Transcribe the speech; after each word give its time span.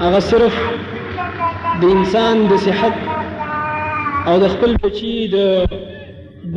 هغه 0.00 0.18
صرف 0.18 0.54
د 1.80 1.84
انسان 1.84 2.48
د 2.50 2.56
صحت 2.66 2.92
او 4.28 4.34
د 4.42 4.46
خپل 4.50 4.76
بچی 4.82 5.28
د 5.32 5.36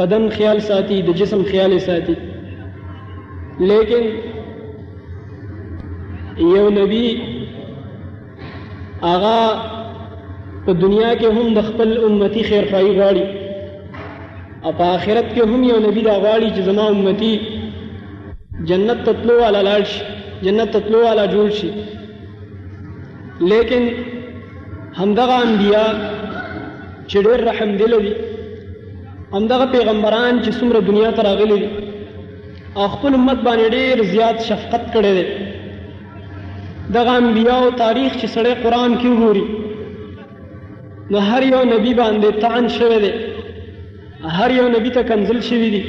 بدن 0.02 0.26
خیال 0.34 0.60
ساتي 0.66 0.98
د 1.06 1.10
جسم 1.22 1.40
خیال 1.54 1.72
ساتي 1.86 2.14
لیکن 3.72 4.04
یو 6.38 6.70
نبی 6.76 7.06
هغه 9.04 9.40
په 10.66 10.72
دنیا 10.84 11.12
کې 11.22 11.40
هم 11.40 11.48
د 11.58 11.62
خپل 11.70 11.96
امتی 12.10 12.44
خیر 12.50 12.68
خواهی 12.74 12.92
غواړي 13.00 13.26
او 14.64 14.72
په 14.72 14.84
آخرت 14.96 15.34
کې 15.34 15.42
هم 15.56 15.64
یو 15.70 15.80
نبی 15.88 16.02
دا 16.10 16.14
غواړي 16.26 16.48
چې 16.56 16.62
زما 16.70 16.86
امتی 16.92 17.34
جنت 18.74 19.04
تطلو 19.10 19.40
والا 19.42 19.64
لاړ 19.70 19.86
شي 19.96 20.06
جنت 20.50 20.70
تطلو 20.78 21.00
والا 21.08 21.26
جوړ 21.34 21.50
شي 21.62 21.70
لیکن 23.50 23.88
همدغه 24.98 25.34
انبیا 25.44 25.86
چې 27.08 27.18
ډېر 27.28 27.40
رحم 27.50 27.72
دل 27.78 27.94
دي 28.08 28.12
همدغه 29.34 29.66
پیغمبران 29.72 30.42
چې 30.44 30.52
څومره 30.60 30.80
دنیا 30.90 31.12
ته 31.20 31.24
راغلي 31.30 31.58
دي 31.60 31.70
او 32.76 32.88
خپل 32.88 33.14
امت 33.14 33.38
باندې 33.44 33.70
ډېر 33.70 34.04
زیات 34.12 34.42
شفقت 34.50 34.84
کړی 34.94 35.14
دی 35.18 35.26
دغه 36.98 37.12
انبیاو 37.22 37.72
تاریخ 37.82 38.14
چې 38.14 38.26
سړی 38.26 38.54
قرآن 38.64 38.98
کې 38.98 39.08
وګوري 39.08 39.44
نو 41.14 41.20
هر 41.30 41.44
یو 41.54 41.62
نبی 41.70 41.94
باندې 41.94 42.42
تان 42.42 42.68
شوی 42.70 43.00
دی 43.06 43.12
هر 44.40 44.52
یو 44.58 44.68
نبی 44.76 44.90
ته 45.00 45.04
کنزل 45.14 45.42
شوي 45.48 45.70
دي 45.78 45.82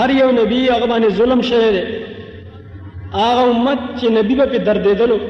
هر 0.00 0.10
یو 0.10 0.32
نبی 0.40 0.60
هغه 0.68 0.86
باندې 0.86 1.10
ظلم 1.22 1.42
شوی 1.52 1.70
دی 1.78 1.82
هغه 3.12 3.42
امت 3.50 3.78
چې 3.96 4.06
نبی 4.06 4.34
به 4.34 4.46
پې 4.52 4.58
دردېدلو 4.68 5.24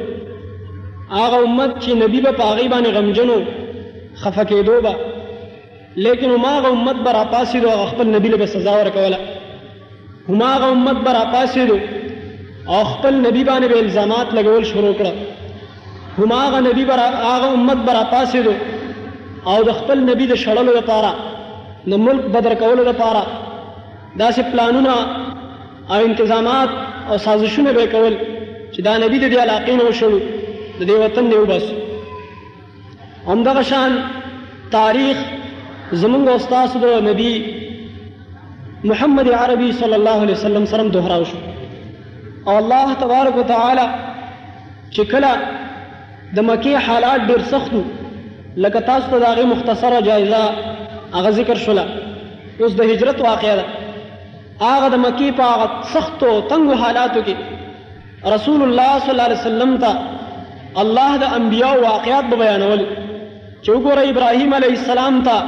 هغه 1.13 1.39
امت 1.47 1.73
چې 1.85 1.89
نبی 2.03 2.21
به 2.27 2.33
په 2.39 2.43
هغې 2.51 2.67
باندې 2.69 2.89
غمجنو 2.89 3.45
خفه 4.21 4.45
کېدو 4.45 4.81
به 4.85 4.95
لیکن 6.07 6.29
هماغه 6.31 6.69
امت 6.77 6.97
به 7.07 7.11
راپاڅېدو 7.19 7.69
هغه 7.75 7.87
خپل 7.93 8.07
نبی 8.17 8.29
له 8.29 8.37
به 8.37 8.47
سزا 8.55 8.75
ورکوله 8.79 9.19
هماغه 10.29 10.65
امت 10.75 10.97
به 11.07 11.13
راپاڅېدو 11.13 11.77
او 12.69 12.85
خپل 12.93 13.15
نبی 13.27 13.45
باندې 13.51 13.65
به 13.73 13.81
الزامات 13.81 14.29
لګول 14.39 14.65
شروع 14.73 14.95
کړه 14.99 15.11
هماغه 16.19 16.61
نبی 16.69 16.85
به 16.85 16.95
هغه 16.95 17.53
امت 17.57 17.77
به 17.87 17.93
راپاڅېدو 17.93 18.55
او 19.49 19.63
د 19.65 19.73
خپل 19.79 19.99
نبی 20.11 20.27
د 20.27 20.35
شړلو 20.35 20.77
لپاره 20.77 21.15
د 21.91 21.95
ملک 22.07 22.25
بدر 22.35 22.55
کولو 22.63 22.85
لپاره 22.85 23.27
داسې 24.21 24.41
پلانونه 24.41 24.95
او 25.91 26.05
انتظامات 26.05 26.69
او 27.11 27.19
سازشونه 27.19 27.73
به 27.73 27.87
کول 27.87 28.17
چې 28.73 28.81
دا 28.81 28.99
نبی 28.99 29.19
د 29.19 29.35
دې 29.35 29.39
علاقې 29.39 29.71
نه 29.81 29.85
وشړو 29.91 30.21
د 30.79 30.83
دې 30.89 30.95
وطن 31.03 31.25
دی 31.31 31.37
وباسو 31.43 31.75
همدغه 33.33 33.63
شان 33.71 33.93
تاریخ 34.77 35.17
زمونږ 36.03 36.25
استاد 36.37 36.71
د 36.85 37.05
نبی 37.09 37.33
محمد 38.93 39.29
عربي 39.43 39.69
صلی 39.83 39.97
الله 40.01 40.17
علیه 40.27 40.37
وسلم 40.41 40.65
سره 40.73 40.83
دوهراو 40.97 41.25
شو 41.33 41.39
او 42.47 42.59
الله 42.63 42.95
تبارک 43.03 43.37
وتعالى 43.43 43.85
چې 44.91 45.01
کله 45.01 45.33
د 46.39 46.49
مکی 46.51 46.75
حالات 46.87 47.21
ډیر 47.31 47.41
سختو 47.53 47.83
لکه 48.57 48.81
تاسو 48.89 49.11
ته 49.13 49.19
داغه 49.27 49.45
مختصره 49.53 50.01
جایزه 50.09 50.73
هغه 51.15 51.31
ذکر 51.37 51.55
شوله 51.69 51.85
اوس 52.61 52.73
د 52.81 52.91
هجرت 52.95 53.21
واقعه 53.29 53.55
ده 53.57 53.65
هغه 54.65 54.89
د 54.97 55.03
مکی 55.05 55.31
په 55.43 55.55
هغه 55.55 55.95
سختو 55.95 56.35
تنګو 56.49 56.83
حالاتو 56.85 57.23
کې 57.31 58.33
رسول 58.37 58.63
الله 58.69 58.99
صلی 58.99 59.11
الله 59.11 59.23
علیه 59.31 59.41
وسلم 59.45 59.77
ته 59.87 60.14
الله 60.83 61.11
د 61.23 61.35
انبیاو 61.39 61.77
واقعات 61.89 62.25
به 62.31 62.37
بیانول 62.43 62.81
چې 63.65 63.69
وګوره 63.77 64.03
ابراهیم 64.13 64.51
علیه 64.59 64.75
السلام 64.81 65.15
ته 65.27 65.39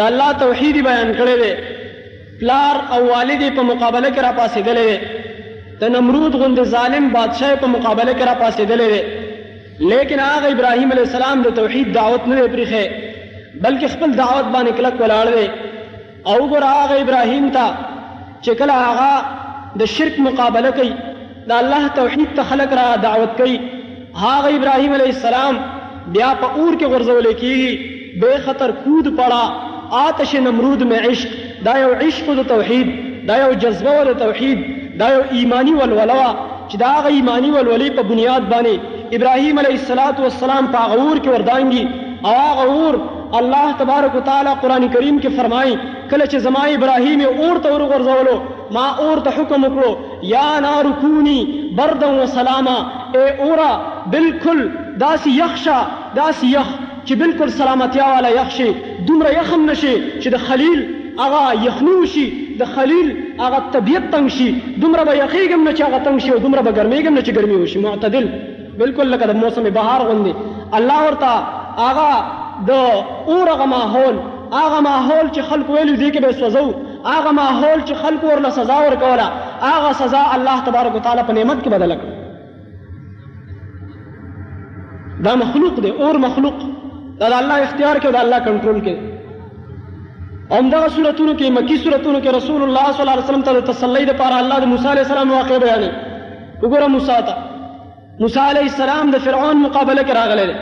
د 0.00 0.02
الله 0.08 0.28
توحید 0.42 0.76
بیان 0.88 1.08
کړی 1.18 1.34
دی 1.42 1.52
پلار 2.42 2.76
او 2.96 3.00
والد 3.12 3.42
په 3.56 3.62
مقابله 3.70 4.08
کې 4.14 4.22
را 4.28 4.32
پاسېدلی 4.38 4.88
دی 4.90 4.98
د 5.84 5.92
نمرود 5.96 6.34
غوندې 6.40 6.62
ظالم 6.76 7.08
بادشاه 7.16 7.56
په 7.64 7.72
مقابله 7.78 8.12
کې 8.18 8.24
را 8.26 8.34
پاسېدلی 8.42 8.88
دی 8.92 9.00
لیکن 9.92 10.20
هغه 10.26 10.46
ابراهیم 10.54 10.92
علیه 10.96 11.06
السلام 11.08 11.42
د 11.48 11.58
توحید 11.62 11.88
دعوت 11.98 12.22
نه 12.32 12.36
دی 12.42 12.48
پریښی 12.54 12.84
بلکې 13.64 13.86
خپل 13.96 14.10
دعوت 14.22 14.46
باندې 14.54 14.72
کلک 14.80 14.94
ولاړ 15.02 15.26
دی 15.36 15.46
او 16.30 16.34
وګوره 16.38 16.70
هغه 16.80 16.94
ابراهیم 17.04 17.50
ته 17.60 17.66
چې 18.44 18.50
کله 18.60 18.72
هغه 18.72 19.12
د 19.82 19.96
شرک 19.98 20.20
مقابله 20.30 20.70
کوي 20.80 20.92
د 21.52 21.62
الله 21.66 21.88
توحید 21.98 22.28
ته 22.40 22.50
خلق 22.50 22.72
را 22.80 22.90
دعوت 23.04 23.32
کوي 23.42 23.60
هغه 24.20 24.56
ابراهیم 24.56 24.92
علیه 24.92 25.12
السلام 25.16 25.56
بیا 26.14 26.30
په 26.40 26.46
اور 26.46 26.76
کې 26.78 26.84
غرزول 26.94 27.28
کیږي 27.32 28.00
بے 28.24 28.32
خطر 28.44 28.70
کود 28.84 29.08
پڑا 29.20 29.42
آتش 30.06 30.34
نمرود 30.46 30.82
میں 30.90 30.98
عشق 31.10 31.32
دا 31.64 31.76
یو 31.78 31.90
عشق 32.08 32.28
د 32.40 32.46
توحید 32.52 32.88
دا 33.30 33.36
یو 33.42 33.50
جذبه 33.64 33.90
ول 33.98 34.12
توحید 34.24 34.58
دا 35.02 35.08
یو 35.16 35.22
ایمانی 35.40 35.74
ولولوا 35.80 36.30
چې 36.68 36.76
دا 36.84 36.92
غ 37.04 37.18
ایمانی 37.18 37.50
ولولې 37.54 37.96
په 38.00 38.10
بنیاد 38.14 38.48
باندې 38.54 39.18
ابراهیم 39.20 39.58
علیه 39.64 40.06
السلام 40.06 40.72
په 40.76 40.84
غور 40.94 41.16
کې 41.16 41.28
وردانګي 41.34 41.84
او 42.24 42.32
هغه 42.32 42.74
اور 42.86 42.96
الله 43.40 43.72
تبارک 43.82 44.12
وتعالى 44.16 44.50
قران 44.62 44.86
کریم 44.94 45.16
کې 45.20 45.36
فرمایي 45.36 45.74
کله 46.10 46.26
چې 46.32 46.38
زما 46.46 46.62
ابراهیم 46.72 47.22
اور 47.28 47.60
ته 47.64 47.72
ورغورځولو 47.74 48.34
ما 48.78 48.84
اور 49.06 49.22
ته 49.28 49.34
حکم 49.38 49.64
وکړو 49.64 49.96
یا 50.34 50.50
نار 50.66 50.90
کونی 51.00 51.38
بردا 51.80 52.10
و 52.22 52.26
سلاما 52.34 52.76
اے 53.18 53.24
اورا 53.46 53.70
بالکل 54.14 54.60
داسی 55.04 55.34
یخشا 55.38 55.78
داسی 56.18 56.50
یخ 56.52 56.70
چې 57.04 57.14
بالکل 57.22 57.50
سلامتیا 57.60 58.10
والا 58.12 58.28
یخشي 58.40 58.68
دومره 59.08 59.32
یخم 59.36 59.64
نشي 59.70 59.94
چې 60.20 60.28
د 60.34 60.44
خلیل 60.50 60.84
هغه 61.22 61.40
یخنو 61.64 61.96
شي 62.14 62.26
د 62.60 62.70
خلیل 62.76 63.08
هغه 63.40 63.64
طبیعت 63.78 64.06
تنگ 64.12 64.28
شي 64.36 64.46
دومره 64.84 65.04
به 65.04 65.20
یخیږم 65.20 65.68
نه 65.68 65.74
چې 65.76 65.82
هغه 65.88 65.98
تنگ 66.10 66.18
شي 66.26 66.30
او 66.36 66.38
دومره 66.46 66.62
به 66.68 66.72
ګرمیږم 66.72 67.18
نه 67.18 67.26
چې 67.26 67.40
ګرمي 67.40 67.58
وشي 67.62 67.78
معتدل 67.88 68.28
بالکل 68.84 69.12
لکه 69.16 69.26
د 69.32 69.36
موسم 69.44 69.62
بهار 69.80 70.08
غوندې 70.10 70.78
الله 70.80 71.02
ورته 71.08 71.60
هغه 71.80 72.12
د 72.70 72.72
اورغه 73.32 73.66
ماحول 73.74 74.16
هغه 74.58 74.78
ماحول 74.88 75.26
چې 75.34 75.40
خلق 75.52 75.68
ویلو 75.74 75.94
دي 76.02 76.08
کې 76.12 76.20
به 76.24 76.32
سوزو 76.40 76.66
هغه 77.12 77.32
ماحول 77.38 77.80
چې 77.86 77.94
خلق 78.02 78.24
ورله 78.30 78.50
سزا 78.56 78.76
ورکوله 78.86 79.26
هغه 79.68 79.92
سزا 80.00 80.22
الله 80.36 80.58
تبارک 80.66 80.94
وتعالى 80.94 81.22
په 81.28 81.32
نعمت 81.38 81.62
کې 81.64 81.68
بدل 81.68 81.92
کړ 81.92 82.06
دا 85.24 85.34
مخلوق 85.44 85.80
دی 85.86 85.90
اور 86.04 86.18
مخلوق 86.26 86.54
دا 87.22 87.26
د 87.28 87.32
الله 87.40 87.56
اختیار 87.62 88.00
کې 88.00 88.06
او 88.08 88.12
د 88.18 88.22
الله 88.24 88.38
کنټرول 88.48 88.84
کې 88.86 88.94
همدغه 90.56 90.88
صورتونو 90.88 91.38
کې 91.38 91.50
مکی 91.56 91.76
صورتونو 91.84 92.18
کې 92.22 92.34
رسول 92.34 92.62
الله 92.64 92.92
صلی 92.92 93.00
الله 93.04 93.12
علیه 93.14 93.24
وسلم 93.28 93.42
ته 93.48 93.60
تسلی 93.72 94.04
لپاره 94.12 94.36
الله 94.42 94.58
د 94.64 94.70
موسی 94.72 94.88
علیه 94.92 95.02
السلام 95.06 95.32
واقع 95.38 95.58
بیانې 95.64 96.60
وګوره 96.62 96.92
موسی 96.96 97.18
ته 97.28 98.20
موسی 98.22 98.40
علیه 98.52 98.62
السلام 98.72 99.10
د 99.14 99.18
فرعون 99.26 99.62
مقابله 99.66 100.02
کې 100.06 100.16
راغلی 100.20 100.56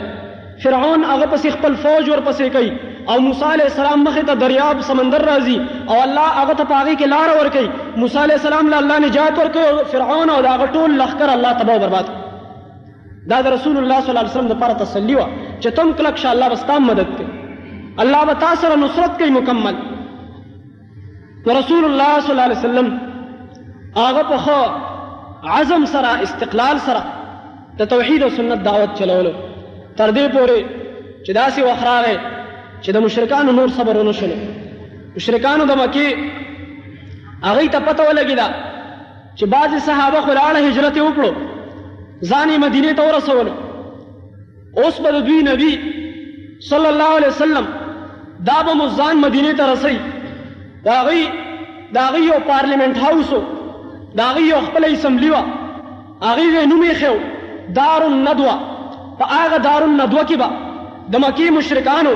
فرعون 0.63 1.03
هغه 1.11 1.27
پسې 1.33 1.53
خپل 1.57 1.75
فوج 1.83 2.09
ور 2.11 2.21
پسې 2.25 2.49
کوي 2.55 2.71
او 3.11 3.17
موسی 3.27 3.45
علیہ 3.53 3.67
السلام 3.69 4.03
مخې 4.07 4.27
ته 4.31 4.41
دریاب 4.41 4.81
سمندر 4.89 5.23
راځي 5.29 5.55
او 5.93 5.97
الله 6.05 6.27
هغه 6.39 6.55
ته 6.59 6.65
پاغي 6.71 6.95
کې 6.95 7.11
لار 7.13 7.31
ور 7.37 7.49
کوي 7.55 7.69
موسی 8.01 8.19
علیہ 8.25 8.37
السلام 8.41 8.69
له 8.73 8.81
الله 8.83 8.99
نجات 9.07 9.39
ور 9.41 9.49
کوي 9.57 9.85
فرعون 9.95 10.33
او 10.35 10.37
هغه 10.43 10.67
ټول 10.77 10.97
لخر 11.01 11.33
الله 11.37 11.55
تباہ 11.63 11.79
برباد 11.85 12.11
دا 13.33 13.41
د 13.47 13.55
رسول 13.55 13.79
الله 13.81 13.99
صلی 14.03 14.13
الله 14.13 14.25
علیه 14.25 14.33
وسلم 14.35 14.51
لپاره 14.53 14.77
تسلی 14.85 15.17
و 15.19 15.25
چې 15.63 15.77
تم 15.81 15.95
کلک 16.01 16.21
شه 16.25 16.33
الله 16.35 16.53
واستام 16.55 16.87
مدد 16.93 17.13
کوي 17.17 17.29
الله 18.05 18.23
به 18.31 18.39
تاسو 18.47 18.61
سره 18.67 18.79
نصرت 18.85 19.19
کوي 19.23 19.35
مکمل 19.41 19.81
رسول 21.61 21.89
الله 21.91 22.19
صلی 22.25 22.33
الله 22.33 22.49
علیه 22.49 22.63
وسلم 22.63 22.97
هغه 24.01 24.25
په 24.33 25.53
عزم 25.59 25.91
سره 25.93 26.17
استقلال 26.29 26.79
سره 26.89 27.03
د 27.81 27.93
توحید 27.95 28.23
او 28.25 28.29
سنت 28.35 28.67
دعوت 28.71 28.99
چلولو 29.01 29.33
تر 30.01 30.09
دې 30.09 30.33
پورې 30.33 30.65
چې 31.25 31.31
داسې 31.31 31.61
وخت 31.61 31.83
راغی 31.83 32.17
چې 32.83 32.91
د 32.95 33.03
مشرکانو 33.05 33.51
نور 33.57 33.69
صبر 33.77 33.97
ونه 33.99 34.11
شول 34.19 34.31
مشرکانو 35.17 35.65
د 35.71 35.79
مکې 35.79 36.07
هغوی 37.43 37.67
ته 37.75 37.79
پته 37.89 38.03
ولګېده 38.07 38.47
چې 39.37 39.45
بعضې 39.55 39.79
صحابه 39.89 40.21
خو 40.27 40.33
لاړه 40.33 40.59
هجرت 40.67 40.97
یې 40.97 41.01
وکړو 41.01 41.29
ځان 42.29 42.49
یې 42.49 42.57
مدینې 42.57 42.93
ته 42.97 43.03
ورسولو 43.07 43.53
اوس 44.83 45.01
به 45.03 45.11
د 45.17 45.21
دوی 45.27 45.41
نبی 45.49 45.69
صلی 46.69 46.87
الله 46.93 47.15
علیه 47.19 47.27
وسلم 47.35 47.65
دا 48.49 48.57
به 48.65 48.73
مو 48.81 48.87
ځان 48.97 49.15
مدینې 49.23 49.57
ته 49.57 49.71
رسوي 49.71 49.99
د 50.89 50.99
هغوی 50.99 51.23
د 51.93 51.97
هغوی 52.09 52.25
یو 52.31 52.39
پارلیمنټ 52.49 52.97
هاوس 52.97 53.33
و 53.39 53.43
د 54.17 54.33
هغوی 54.33 54.47
یو 54.49 54.61
خپله 54.67 54.87
اسمبلي 54.87 55.31
وه 55.37 55.45
هغې 56.21 56.45
یې 56.53 56.65
نوم 56.73 56.81
ایښی 56.89 57.09
و 57.15 57.19
دار 57.79 58.03
الندوه 58.09 58.59
په 59.21 59.25
هغه 59.41 59.57
دارالندوه 59.67 60.23
کې 60.29 60.37
به 60.41 60.47
د 61.11 61.15
مکې 61.23 61.45
مشرکانو 61.57 62.13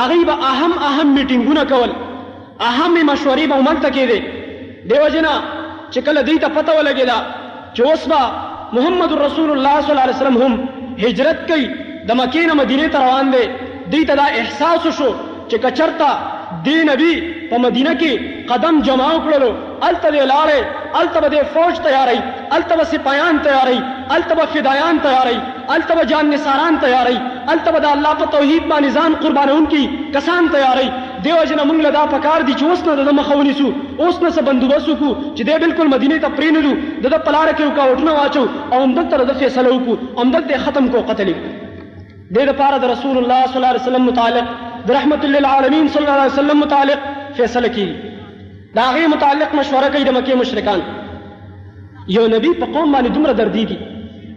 هغوی 0.00 0.22
به 0.30 0.34
اهم 0.50 0.72
اهم 0.88 1.08
میټینګونه 1.16 1.62
کول 1.72 1.90
اهمې 2.70 3.02
مشورې 3.10 3.44
به 3.50 3.56
هملته 3.60 3.88
کېدې 3.96 4.18
دیو 4.88 5.04
جنا 5.14 5.34
چې 5.92 5.98
کله 6.06 6.20
دوی 6.28 6.36
ته 6.42 6.48
پته 6.56 6.72
ولګېده 6.78 7.18
چې 7.74 7.80
اوس 7.90 8.02
به 8.12 8.20
محمد 8.76 9.12
رسول 9.24 9.48
الله 9.54 9.76
صلی 9.80 9.90
الله 9.92 10.06
علیه 10.06 10.16
وسلم 10.18 10.36
هم 10.42 10.52
هجرت 11.04 11.38
کوي 11.50 11.66
د 12.08 12.10
مکې 12.20 12.42
نه 12.50 12.54
مدینې 12.62 12.86
ته 12.92 12.98
روان 13.04 13.26
دی 13.34 13.44
دوی 13.92 14.04
ته 14.08 14.14
دا 14.20 14.24
احساس 14.40 14.80
وشو 14.86 15.10
چې 15.50 15.56
که 15.62 15.68
چېرته 15.78 16.08
دې 16.66 16.78
نبي 16.90 17.12
په 17.50 17.56
مدینه 17.66 17.92
کې 17.98 18.12
قدم 18.52 18.74
جمع 18.88 19.10
کړلو 19.24 19.50
التب 19.90 20.14
لارې 20.30 20.90
التب 21.02 21.24
د 21.34 21.40
فوج 21.54 21.78
تیاری 21.84 22.18
التب 22.56 22.80
سپایان 22.90 23.38
تیاری 23.46 23.78
التب 24.16 24.40
فدایان 24.54 24.98
تیاری 25.06 25.38
التب 25.76 26.00
جان 26.12 26.28
نثاران 26.34 26.76
تیاری 26.84 27.16
التب 27.54 27.78
د 27.84 27.88
الله 27.94 28.12
په 28.22 28.30
توحید 28.34 28.68
باندې 28.72 29.00
ځان 29.00 29.16
قربانونکي 29.22 30.12
کسان 30.16 30.50
تیاری 30.52 30.86
دیو 31.24 31.38
جن 31.52 31.62
موږ 31.62 31.86
لدا 31.88 32.04
پکار 32.14 32.44
دي 32.50 32.54
چې 32.60 32.68
اوس 32.70 32.84
نه 32.90 32.96
د 33.08 33.16
مخونی 33.20 33.54
سو 33.62 33.66
اوس 33.72 34.20
نه 34.26 34.30
څه 34.36 34.46
بندوبست 34.50 34.88
وکړو 34.92 35.10
چې 35.24 35.50
دی 35.50 35.58
بالکل 35.64 35.90
مدینه 35.96 36.18
ته 36.26 36.38
پرینلو 36.38 36.72
د 37.08 37.24
پلار 37.26 37.52
کې 37.54 37.72
وکاوټونه 37.72 38.16
واچو 38.20 38.46
او 38.72 38.82
همدغه 38.84 39.14
تر 39.16 39.24
د 39.32 39.40
فیصله 39.42 39.74
وکړو 39.78 40.22
همدغه 40.22 40.62
ختم 40.68 40.88
کو 40.96 41.02
قتل 41.10 41.32
د 41.32 41.42
دې 41.42 42.48
لپاره 42.52 42.82
د 42.86 42.94
رسول 42.94 43.20
الله 43.24 43.46
صلی 43.50 43.62
الله 43.62 43.74
علیه 43.74 43.82
وسلم 43.86 44.06
متعلق 44.12 44.56
د 44.90 44.96
رحمت 45.00 45.28
للعالمین 45.36 45.88
صلی 45.98 46.06
الله 46.12 46.22
علیه 46.22 46.36
وسلم 46.38 46.64
متعلق 46.68 47.12
فیصله 47.42 47.68
کیږي 47.68 48.10
دا 48.76 48.82
هغې 48.92 49.04
متعلق 49.14 49.50
مشوره 49.60 49.86
کوي 49.94 50.04
د 50.08 50.10
مکې 50.16 50.34
مشرکان 50.42 50.80
یو 52.16 52.24
نبی 52.34 52.50
په 52.60 52.66
قوم 52.74 52.88
باندې 52.94 53.08
دومره 53.16 53.32
دردېږي 53.40 53.78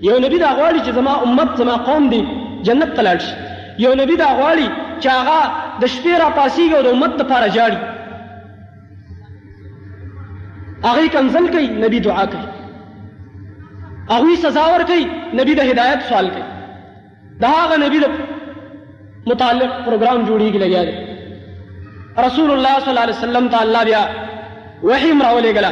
یو 0.08 0.16
نبی 0.26 0.38
دا 0.46 0.50
غواړي 0.58 0.80
چې 0.86 0.92
زما 1.00 1.14
امت 1.28 1.50
زما 1.60 1.76
قوم 1.90 2.04
دی 2.14 2.22
جنت 2.70 2.92
ته 2.98 3.02
لاړ 3.08 3.18
شي 3.28 3.36
یو 3.84 3.92
نبی 4.00 4.16
دا 4.24 4.30
غواړي 4.40 4.68
چې 5.00 5.08
هغه 5.20 5.40
د 5.84 5.86
شپې 5.94 6.14
را 6.24 6.30
پاسېږي 6.40 6.74
او 6.76 6.84
د 6.88 6.90
امت 6.96 7.12
دپاره 7.22 7.48
ژاړي 7.56 7.78
هغوی 10.88 11.08
کنزل 11.16 11.46
کوي 11.56 11.68
نبی 11.86 12.00
دعا 12.10 12.26
کوي 12.36 12.50
هغوی 14.12 14.36
سزا 14.48 14.66
ورکوي 14.72 15.06
نبی 15.40 15.54
د 15.60 15.62
هدایت 15.72 16.00
سوال 16.10 16.28
کوي 16.36 16.48
دا 17.46 17.54
هغه 17.54 17.76
نبی 17.86 18.00
د 18.04 18.06
متعلق 19.28 19.72
پروګرام 19.88 20.20
جوړیږي 20.30 20.60
لګیا 20.66 20.84
دی 20.92 20.98
رسول 22.28 22.50
الله 22.52 22.74
صلی 22.82 22.90
الله 22.92 23.02
علیه 23.06 23.16
وسلم 23.20 23.46
ته 23.56 23.60
الله 23.62 23.82
بیا 23.92 24.04
وحی 24.84 25.12
هم 25.12 25.22
راولېږله 25.22 25.72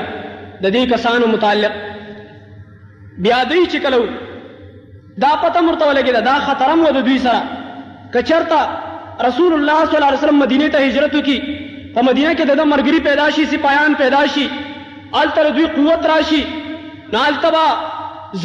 د 0.63 0.73
دې 0.75 0.83
کسانو 0.93 1.27
متعلق 1.27 1.73
بیا 3.25 3.39
دوی 3.49 3.65
چې 3.65 3.77
کله 3.77 3.97
دا 5.23 5.31
پته 5.43 5.59
هم 5.59 5.69
ورته 5.69 5.85
ولګېده 5.87 6.19
دا 6.29 6.33
خطر 6.47 6.65
هم 6.73 6.83
و 6.87 6.91
د 6.97 7.01
دوی 7.07 7.17
سره 7.25 7.41
که 8.13 8.21
چېرته 8.21 8.59
رسول 9.27 9.53
الله 9.55 9.85
صلی 9.85 9.95
الله 9.97 10.09
علیه 10.11 10.21
وسلم 10.23 10.39
مدینې 10.39 10.69
ته 10.71 10.77
هجرت 10.87 11.15
وکړي 11.15 11.39
په 11.95 12.01
مدینه 12.09 12.35
کې 12.35 12.45
د 12.45 12.61
مرګري 12.61 12.99
پیدا 13.09 13.27
شي 13.37 13.45
سپایان 13.55 13.95
پیدا 14.01 14.21
شي 14.35 14.45
آلته 15.13 15.49
دوی 15.57 15.65
قوت 15.77 16.05
راشي 16.11 16.43
نالته 17.15 17.49
با 17.55 17.65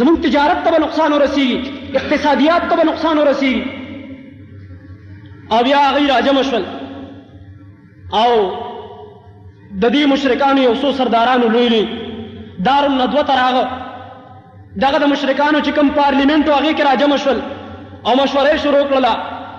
زموږ 0.00 0.16
تجارت 0.26 0.58
ته 0.66 0.70
به 0.74 0.78
نقصان 0.86 1.10
ورسیږي 1.16 1.58
اقتصادیات 2.00 2.62
ته 2.72 2.76
به 2.80 2.84
نقصان 2.90 3.16
ورسیږي 3.20 3.62
او 5.56 5.60
بیا 5.70 5.78
هغوی 5.86 6.06
راجمع 6.14 6.42
شول 6.50 6.64
او 8.12 8.50
د 9.82 9.94
دې 9.94 10.06
مشرکانو 10.12 10.60
یو 10.68 10.74
څو 10.84 10.88
سردارانو 11.00 11.46
لوی 11.56 11.68
لوی 11.74 11.84
دار 12.68 12.82
الندوه 12.90 13.22
ته 13.32 13.36
راغه 13.40 13.64
دغه 14.84 14.98
د 15.00 15.04
مشرکانو 15.14 15.58
چې 15.60 15.68
کوم 15.80 15.88
پارلیمنت 15.98 16.46
هغې 16.50 16.76
کې 16.76 16.86
راجمع 16.90 17.16
شول 17.26 17.36
او 18.04 18.26
مشورې 18.26 18.56
شروع 18.64 18.82
کړله 18.90 19.14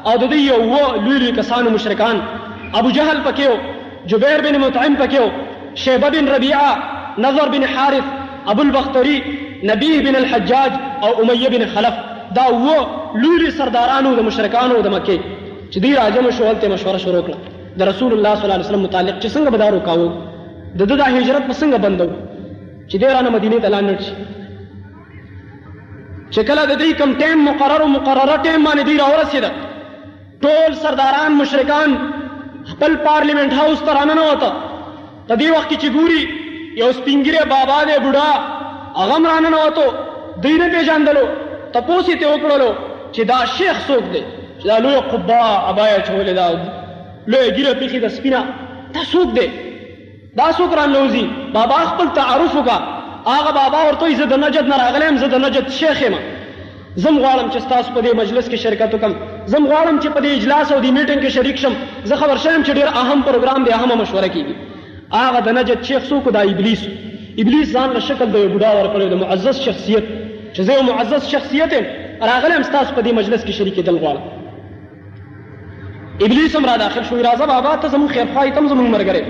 او 0.07 0.15
د 0.17 0.23
دې 0.33 0.39
یو 0.51 0.59
و 0.73 0.79
لوی 1.05 1.17
لوی 1.19 1.31
کسانو 1.37 1.69
مشرکان 1.69 2.15
ابو 2.81 2.89
جهل 2.97 3.17
پکې 3.25 3.47
جبیر 4.13 4.41
بن 4.45 4.57
مطعم 4.61 4.95
پکې 4.99 5.21
شیبه 5.85 6.09
بن 6.15 6.27
ربیعه 6.27 6.71
نظر 7.25 7.49
بن 7.55 7.63
حارث 7.73 8.05
ابو 8.53 8.61
البختری 8.67 9.17
نبی 9.71 9.91
بن 10.07 10.15
الحجاج 10.21 10.71
او 11.01 11.21
امیه 11.21 11.49
بن 11.55 11.65
خلف 11.75 11.93
دا 12.39 12.47
و 12.49 12.77
لوی 13.25 13.51
سردارانو 13.59 14.15
د 14.21 14.27
مشرکانو 14.31 14.81
د 14.87 14.95
مکه 14.95 15.19
چې 15.71 15.77
دې 15.77 15.97
راځم 16.01 16.31
شوالته 16.39 16.67
مشوره 16.73 16.97
شروع 17.05 17.23
کړه 17.29 17.35
د 17.77 17.81
رسول 17.93 18.13
الله 18.17 18.35
صلی 18.35 18.43
الله 18.43 18.53
علیه 18.53 18.67
وسلم 18.67 18.83
متعلق 18.87 19.21
چې 19.21 19.31
څنګه 19.33 19.49
بدارو 19.49 19.79
کاوه 19.79 20.13
د 20.75 20.81
دې 20.89 20.95
د 20.97 21.01
هجرت 21.17 21.47
په 21.47 21.53
څنګه 21.53 21.77
بندو 21.77 22.09
چې 22.89 22.95
دې 22.95 23.05
رانه 23.05 23.29
مدینه 23.29 23.59
ته 23.59 23.67
لاندې 23.67 24.01
شي 24.01 24.13
چې 26.31 26.47
کله 26.51 26.65
د 26.65 26.81
دې 26.81 26.93
کم 26.93 27.19
ټیم 27.23 27.37
مقرر 27.49 27.81
او 27.87 27.95
مقرره 27.97 28.37
ټیم 28.43 28.67
باندې 28.67 28.83
دې 28.83 28.99
راورسېده 29.03 29.51
ټول 30.43 30.75
سرداران 30.81 31.31
مشرکان 31.41 31.89
خپل 32.71 32.95
پارلیمنت 33.07 33.53
هاوس 33.61 33.79
ته 33.87 33.93
راننه 33.99 34.23
وته 34.29 34.51
په 35.27 35.35
دې 35.39 35.47
وخت 35.51 35.67
کې 35.71 35.77
چې 35.81 35.89
ګوري 35.95 36.21
یو 36.81 36.89
سپینګری 36.99 37.39
بابا 37.55 37.79
دی 37.89 37.95
بوډا 38.03 38.29
هغه 38.99 39.17
راننه 39.31 39.57
وته 39.65 39.85
دوی 40.43 40.57
نه 40.61 40.67
پیژاندلو 40.75 41.25
تپوس 41.73 42.09
یې 42.09 42.17
ته 42.21 42.27
وکړلو 42.33 42.71
چې 43.13 43.21
دا 43.31 43.39
شیخ 43.57 43.77
څوک 43.89 44.05
دی 44.13 44.23
چې 44.61 44.65
دا 44.71 44.77
لوی 44.85 44.97
قبا 45.13 45.41
ابایا 45.73 45.99
چولې 46.07 46.33
دا 46.41 46.47
لوی 47.33 47.49
ګیره 47.57 47.73
پیخي 47.83 47.99
د 48.05 48.15
سپینا 48.17 48.43
دا 48.95 49.01
څوک 49.13 49.29
دی 49.39 49.47
دا 50.41 50.49
څوک 50.61 50.73
رانلوزي 50.81 51.25
بابا 51.59 51.79
خپل 51.93 52.07
تعارف 52.21 52.55
وکړه 52.59 53.29
هغه 53.29 53.51
بابا 53.61 53.79
ورته 53.87 54.13
زه 54.23 54.33
د 54.35 54.43
نجد 54.47 54.67
نه 54.75 54.83
راغلی 54.83 55.05
یم 55.11 55.17
زه 55.25 55.33
د 55.35 55.47
نجد 55.47 55.69
شیخ 55.83 56.01
یم 56.09 56.15
زم 56.95 57.17
غواړم 57.19 57.49
چې 57.53 57.59
تاسو 57.69 57.91
په 57.95 58.01
دې 58.05 58.11
مجلس 58.19 58.45
کې 58.49 58.55
شرکت 58.65 58.89
وکم 58.93 59.13
زم 59.53 59.63
غواړم 59.71 59.97
چې 59.99 60.07
په 60.13 60.19
دې 60.25 60.31
اجلاس 60.35 60.67
او 60.71 60.79
دې 60.83 60.91
میټینګ 60.97 61.19
کې 61.23 61.29
شریک 61.37 61.57
شم 61.63 61.73
زه 62.11 62.15
خبر 62.21 62.37
شوم 62.45 62.61
چې 62.63 62.69
ډیر 62.77 62.87
اهم 63.01 63.19
پروګرام 63.25 63.61
دی 63.65 63.71
اهمه 63.73 63.95
مشوره 64.01 64.27
کیږي 64.35 64.55
هغه 65.15 65.39
د 65.47 65.49
نجد 65.57 65.79
شیخ 65.89 66.01
څوک 66.09 66.25
دا 66.37 66.41
ابلیس 66.53 66.81
ابلیس 67.43 67.67
ځان 67.77 67.89
له 67.97 68.01
شکل 68.05 68.25
د 68.35 68.37
یو 68.43 68.49
بډا 68.57 68.71
ورکړی 68.79 69.07
د 69.11 69.13
معزز 69.23 69.57
شخصیت 69.65 70.03
چې 70.53 70.61
زه 70.69 70.73
یو 70.77 70.83
معزز 70.87 71.23
شخصیت 71.33 71.69
یم 71.77 71.85
راغلی 72.29 72.53
یم 72.57 72.63
ستاسو 72.69 72.91
په 72.95 73.01
دې 73.01 73.13
مجلس 73.19 73.41
کې 73.43 73.51
شریکېدل 73.59 73.95
غواړم 74.05 74.23
ابلیس 76.29 76.51
هم 76.59 76.65
را 76.71 76.75
داخل 76.83 77.03
شو 77.11 77.17
راځه 77.23 77.45
بابا 77.51 77.71
ته 77.83 77.87
زموږ 77.97 78.09
خیرخواهي 78.15 78.51
ته 78.55 78.59
هم 78.61 78.67
زموږ 78.71 78.87
ملګری 78.97 79.23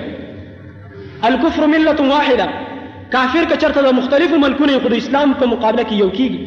الکفر 1.31 1.63
ملت 1.73 1.99
واحده 2.13 2.47
کافر 3.17 3.43
که 3.51 3.55
چرته 3.65 3.79
د 3.87 3.89
مختلفو 3.99 4.35
ملکونو 4.45 4.79
خو 4.85 4.93
د 4.95 4.97
اسلام 5.05 5.29
په 5.43 5.47
مقابله 5.55 5.83
کې 5.89 5.93
یو 6.03 6.09
کیږي 6.15 6.39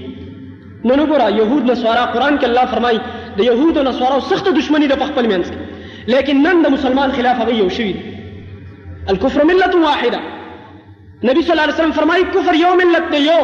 نن 0.84 1.00
وګوره 1.00 1.28
يهود 1.38 1.64
نصارا 1.70 2.04
قران 2.14 2.38
کې 2.38 2.44
الله 2.44 2.64
فرمایي 2.74 3.00
د 3.36 3.40
يهود 3.48 3.78
او 3.78 3.84
نصارا 3.88 4.18
سخت 4.28 4.48
دشمني 4.58 4.86
د 4.92 5.02
خپل 5.08 5.28
منځ 5.28 5.50
کې 5.50 6.14
لیکن 6.14 6.42
نن 6.46 6.62
د 6.64 6.68
مسلمان 6.76 7.12
خلاف 7.18 7.40
هغه 7.42 7.54
یو 7.58 7.68
شوی 7.76 7.92
الكفر 9.08 9.44
ملت 9.50 9.76
واحده 9.82 10.20
نبی 10.22 11.44
صلی 11.44 11.54
الله 11.54 11.66
علیه 11.66 11.74
وسلم 11.74 11.92
فرمایي 12.00 12.24
کفر 12.38 12.54
یو 12.62 12.70
ملت 12.82 13.10
دی 13.12 13.20
یو 13.26 13.40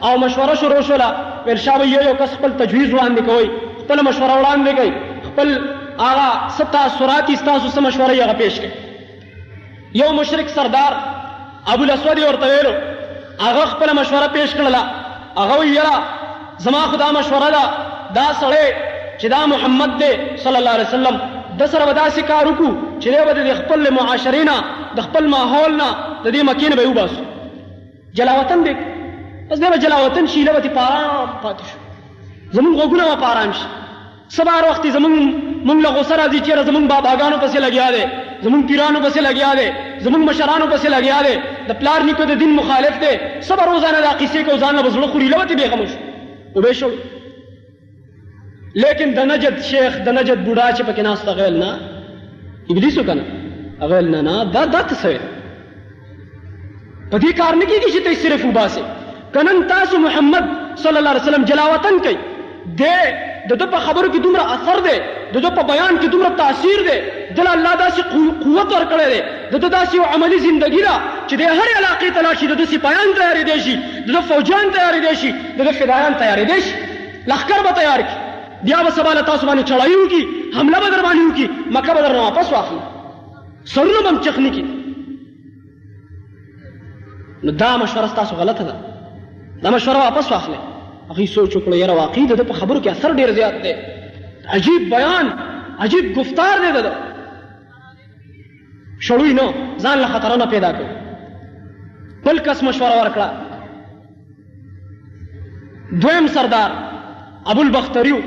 او 0.10 0.12
مشوره 0.24 0.56
شروع 0.64 0.82
شوله 0.90 1.08
ویل 1.48 1.58
شابه 1.68 1.86
یو 1.92 2.02
یو 2.08 2.16
کس 2.20 2.36
خپل 2.38 2.54
تجویز 2.64 2.94
وړاندې 2.94 3.30
کوئ 3.30 3.50
خپل 3.80 4.04
مشوره 4.10 4.36
وړاندې 4.42 4.80
کوئ 4.80 4.92
خپل 5.32 5.50
هغه 5.54 6.28
څه 6.58 6.64
تاثرات 6.76 7.30
یې 7.30 7.36
ستاسو 7.44 7.70
څه 7.70 7.80
مشوره 7.80 8.16
یې 8.16 8.22
هغه 8.22 8.34
پیش 8.34 8.60
کړئ 8.66 9.98
یو 10.02 10.12
مشرک 10.20 10.50
سردار 10.60 10.94
ابو 11.74 11.84
الاسود 11.84 12.18
یې 12.20 12.26
ورته 12.30 12.54
ویلو 12.54 12.76
هغه 13.48 13.66
خپله 13.74 13.94
مشوره 14.02 14.28
پیش 14.38 14.54
کړله 14.54 15.40
هغه 15.40 15.60
ویله 15.60 16.04
زما 16.70 16.80
خو 16.94 16.98
دا 17.06 17.12
مشوره 17.18 17.50
ده 17.58 17.90
دا 18.22 18.30
سړی 18.42 18.68
چې 19.20 19.26
دا 19.38 19.44
محمد 19.56 19.98
دی 20.04 20.14
صلی 20.38 20.58
الله 20.58 20.70
علیه 20.78 20.86
وسلم 20.92 21.38
د 21.60 21.64
سره 21.72 21.84
ودا 21.90 22.04
سي 22.18 22.22
کار 22.30 22.44
وکړو 22.50 22.72
چې 23.02 23.08
له 23.14 23.22
بده 23.30 23.42
د 23.50 23.58
خپل 23.60 23.82
معاشرینا 23.98 24.54
د 25.00 25.08
خپل 25.08 25.24
ماحول 25.34 25.74
نه 25.82 25.88
د 26.26 26.28
دې 26.34 26.42
مکین 26.50 26.74
به 26.80 26.86
وباسو 26.90 27.22
جلاوطن 28.20 28.60
دې 28.66 28.74
پس 29.50 29.58
دې 29.64 29.78
جلاوطن 29.86 30.26
شي 30.36 30.42
له 30.50 30.54
وتی 30.58 30.70
پاران 30.78 31.28
پاتې 31.44 31.64
شو 31.72 31.78
زمون 32.56 32.74
غوګونه 32.80 33.06
ما 33.10 33.16
پاران 33.26 33.54
شي 33.60 33.66
سبا 34.38 34.56
وخت 34.70 34.88
زمون 34.96 35.14
مونږ 35.68 35.80
له 35.86 35.90
غوسه 35.98 36.16
راځي 36.18 36.40
چې 36.46 36.66
زمون 36.72 36.88
باباګانو 36.94 37.38
پسې 37.44 37.58
لګیا 37.58 37.92
دي 37.92 38.04
زمون 38.48 38.66
پیرانو 38.72 39.00
پسې 39.08 39.20
لګیا 39.20 39.56
دي 39.56 39.68
زمون 40.08 40.22
مشرانو 40.32 40.66
پسې 40.74 40.88
لګیا 40.88 41.22
دي 41.28 41.36
د 41.70 41.80
پلار 41.84 42.02
نیکو 42.10 42.24
د 42.34 42.38
دین 42.44 42.56
مخالف 42.64 43.00
دي 43.06 43.14
سبا 43.52 43.66
روزانه 43.72 44.00
دا 44.10 44.18
قصې 44.20 44.50
کو 44.50 44.58
ځان 44.64 44.74
له 44.76 44.90
بزړه 44.90 45.12
خوري 45.16 45.32
لوتې 45.32 45.64
بیغمش 45.64 45.96
وبې 46.56 46.72
شو 46.82 46.90
لیکن 48.76 49.14
د 49.18 49.26
نجد 49.32 49.62
شیخ 49.70 49.98
د 50.06 50.10
نجد 50.20 50.46
بوډا 50.46 50.70
چې 50.78 50.84
پکې 50.84 51.02
ناست 51.04 51.28
غیل 51.42 51.58
نه 51.60 51.72
ابلیسو 52.74 53.04
کنه 53.04 53.24
غیل 53.92 54.10
نه 54.12 54.22
نه 54.28 54.44
دا 54.56 54.66
دا 54.66 54.82
څه 54.90 55.20
په 57.12 57.18
دې 57.18 57.34
کار 57.40 57.56
نه 57.62 57.66
کېږي 57.66 57.90
چې 57.96 58.02
ته 58.06 58.14
صرف 58.26 58.46
وباسې 58.46 58.82
کنن 59.34 59.64
تاسو 59.74 59.98
محمد 60.08 60.46
صلی 60.84 60.98
الله 60.98 61.10
علیه 61.10 61.24
وسلم 61.24 61.46
جلاوطن 61.54 62.00
کوي 62.06 62.18
د 62.80 62.86
د 63.50 63.54
د 63.62 63.72
په 63.74 63.80
خبرو 63.88 64.12
کې 64.14 64.20
دومره 64.20 64.46
اثر 64.56 64.80
دی 64.90 64.98
د 65.34 65.38
د 65.46 65.56
په 65.58 65.62
بیان 65.72 65.98
کې 66.02 66.08
دومره 66.08 66.36
تاثیر 66.44 66.80
دی 66.90 66.98
د 67.38 67.52
الله 67.56 67.72
داسې 67.74 68.02
قوت 68.46 68.70
ورکړی 68.74 69.08
دی 69.14 69.22
د 69.52 69.56
د 69.66 69.72
داسې 69.72 69.96
یو 69.96 70.04
عملي 70.16 70.40
زندگی 70.48 70.82
ده 70.88 70.96
چې 71.28 71.36
د 71.36 71.42
هر 71.58 71.70
علاقې 71.80 72.10
ته 72.14 72.22
لاړ 72.22 72.36
شي 72.40 72.48
د 72.54 72.62
د 72.62 72.66
سپایان 72.74 73.18
تیارېدی 73.18 73.58
شي 73.68 73.76
د 74.08 74.12
د 74.18 74.22
فوجان 74.32 74.72
تیارېدی 74.72 75.16
شي 75.22 75.32
د 75.60 75.70
د 75.70 75.80
فدایان 75.84 76.14
تیارېدی 76.22 76.60
شي 76.68 76.74
لښکر 77.32 77.64
به 77.68 77.72
تیار 77.82 78.00
کړي 78.08 78.28
بیا 78.64 78.84
به 78.84 78.90
سبا 78.90 79.14
له 79.14 79.22
تاسو 79.22 79.46
باندې 79.48 79.64
چړایي 79.70 79.96
وکړي 79.96 80.22
حمله 80.56 80.80
به 80.84 80.90
در 80.96 81.02
باندې 81.06 81.24
وکړي 81.28 81.48
مکه 81.76 81.92
به 81.94 82.02
درنه 82.02 82.20
واپس 82.22 82.48
واخلي 82.54 82.80
سرونه 83.66 84.02
به 84.04 84.10
هم 84.10 84.20
چخ 84.24 84.38
نه 84.40 84.52
کړي 84.54 84.66
نو 87.44 87.52
دا 87.52 87.78
مشوره 87.78 88.08
ستاسو 88.08 88.36
غلطه 88.36 88.64
ده 88.70 88.76
دا 89.64 89.70
مشوره 89.76 89.98
واپس 89.98 90.32
واخلي 90.32 90.58
هغوی 91.12 91.28
سوچ 91.36 91.52
وکړو 91.58 91.74
یاره 91.74 91.94
واقعي 92.02 92.26
د 92.28 92.34
ده 92.36 92.44
په 92.50 92.54
خبرو 92.64 92.82
کې 92.82 92.88
اثر 92.88 93.12
ډېر 93.20 93.30
زیات 93.30 93.54
دی 93.64 93.74
عجیب 94.58 94.82
بیان 94.96 95.26
عجیب 95.86 96.04
گفتار 96.20 96.56
دی 96.66 96.72
د 96.80 96.82
ده 96.88 96.94
شړوي 99.02 99.34
نو 99.40 99.48
ځان 99.84 99.98
له 100.04 100.08
خطرونه 100.18 100.46
پیدا 100.56 100.72
کړو 100.80 100.86
بل 102.28 102.38
کس 102.50 102.60
مشوره 102.72 102.96
ورکړه 103.00 103.28
دویم 106.02 106.26
سردار 106.38 106.72
ابو 107.52 107.62
البختریو 107.62 108.18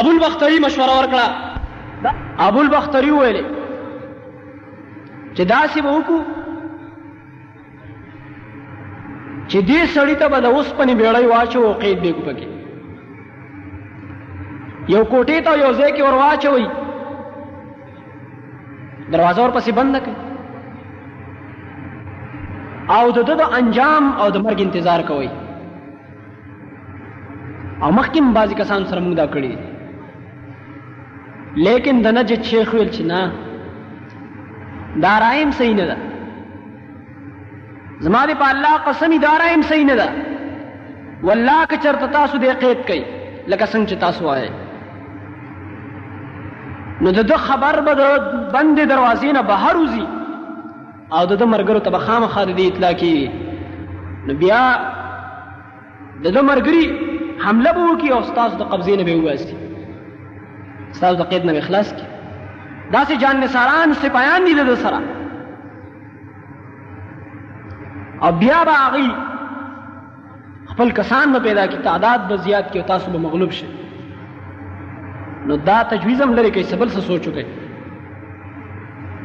ابو 0.00 0.10
البختری 0.14 0.58
مشوره 0.64 0.94
ورکړه 0.96 2.16
ابو 2.46 2.58
البختری 2.62 3.10
ویلې 3.12 3.44
چې 5.36 5.42
داسې 5.52 5.78
به 5.84 5.90
وکړو 5.98 6.18
چې 9.50 9.58
دې 9.68 9.86
سړی 9.94 10.14
ته 10.22 10.26
به 10.34 10.40
د 10.46 10.48
اوسپنې 10.56 10.94
بیړۍ 11.00 11.24
واچوو 11.30 11.72
قید 11.82 11.98
بېګو 12.02 12.22
پکې 12.26 12.46
یو 14.94 15.02
کوټې 15.12 15.38
ته 15.46 15.52
یو 15.60 15.70
ځای 15.78 15.90
کې 15.94 16.02
ور 16.02 16.14
واچوئ 16.22 16.64
دروازه 19.14 19.40
ورپسې 19.44 19.70
بنده 19.78 20.00
کړئ 20.08 20.16
او 22.98 23.04
د 23.20 23.22
د 23.42 23.44
انجام 23.60 24.04
او 24.24 24.28
د 24.36 24.38
مرګ 24.48 24.58
انتظار 24.66 25.00
کوئ 25.12 25.28
او 27.82 27.92
مخکې 27.92 28.18
هم 28.18 28.34
بعضې 28.34 28.54
کسان 28.60 28.80
سره 28.84 29.00
موږ 29.00 29.14
دا 29.22 29.26
کړي 29.36 29.50
دي 29.56 29.60
لیکن 31.64 32.00
د 32.04 32.08
نجد 32.14 32.42
شیخ 32.46 32.70
ویل 32.74 32.88
چې 32.90 33.02
نه 33.10 33.18
دا 35.04 35.12
رایم 35.22 35.50
صحیح 35.60 35.74
نه 35.78 35.86
ده 35.90 35.96
زما 38.06 38.20
دې 38.26 38.34
په 38.42 38.48
الله 38.54 38.72
قسم 38.88 39.12
دا 39.22 39.30
رایم 39.44 39.62
صحیح 39.70 39.84
نه 39.90 39.94
ده 40.02 40.08
والله 41.30 41.56
که 41.72 41.76
چرته 41.86 42.06
تاسو 42.18 42.38
دې 42.44 42.52
قید 42.64 42.78
کړئ 42.86 43.02
لکه 43.54 43.66
څنګه 43.66 43.88
چې 43.88 43.94
تاسو 44.04 44.20
وایئ 44.28 44.50
نو 47.02 47.08
د 47.32 47.34
خبر 47.48 47.74
به 47.88 47.94
د 48.02 48.04
بندې 48.52 48.84
دروازې 48.88 49.26
نه 49.40 49.44
بهر 49.54 49.74
وځي 49.80 50.06
او 51.18 51.22
د 51.32 51.34
مرګرو 51.54 51.78
ته 51.88 51.92
به 51.96 52.04
خامخا 52.08 52.42
د 52.48 52.50
دې 52.56 52.62
اطلاع 52.70 52.92
کیږي 53.04 53.26
نو 54.28 54.32
بیا 54.40 54.62
د 56.24 56.26
ده 56.32 56.42
مرګري 56.54 56.84
حمله 57.44 57.72
به 57.76 57.82
وکړي 57.84 58.10
او 58.16 58.20
ستاسو 58.32 58.54
د 58.56 58.62
قبضې 58.62 58.90
نه 58.90 59.02
به 59.04 59.12
یې 59.12 59.18
وباسي 59.22 59.56
ستاسو 60.96 61.16
د 61.20 61.22
قید 61.30 61.42
نه 61.48 61.54
اخلاص 61.62 61.88
کی 61.96 62.04
داسې 62.94 63.20
جان 63.22 63.36
نثاران 63.44 63.88
سپایان 64.02 64.44
دي 64.48 64.54
د 64.58 64.70
سره 64.82 65.00
او 68.26 68.30
بیا 68.42 68.60
به 68.68 68.84
هغوی 68.84 69.08
خپل 70.72 70.92
کسان 70.98 71.32
به 71.36 71.40
پیدا 71.48 71.64
کی 71.72 71.78
تعداد 71.88 72.20
به 72.30 72.36
زیات 72.46 72.70
کی 72.72 72.78
او 72.82 72.86
تاسو 72.92 73.06
به 73.16 73.22
مغلوب 73.26 73.50
شي 73.58 73.66
نو 75.50 75.56
دا 75.70 75.78
تجویز 75.90 76.22
هم 76.26 76.32
لري 76.38 76.50
کوي 76.54 76.62
سبل 76.70 76.88
څه 76.94 76.98
سوچو 77.10 77.30
کوي 77.38 77.44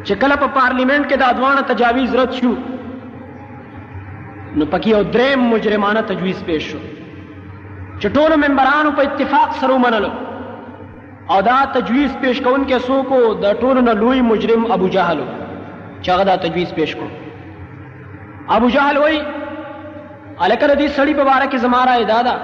چې 0.04 0.12
کله 0.24 0.36
په 0.42 0.48
پارلیمنت 0.60 1.06
کې 1.12 1.18
د 1.22 1.24
ادوانه 1.36 1.62
تجاویز 1.70 2.10
رد 2.22 2.32
شو 2.42 2.52
نو 4.56 4.66
پکې 4.66 4.88
یو 4.94 5.04
دریم 5.16 5.40
مجرمانه 5.54 6.02
تجویز 6.12 6.40
پیش 6.50 6.64
شو 6.74 6.78
چې 8.00 8.08
ټولو 8.20 8.36
ممبرانو 8.44 8.92
په 9.00 9.08
اتفاق 9.10 9.50
سره 9.62 9.74
ومنلو 9.76 10.14
او 11.36 11.42
دا 11.42 11.66
تجویز 11.74 12.18
پیش 12.22 12.42
کون 12.42 12.66
کې 12.70 12.80
څوک 12.88 13.08
د 13.44 13.54
ټولو 13.60 13.82
نه 13.82 13.94
لوی 14.00 14.22
مجرم 14.30 14.72
ابو 14.76 14.88
جهل 14.96 15.20
چې 16.02 16.10
هغه 16.14 16.24
دا 16.30 16.36
تجویز 16.46 16.70
پیش 16.80 16.96
کو 17.02 17.06
ابو 18.56 18.70
جهل 18.74 18.98
وای 19.02 19.20
الکه 20.40 20.66
دې 20.68 20.90
سړی 20.98 21.14
په 21.20 21.28
واره 21.30 21.48
کې 21.50 21.56
زماره 21.68 21.92
ادادا 22.02 22.36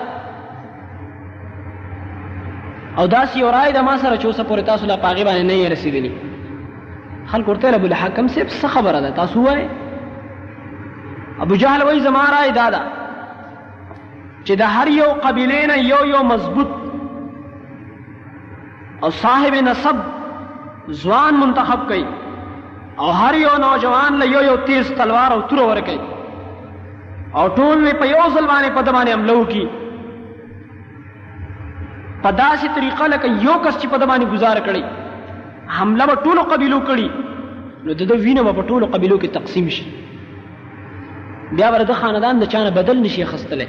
او 2.97 3.07
داسې 3.07 3.41
اورای 3.41 3.71
د 3.79 3.81
ما 3.89 3.97
سره 4.05 4.17
چوسه 4.17 4.43
پورې 4.43 4.61
تاسو 4.71 4.85
لا 4.93 4.97
پاغي 5.03 5.23
باندې 5.31 5.43
نه 5.53 5.67
رسیدلی 5.75 6.11
خلک 7.33 7.47
ورته 7.53 7.75
ابو 7.81 7.85
الحکم 7.93 8.25
سیب 8.37 8.47
څه 8.47 8.65
خبره 8.77 8.99
ده 9.07 9.11
تاسو 9.21 9.43
وای 9.49 9.67
ابو 11.47 11.55
جهل 11.65 11.83
وای 11.89 11.99
زماره 12.07 12.39
ادادا 12.47 12.81
چې 14.45 14.51
د 14.65 14.73
هر 14.77 14.87
یو 14.97 15.11
قبیلې 15.21 15.61
نه 15.75 15.79
یو 15.91 16.01
یو 16.15 16.23
مضبوط 16.33 16.67
او 19.03 19.09
صاحب 19.23 19.53
نسب 19.65 19.95
ځوان 20.91 21.33
منتخب 21.39 21.81
کړي 21.87 22.05
او 23.01 23.09
هر 23.17 23.35
یو 23.39 23.55
نوجوان 23.63 24.13
له 24.21 24.25
یو 24.35 24.41
یو 24.45 24.55
تیز 24.69 24.91
تلوار 25.01 25.33
او 25.35 25.41
تور 25.51 25.59
ور 25.63 25.79
کوي 25.89 25.99
او 27.41 27.43
ټول 27.57 27.83
په 27.93 28.05
یو 28.05 28.29
ځل 28.37 28.47
باندې 28.53 28.69
په 28.77 28.81
دمانه 28.87 29.13
حمله 29.15 29.35
وکي 29.39 29.65
په 32.23 32.29
داسې 32.29 32.67
طریقه 32.79 33.07
لکه 33.13 33.27
یو 33.27 33.59
کس 33.65 33.77
چې 33.77 33.87
په 33.93 33.97
دمانه 34.05 34.25
گزار 34.33 34.57
کړي 34.57 34.83
حمله 35.75 36.05
به 36.13 36.25
ټولو 36.25 36.47
قبیلو 36.55 36.81
کړي 36.87 37.09
نو 37.85 37.93
د 38.01 38.11
دوی 38.13 38.19
وینه 38.25 38.41
به 38.49 38.53
په 38.59 38.67
ټولو 38.71 38.91
قبیلو 38.97 39.19
کې 39.19 39.27
تقسیم 39.33 39.69
شي 39.69 39.85
بیا 41.55 41.69
ورته 41.75 41.93
خاندان 42.03 42.39
د 42.45 42.53
چانه 42.55 42.69
بدل 42.81 42.97
نشي 43.05 43.25
خستله 43.25 43.67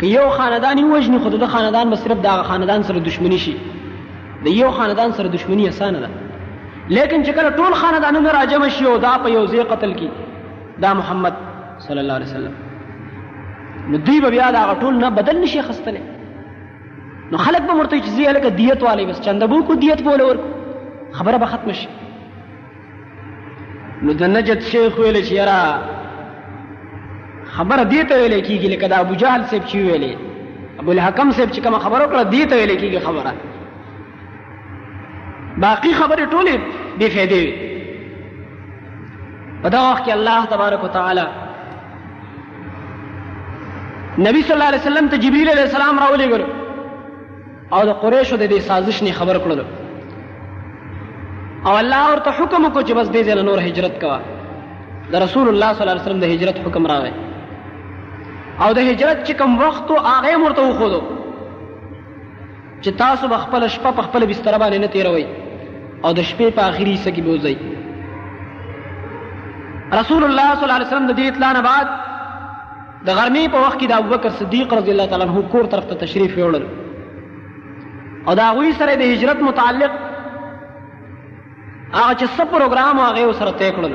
که 0.00 0.06
یو 0.16 0.26
خاندان 0.40 0.76
یې 0.76 0.96
وژني 0.96 1.18
خو 1.24 1.28
د 1.38 1.46
خاندان 1.56 1.90
به 1.96 2.04
صرف 2.06 2.18
دغه 2.30 2.42
خاندان 2.52 2.82
سره 2.90 2.98
دشمنی 3.12 3.38
شي 3.46 3.56
د 4.44 4.48
یو 4.60 4.70
خاندان 4.76 5.10
سره 5.18 5.28
دشمنی 5.36 5.68
اسانه 5.68 5.98
ده 6.04 6.10
لیکن 6.96 7.24
چې 7.26 7.30
کله 7.36 7.50
ټول 7.58 7.72
خاندانونه 7.82 8.32
راجم 8.36 8.64
شي 8.76 8.86
او 8.88 8.96
دا 9.04 9.12
په 9.24 9.28
یو 9.36 9.44
ځای 9.52 9.62
قتل 9.72 9.94
کی 10.00 10.08
دا 10.84 10.90
محمد 11.00 11.32
صلی 11.86 12.00
الله 12.02 12.14
علیه 12.14 12.30
وسلم 12.30 12.54
نو 13.92 13.98
دوی 14.08 14.18
به 14.24 14.30
بیا 14.34 14.48
دا 14.56 14.64
ټول 14.80 14.94
نه 15.04 15.10
بدل 15.18 15.36
نشي 15.44 15.62
خستلی 15.68 16.00
نو 17.32 17.38
خلک 17.44 17.62
به 17.68 17.74
مرته 17.78 18.00
چې 18.00 18.06
زی 18.18 18.26
الکه 18.32 18.50
دیت 18.58 18.82
والی 18.88 19.06
بس 19.12 19.20
چندبو 19.28 19.62
کو 19.70 19.74
دیت 19.86 20.02
بوله 20.10 20.24
ورکو 20.28 20.48
خبره 21.18 21.38
به 21.44 21.50
ختم 21.54 21.72
شي 21.80 21.88
نو 24.02 24.12
د 24.20 24.24
نجد 24.34 24.60
شیخ 24.68 24.98
ویل 25.00 25.18
چې 25.24 25.32
یاره 25.32 25.78
خبره 27.56 27.82
دیته 27.94 28.12
ویل 28.22 28.44
کیږي 28.44 28.76
لکه 28.76 28.88
د 28.92 29.00
ابو 29.00 29.14
جهل 29.24 29.44
سیب 29.50 29.66
چې 29.72 29.88
ویلې 29.88 30.80
ابو 30.80 30.90
الحکم 30.94 31.30
سیب 31.38 31.50
چې 31.54 31.58
کوم 31.64 31.78
خبره 31.88 32.04
کړه 32.06 32.26
دیته 32.38 32.54
ویل 32.56 32.78
کیږي 32.78 33.04
خبره 33.08 33.32
باقی 35.62 35.92
خبرې 35.92 36.30
ټولې 36.30 36.60
بې 36.98 37.08
فایدې 37.14 37.40
وي 37.42 37.72
په 39.62 39.68
دغه 39.74 39.90
وخت 39.90 40.04
کې 40.06 40.12
الله 40.12 40.44
تبارک 40.54 40.84
وتعالی 40.84 41.26
نبی 44.26 44.40
صلی 44.42 44.52
الله 44.54 44.66
علیه 44.70 44.78
وسلم 44.80 45.08
ته 45.12 45.16
جبرئیل 45.24 45.48
علیه 45.52 45.68
السلام 45.70 45.98
راولېږلو 46.04 47.74
او 47.74 47.82
د 47.90 48.00
قریشو 48.04 48.36
د 48.36 48.48
دې 48.54 48.60
سازش 48.70 49.02
نه 49.02 49.12
خبر 49.20 49.38
کړلو 49.38 49.64
او 51.66 51.76
الله 51.82 52.10
ورته 52.12 52.30
حکم 52.30 52.66
وکړو 52.66 52.82
چې 52.82 52.92
بس 52.92 53.08
دې 53.08 53.22
ځای 53.26 53.42
نور 53.50 53.58
هجرت 53.66 54.00
کوه 54.00 54.20
د 55.12 55.24
رسول 55.24 55.48
الله 55.48 55.72
صلی 55.72 55.80
الله 55.82 55.92
علیه 55.92 56.02
وسلم 56.02 56.20
د 56.24 56.34
هجرت 56.34 56.58
حکم 56.66 56.86
راغی 56.94 57.12
او 58.60 58.72
د 58.72 58.78
هجرت 58.90 59.24
چې 59.26 59.32
کوم 59.38 59.56
وخت 59.62 59.90
او 59.90 60.00
هغه 60.02 60.36
مرته 60.42 60.62
وخدو 60.66 61.00
چې 62.82 62.88
تاسو 63.06 63.28
خپل 63.46 63.68
شپه 63.78 64.02
خپل 64.10 64.26
بستر 64.32 64.58
باندې 64.58 64.76
نه 64.84 64.94
تیروي 64.98 65.26
او 66.04 66.10
د 66.16 66.18
شپې 66.30 66.48
په 66.56 66.62
آخري 66.70 66.90
حصہ 66.94 67.10
کې 67.16 67.22
بوزي 67.26 67.56
رسول 69.98 70.22
الله 70.28 70.48
صلی 70.54 70.66
الله 70.66 70.72
علیه 70.78 70.90
وسلم 70.92 71.08
د 71.10 71.14
دې 71.20 71.24
اطلاع 71.32 71.52
نه 71.56 71.62
بعد 71.66 71.88
د 73.08 73.16
غرمې 73.18 73.44
په 73.54 73.58
وخت 73.66 73.78
کې 73.80 73.88
د 73.92 73.94
ابوبکر 74.02 74.30
صدیق 74.40 74.68
رضی 74.78 74.90
الله 74.94 75.08
تعالی 75.12 75.26
عنہ 75.28 75.38
کور 75.54 75.64
طرف 75.76 75.86
ته 75.90 75.94
تشریف 76.02 76.32
یوړل 76.40 76.64
او 78.28 78.32
دا 78.42 78.46
غوي 78.58 78.72
سره 78.82 78.98
د 79.02 79.04
هجرت 79.14 79.38
متعلق 79.48 79.92
هغه 80.02 82.12
چې 82.20 82.34
څه 82.36 82.44
پروګرام 82.54 82.94
هغه 83.04 83.22
سره 83.40 83.50
تې 83.60 83.70
کړل 83.78 83.94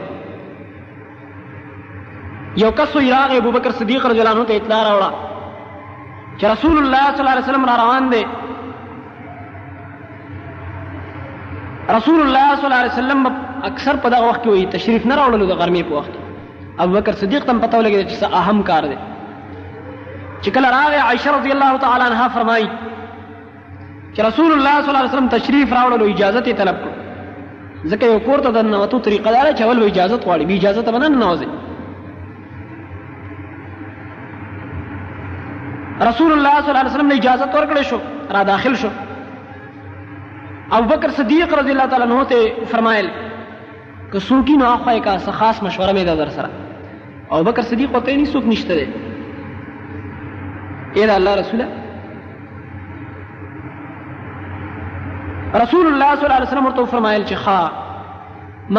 یو 2.63 2.69
کس 2.81 2.91
وی 2.95 3.09
راغی 3.13 3.37
ابوبکر 3.43 3.71
صدیق 3.83 4.01
رضی 4.11 4.19
الله 4.25 4.35
عنه 4.35 4.49
ته 4.51 4.55
اطلاع 4.61 4.81
راوړه 4.91 5.11
چې 5.23 6.45
رسول 6.55 6.75
الله 6.83 7.03
صلی 7.11 7.21
الله 7.21 7.33
علیه 7.37 7.45
وسلم 7.49 7.67
را 7.69 7.75
روان 7.85 8.03
دی 8.15 8.23
رسول 11.97 12.21
الله 12.21 12.47
صلی 12.55 12.65
الله 12.65 12.77
علیه 12.83 12.91
وسلم 12.91 13.21
اکثر 13.69 13.95
په 14.01 14.07
دغه 14.13 14.25
وخت 14.29 14.41
کې 14.41 14.49
وي 14.51 14.63
تشریف 14.73 15.01
نه 15.11 15.15
راوړلو 15.19 15.45
د 15.51 15.53
غرمې 15.61 15.83
په 15.87 15.93
وخت 15.99 16.13
ابو 16.83 16.91
بکر 16.97 17.13
صدیق 17.21 17.41
تم 17.47 17.57
پتو 17.63 17.79
لګی 17.87 17.99
چې 18.11 18.15
څه 18.19 18.27
اهم 18.41 18.59
کار 18.69 18.83
دی 18.91 18.97
چې 20.41 20.49
کله 20.57 20.67
راغی 20.75 20.99
عائشه 21.05 21.29
رضی 21.37 21.51
الله 21.55 21.71
تعالی 21.85 22.03
عنها 22.09 22.25
فرمایي 22.35 22.67
چې 24.13 24.19
رسول 24.27 24.51
الله 24.51 24.75
صلی 24.81 24.91
الله 24.91 25.03
علیه 25.05 25.13
وسلم 25.15 25.29
تشریف 25.37 25.67
راوړلو 25.77 26.05
اجازه 26.13 26.41
یې 26.49 26.55
طلب 26.61 26.77
کړ 26.83 26.93
ځکه 27.93 28.03
یو 28.13 28.19
کور 28.29 28.39
ته 28.45 28.49
د 28.61 28.63
ننوتو 28.69 28.99
طریقه 29.09 29.29
دا 29.37 29.41
ده 29.43 29.51
چې 29.57 29.61
اول 29.67 29.77
به 29.83 29.89
اجازه 29.91 30.15
غواړي 30.29 30.45
بې 30.47 30.55
اجازه 30.57 30.81
ته 30.85 30.91
به 30.93 30.99
نه 31.07 31.11
ننوځي 31.17 31.49
رسول 36.11 36.31
الله 36.37 36.55
صلی 36.61 36.71
الله 36.71 36.81
علیه 36.81 36.93
وسلم 36.93 37.11
له 37.13 37.17
اجازه 37.21 37.43
ورکړې 37.45 37.83
شو 37.93 37.99
را 38.37 38.43
داخل 38.55 38.75
شو 38.83 38.91
ابو 40.71 40.87
بکر 40.95 41.11
صدیق 41.15 41.53
رضی 41.59 41.71
الله 41.71 41.89
تعالی 41.89 42.03
عنہ 42.05 42.23
ته 42.31 42.65
فرمایل 42.71 43.07
که 44.13 44.19
سوکی 44.25 44.57
نو 44.61 44.65
اخوای 44.71 44.99
کا 45.07 45.17
خاص 45.41 45.63
مشوره 45.63 45.93
می 45.97 46.03
ده 46.05 46.15
در 46.15 46.29
سره 46.35 46.49
ابو 47.31 47.43
بکر 47.51 47.61
صدیق 47.69 47.95
وته 47.95 48.17
نه 48.17 48.25
سوک 48.25 48.45
نشته 48.51 48.75
ده 48.75 48.87
اے 50.95 51.09
الله 51.15 51.35
رسوله 51.39 51.67
رسول 55.63 55.85
الله 55.87 56.15
صلی 56.15 56.25
الله 56.25 56.35
علیه 56.37 56.47
وسلم 56.47 56.65
ورته 56.65 56.85
فرمایل 56.93 57.25
چې 57.25 57.33
خا 57.33 57.71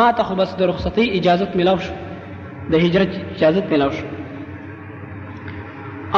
ما 0.00 0.06
ته 0.12 0.22
خو 0.30 0.34
بس 0.44 0.54
د 0.62 0.72
رخصتي 0.72 1.10
اجازت 1.18 1.56
ملاو 1.62 1.76
شو 1.90 2.00
د 2.70 2.74
هجرت 2.88 3.08
اجازت 3.34 3.72
ملاو 3.76 3.90
شو 4.00 4.06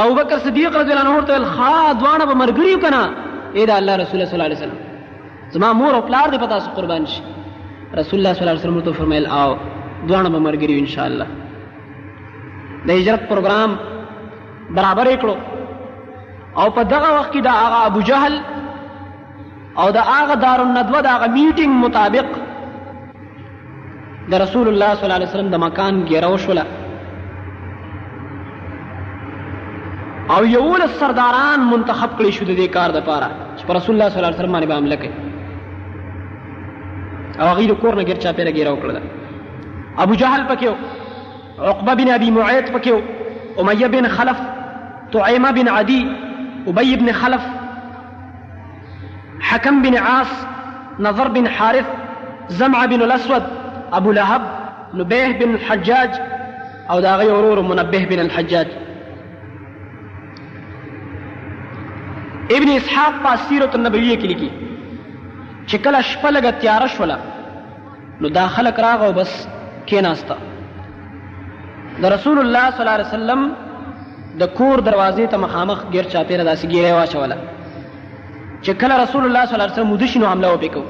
ابو 0.05 0.15
بکر 0.21 0.37
صدیق 0.47 0.75
رضی 0.83 0.91
الله 0.93 1.03
عنه 1.07 1.17
ورته 1.17 1.43
خا 1.59 1.91
دوانه 1.93 2.25
به 2.25 2.35
مرګریو 2.45 2.81
کنه 2.85 3.09
اے 3.55 3.71
الله 3.71 3.95
رسول 3.95 4.25
صلی 4.25 4.33
الله 4.33 4.43
علیه 4.45 4.57
وسلم 4.57 4.92
زما 5.53 5.69
مور 5.79 5.93
او 5.95 6.01
پلار 6.09 6.27
دې 6.33 6.37
په 6.43 6.47
تاسو 6.53 6.71
قربان 6.77 7.03
شي 7.11 7.21
رسول 7.99 8.17
الله 8.19 8.33
صلی 8.35 8.43
الله 8.45 8.51
علیه 8.55 8.65
وسلم 8.67 8.79
ته 8.85 8.91
فرمایل 8.99 9.25
او 9.39 9.49
دوانه 10.07 10.29
به 10.33 10.39
مرګري 10.45 10.75
ان 10.79 10.87
شاء 10.93 11.05
الله 11.09 11.27
د 12.87 12.89
هجرت 12.99 13.27
پروګرام 13.29 13.75
برابر 14.77 15.07
کړو 15.15 15.35
او 16.61 16.67
په 16.77 16.81
دغه 16.93 17.09
وخت 17.19 17.31
کې 17.33 17.41
دا 17.47 17.51
هغه 17.51 17.85
ابو 17.89 18.01
جهل 18.09 18.37
او 19.81 19.87
دا 19.97 20.01
هغه 20.07 20.35
دار 20.45 20.59
الندوه 20.63 21.01
دا 21.07 21.11
هغه 21.15 21.27
میټینګ 21.35 21.73
مطابق 21.85 22.39
د 24.31 24.33
رسول 24.45 24.65
الله 24.69 24.93
صلی 24.95 25.03
الله 25.05 25.15
علیه 25.17 25.27
وسلم 25.31 25.49
د 25.51 25.61
مکان 25.65 25.99
ګیرو 26.09 26.37
شوله 26.45 26.65
او 30.33 30.41
یول 30.55 30.81
سرداران 30.99 31.67
منتخب 31.73 32.09
کړي 32.19 32.31
شو 32.37 32.43
د 32.47 32.51
دې 32.59 32.69
کار 32.75 32.89
د 32.97 33.05
پاره 33.07 33.29
چې 33.57 33.63
پر 33.67 33.73
رسول 33.79 33.93
الله 33.95 34.09
صلی 34.09 34.19
الله 34.19 34.31
علیه 34.31 34.39
وسلم 34.39 34.55
باندې 34.55 34.77
عمل 34.77 34.95
کړي 35.03 35.32
او 37.39 37.47
غیر 37.49 37.73
کور 37.73 37.95
نه 37.95 38.03
ګرچا 38.09 38.31
پیره 38.37 38.51
ګیراو 38.57 38.79
کړل 38.81 39.01
ابو 40.05 40.13
جهل 40.13 40.43
پکيو 40.49 40.73
عقبه 41.59 41.93
بن 41.93 42.09
ابي 42.15 42.31
معيط 42.37 42.71
پکيو 42.75 42.97
اميه 43.59 43.87
بن 43.95 44.07
خلف 44.17 44.37
طعيمه 45.13 45.51
بن 45.57 45.67
عدي 45.69 46.01
ابي 46.67 46.95
بن 46.95 47.11
خلف 47.21 47.41
حكم 49.39 49.81
بن 49.81 49.97
عاص 50.07 50.35
نظر 51.07 51.27
بن 51.37 51.47
حارث 51.57 51.85
زمعه 52.61 52.85
بن 52.93 53.01
الاسود 53.07 53.43
ابو 54.01 54.11
لهب 54.17 54.41
نبيه 55.01 55.31
بن 55.43 55.53
الحجاج 55.55 56.09
او 56.91 56.99
دا 57.07 57.15
غي 57.21 57.27
ورور 57.31 57.61
منبه 57.61 58.05
بن 58.11 58.19
الحجاج 58.19 58.67
ابن 62.57 62.67
اسحاق 62.75 63.23
پاس 63.23 63.39
سیرت 63.49 63.75
النبویہ 63.75 64.15
کی 64.21 64.27
لکھی 64.27 64.49
چې 65.67 65.75
کله 65.83 65.99
شپه 66.09 66.29
لږه 66.31 66.51
تیاره 66.63 66.87
شوله 66.87 67.17
نو 68.23 68.29
دا 68.37 68.45
خلک 68.55 68.79
راغه 68.85 69.05
او 69.09 69.13
بس 69.19 69.31
کېناسته 69.91 70.35
د 72.01 72.05
رسول 72.15 72.37
الله 72.41 72.65
صلی 72.71 72.79
الله 72.83 72.93
علیه 72.93 73.07
وسلم 73.11 73.41
د 74.41 74.45
کور 74.57 74.77
دروازې 74.87 75.25
ته 75.33 75.37
مخامخ 75.45 75.83
ګیر 75.93 76.03
چاپېره 76.13 76.43
داسې 76.43 76.65
ګیره 76.65 76.93
واچوله 76.97 77.37
چې 78.61 78.71
کله 78.81 78.97
رسول 79.03 79.23
الله 79.25 79.45
صلی 79.45 79.53
الله 79.55 79.63
علیه 79.65 79.73
وسلم 79.75 79.91
وده 79.95 80.07
شي 80.11 80.19
نو 80.23 80.27
حمله 80.31 80.53
وپې 80.57 80.69
کوو 80.73 80.83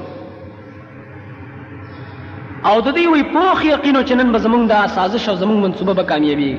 او 2.68 2.76
د 2.86 2.88
دې 2.98 3.04
وی 3.12 3.22
پوخ 3.34 3.64
یقینو 3.64 4.00
چې 4.08 4.12
نن 4.20 4.32
به 4.34 4.38
زمونږ 4.46 4.64
دا 4.74 4.80
سازش 4.98 5.28
او 5.28 5.36
زمونږ 5.42 5.58
منصوبه 5.64 5.94
به 5.98 6.02
کامیابی 6.12 6.52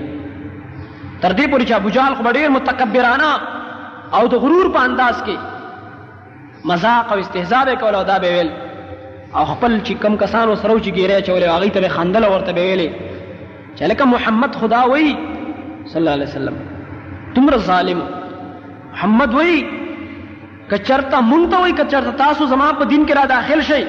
تر 1.22 1.34
دې 1.34 1.50
پورې 1.52 1.68
چې 1.68 1.74
ابو 1.80 1.90
جهل 1.96 2.16
خو 2.16 2.24
ډېر 2.38 2.50
متکبرانه 2.58 3.30
او 4.18 4.28
د 4.34 4.44
غرور 4.44 4.68
په 4.76 4.80
انداز 4.90 5.24
کې 5.26 5.38
مذاق 6.70 7.08
او 7.14 7.20
استهزاء 7.24 7.64
به 7.68 7.74
کول 7.82 7.96
او 8.00 8.04
دا 8.12 8.18
به 8.24 8.30
ویل 8.36 8.50
او 9.38 9.44
خپل 9.52 9.72
چې 9.86 9.92
کم 10.04 10.14
کسانو 10.24 10.52
سره 10.62 10.74
چې 10.86 10.92
ګیره 10.98 11.18
چولې 11.28 11.48
هغه 11.54 11.70
ته 11.76 11.88
خندل 11.96 12.24
ورته 12.28 12.52
به 12.58 12.64
ویلې 12.70 12.90
چې 13.78 13.82
لکه 13.92 14.04
محمد 14.14 14.52
خدا 14.62 14.82
وای 14.92 15.10
صلی 15.92 16.00
الله 16.00 16.12
علیه 16.18 16.26
وسلم 16.32 16.56
تمر 17.36 17.56
ظالم 17.70 18.00
محمد 18.94 19.34
وای 19.40 19.56
کچرتا 20.74 21.18
مونته 21.32 21.58
وای 21.62 21.72
کچرتا 21.80 22.12
تاسو 22.24 22.42
زما 22.56 22.68
په 22.82 22.86
دین 22.92 23.02
کې 23.08 23.14
را 23.20 23.26
داخل 23.36 23.60
شئ 23.70 23.84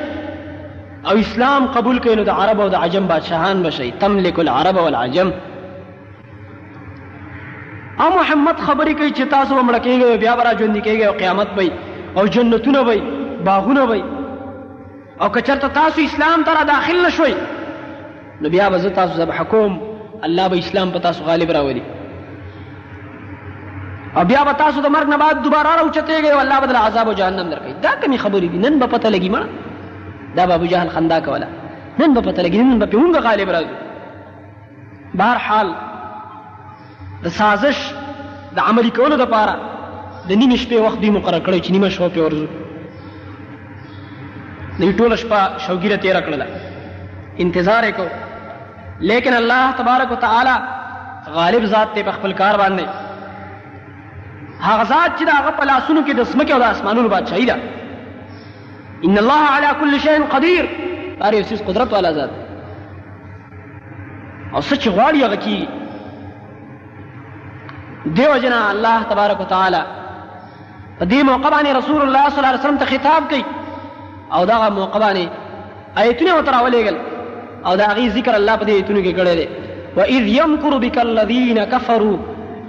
او 1.09 1.15
اسلام 1.25 1.63
قبول 1.81 1.97
کینو 2.05 2.23
د 2.31 2.33
عرب 2.45 2.59
او 2.61 2.69
د 2.77 2.79
عجم 2.87 3.05
بادشاہان 3.13 3.57
بشي 3.69 3.91
تملک 4.07 4.37
العرب 4.45 4.77
والعجم 4.83 5.31
او 8.01 8.09
محمد 8.21 8.57
خبرې 8.59 8.93
کوي 9.03 9.11
چې 9.11 9.31
تاسو 9.31 9.63
مړ 9.69 9.77
کېږئ 9.77 10.21
بیا 10.25 10.33
برا 10.39 10.53
ژوند 10.61 10.77
کېږئ 10.83 11.07
او 11.09 11.13
قیامت 11.21 11.47
به 11.59 11.69
او 12.19 12.25
جنتونه 12.35 12.81
وي 12.89 12.99
باغونه 13.47 13.85
وي 13.91 14.03
او 15.23 15.29
که 15.35 15.41
چېرته 15.47 15.69
تاسو 15.81 16.01
اسلام 16.09 16.41
ته 16.47 16.53
را 16.57 16.63
داخل 16.65 16.99
نشوئ 17.07 17.35
نو 18.43 18.49
بیا 18.51 18.69
به 18.71 18.79
زه 18.79 18.91
تاسو 18.99 19.15
ذبح 19.21 19.39
کوم 19.53 19.73
الله 20.27 20.47
به 20.49 20.59
اسلام 20.59 20.89
په 20.93 20.99
تاسو 20.99 21.21
غالب 21.29 21.51
راولي 21.57 21.83
او 24.17 24.25
بیا 24.25 24.45
به 24.45 24.53
تاسو 24.53 24.81
د 24.83 24.87
مرګ 24.97 25.09
نه 25.13 25.17
بعد 25.17 25.43
دوباره 25.43 25.77
راوچتېږئ 25.77 26.33
او 26.35 26.41
الله 26.41 26.61
به 26.61 26.67
دله 26.67 26.79
عذاب 26.79 27.09
او 27.09 27.15
جهنم 27.15 27.51
درکوي 27.51 27.73
دا 27.83 27.91
کمې 28.01 28.17
خبرې 28.25 28.47
دي 28.53 28.59
نن 28.65 28.79
به 28.79 28.87
پته 28.87 29.09
لګي 29.11 29.31
مړه 29.35 29.49
دا 30.37 30.47
به 30.47 30.55
ابوجهل 30.55 30.89
خندا 30.89 31.21
کوله 31.21 31.47
نن 32.01 32.15
به 32.15 32.21
پته 32.21 32.43
لګي 32.47 32.57
نن 32.63 32.79
به 32.79 32.87
پې 32.93 32.97
مونږ 33.03 33.17
غالب 33.27 33.51
راځو 33.51 33.77
بهرحال 35.15 35.75
د 37.25 37.29
سازش 37.29 37.79
د 38.57 38.59
عملي 38.61 38.91
کولو 38.91 39.17
دپاره 39.25 39.76
د 40.29 40.31
نیمې 40.41 40.57
شپې 40.63 40.79
وخت 40.85 40.99
دوی 41.03 41.11
مقرر 41.17 41.41
کړی 41.47 41.59
چې 41.65 41.71
نیمه 41.77 41.89
شپه 41.95 42.09
پې 42.15 42.21
ورځو 42.23 42.47
دوی 44.81 44.93
ټوله 45.01 45.17
شپه 45.23 45.41
شوګیره 45.65 45.97
تېره 46.05 46.21
کړله 46.27 46.47
انتظار 47.45 47.83
یې 47.89 47.93
کو 47.99 48.07
لیکن 49.11 49.33
الله 49.41 49.65
تبارک 49.81 50.09
وتعالی 50.15 50.57
غالب 51.37 51.63
ذات 51.75 51.89
دی 51.99 52.03
په 52.09 52.13
خپل 52.17 52.31
کار 52.41 52.55
باندې 52.61 52.85
هغه 54.61 54.85
ذات 54.93 55.11
چې 55.19 55.25
د 55.29 55.31
هغه 55.37 55.51
په 55.61 55.65
لاسونو 55.71 56.01
کې 56.09 56.13
د 56.15 56.25
ځمکې 56.33 56.53
او 56.57 56.61
د 56.63 56.65
اسمانونو 56.77 57.09
بادشاهي 57.13 57.47
ده 57.51 57.57
ان 59.11 59.17
الله 59.23 59.41
على 59.59 59.71
كل 59.83 59.93
شيء 60.07 60.19
قدير 60.33 60.65
هر 61.23 61.35
یو 61.35 61.45
څیز 61.53 61.61
قدرت 61.69 61.89
والا 61.99 62.13
ذات 62.17 62.31
او 64.55 64.61
څه 64.61 64.75
چې 64.75 64.89
غواړي 64.99 65.19
هغه 65.27 65.39
کیږي 65.47 65.69
دیو 68.19 68.35
جنا 68.47 68.61
الله 68.73 68.99
تبارک 69.15 69.39
وتعالى 69.45 69.83
په 71.01 71.05
دې 71.05 71.21
موقع 71.31 71.49
باندې 71.49 71.71
رسول 71.79 72.03
الله 72.03 72.25
صلی 72.29 72.39
الله 72.39 72.53
علیه 72.53 72.61
وسلم 72.61 72.79
ته 72.79 72.87
خطاب 72.87 73.29
کوي 73.31 73.45
او 74.39 74.45
دا 74.51 74.57
موقع 74.71 74.99
باندې 74.99 75.29
آیتونه 76.03 76.35
ورته 76.37 76.53
راولېګل 76.53 76.97
او 77.67 77.77
دا 77.81 77.87
غي 77.99 78.09
ذکر 78.17 78.35
الله 78.37 78.57
په 78.63 78.69
دې 78.69 78.73
آیتونو 78.79 79.03
کې 79.03 79.15
کړی 79.17 79.37
دی 79.41 79.47
اذ 79.97 80.27
يَمْكُرُ 80.27 80.79
بِكَ 80.79 80.99
الَّذِينَ 80.99 81.65
كَفَرُوا 81.77 82.17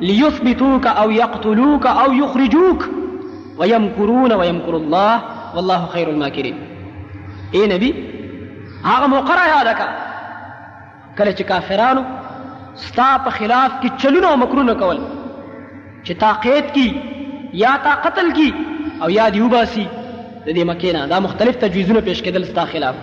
لِيُثْبِتُوكَ 0.10 0.88
أَوْ 1.02 1.10
يَقْتُلُوكَ 1.12 1.86
أَوْ 2.04 2.12
يُخْرِجُوكَ 2.14 2.90
وَيَمْكُرُونَ 3.58 4.34
وَيَمْكُرُ 4.34 4.76
اللَّهُ 4.76 5.22
وَاللَّهُ 5.56 5.86
خَيْرُ 5.86 6.10
الْمَاكِرِينَ 6.10 6.56
اے 7.54 7.60
إيه 7.60 7.76
نبی 7.76 7.94
هغه 8.86 9.08
موقع 9.16 9.36
را 9.42 9.46
یاد 9.48 9.74
کا 9.82 9.88
کله 11.18 11.36
چې 11.36 11.42
کافرانو 11.52 12.04
ستا 12.86 13.10
په 13.28 13.38
خلاف 13.42 13.72
کې 13.82 13.92
چلونه 14.06 14.32
او 14.32 14.38
مکرونه 14.46 14.74
کول 14.82 15.00
چې 16.04 16.12
تا 16.24 16.32
قید 16.48 16.72
کی 16.74 16.90
یا 17.62 17.72
تا 17.84 17.92
قتل 18.06 18.28
کی 18.38 18.50
او 19.04 19.10
یا 19.18 19.26
دی 19.36 19.40
وباسي 19.46 19.86
د 19.92 19.96
دې 20.00 20.64
مکې 20.70 20.94
نه 20.98 21.02
دا 21.12 21.18
مختلف 21.26 21.54
تجویزونه 21.64 22.02
پیش 22.10 22.18
کېدل 22.28 22.44
ستا 22.50 22.64
خلاف 22.74 22.96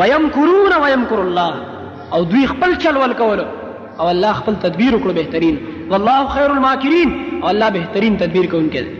ويمکرون 0.00 0.72
ويمکر 0.84 1.18
الله 1.24 1.54
او 2.16 2.20
دوی 2.32 2.44
خپل 2.52 2.70
چل 2.84 2.94
ول 3.02 3.14
کول 3.22 3.40
او 4.00 4.06
الله 4.08 4.32
خپل 4.38 4.54
تدبیر 4.62 4.92
وکړو 4.96 5.14
بهترین 5.18 5.56
والله 5.90 6.20
خير 6.36 6.50
الماکرین 6.56 7.08
او 7.42 7.46
الله 7.48 7.68
بهترین 7.78 8.12
تدبیر 8.22 8.46
کوونکی 8.52 8.82
دی 8.86 8.90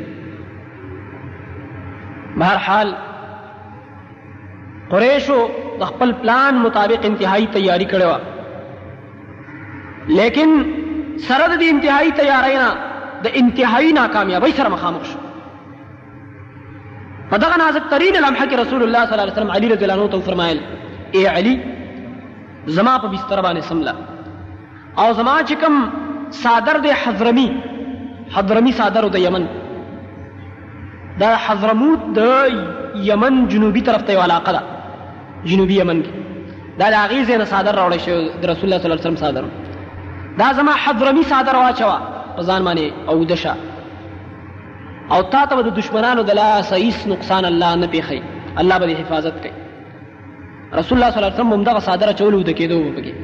بهر 2.40 2.57
حال 2.66 2.88
قریشو 4.90 5.40
د 5.78 5.81
خپل 5.92 6.09
پلان 6.24 6.52
مطابق 6.66 7.00
انتهایی 7.12 7.46
تیاری 7.57 7.87
کړې 7.94 8.07
و 8.12 8.14
لیکن 10.20 10.50
سره 11.31 11.52
د 11.57 11.62
انتهایی 11.70 12.11
تیاری 12.22 12.54
نه 12.64 12.70
د 13.24 13.26
انتهایی 13.40 13.90
ناکامیابی 13.98 14.52
سره 14.59 14.68
مخامخ 14.74 15.02
شو 15.11 15.18
په 17.31 17.37
دغه 17.44 17.57
نازک 17.62 17.85
ترین 17.92 18.16
لمحه 18.24 18.44
کې 18.46 18.57
رسول 18.62 18.83
الله 18.83 19.02
صلی 19.04 19.14
الله 19.14 19.26
علیه 19.26 19.37
وسلم 19.38 19.52
علی 19.57 19.68
رضی 19.70 19.85
الله 19.85 20.00
عنه 20.02 20.12
ته 20.12 20.18
فرمایل 20.28 20.59
اے 21.14 21.24
علی 21.31 21.54
زما 22.76 22.92
په 23.04 23.09
بستر 23.14 23.42
باندې 23.42 23.61
سملا 23.61 23.94
او 25.04 25.09
زما 25.20 25.35
چې 25.42 25.54
کوم 25.64 25.88
صادر 26.40 26.78
د 26.85 26.94
حضرمی 27.04 27.46
حضرمی 28.35 28.72
صادر 28.81 29.09
د 29.16 29.24
یمن 29.24 29.46
دا 31.22 31.31
حضرموت 31.46 32.04
د 32.18 32.54
یمن 33.09 33.40
جنوبی 33.54 33.81
طرف 33.88 34.02
ته 34.09 34.12
یو 34.16 34.20
علاقه 34.26 34.52
ده 34.59 34.62
جنوبی 35.48 35.81
یمن 35.81 36.02
کې 36.04 36.78
دا 36.85 36.90
د 36.96 37.02
هغې 37.02 37.26
ځای 37.31 37.37
نه 37.42 37.50
صادر 37.54 37.74
راوړی 37.74 37.98
شوی 37.98 38.31
د 38.42 38.44
رسول 38.52 38.64
الله 38.64 38.78
صلی 38.78 38.90
الله 38.90 39.00
علیه 39.00 39.00
وسلم 39.07 39.16
صادر 39.16 39.44
دا 40.42 40.52
زما 40.61 40.72
حضرمي 40.85 41.22
صادر 41.33 41.57
واچوه 41.61 42.14
په 42.38 42.44
ځان 42.48 42.61
باندې 42.68 42.85
او 43.11 43.16
دشه 43.33 43.55
او 45.14 45.20
تا 45.33 45.42
ته 45.51 45.62
د 45.66 45.70
دشمنانو 45.81 46.22
د 46.29 46.33
لاس 46.40 46.70
ایس 46.79 46.98
نقصان 47.12 47.44
الله 47.51 47.70
نه 47.83 47.87
پیخي 47.94 48.20
الله 48.61 48.77
به 48.83 48.87
حفاظت 49.01 49.37
کوي 49.42 49.55
رسول 50.79 50.94
الله 50.96 51.11
صلی 51.11 51.20
الله 51.20 51.31
علیه 51.31 51.38
وسلم 51.40 51.53
همدغه 51.57 51.81
صادره 51.88 52.12
چولو 52.20 52.42
د 52.48 52.53
کېدو 52.59 52.77
وبګي 52.87 53.14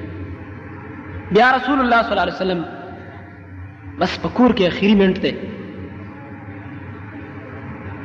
بیا 1.34 1.48
رسول 1.56 1.78
الله 1.82 2.00
صلی 2.02 2.12
الله 2.14 2.24
علیه 2.28 2.38
وسلم 2.42 2.60
بس 4.00 4.12
په 4.22 4.28
کور 4.36 4.50
کې 4.56 4.62
اخیری 4.72 4.94
منټ 5.02 5.16
ته 5.24 5.32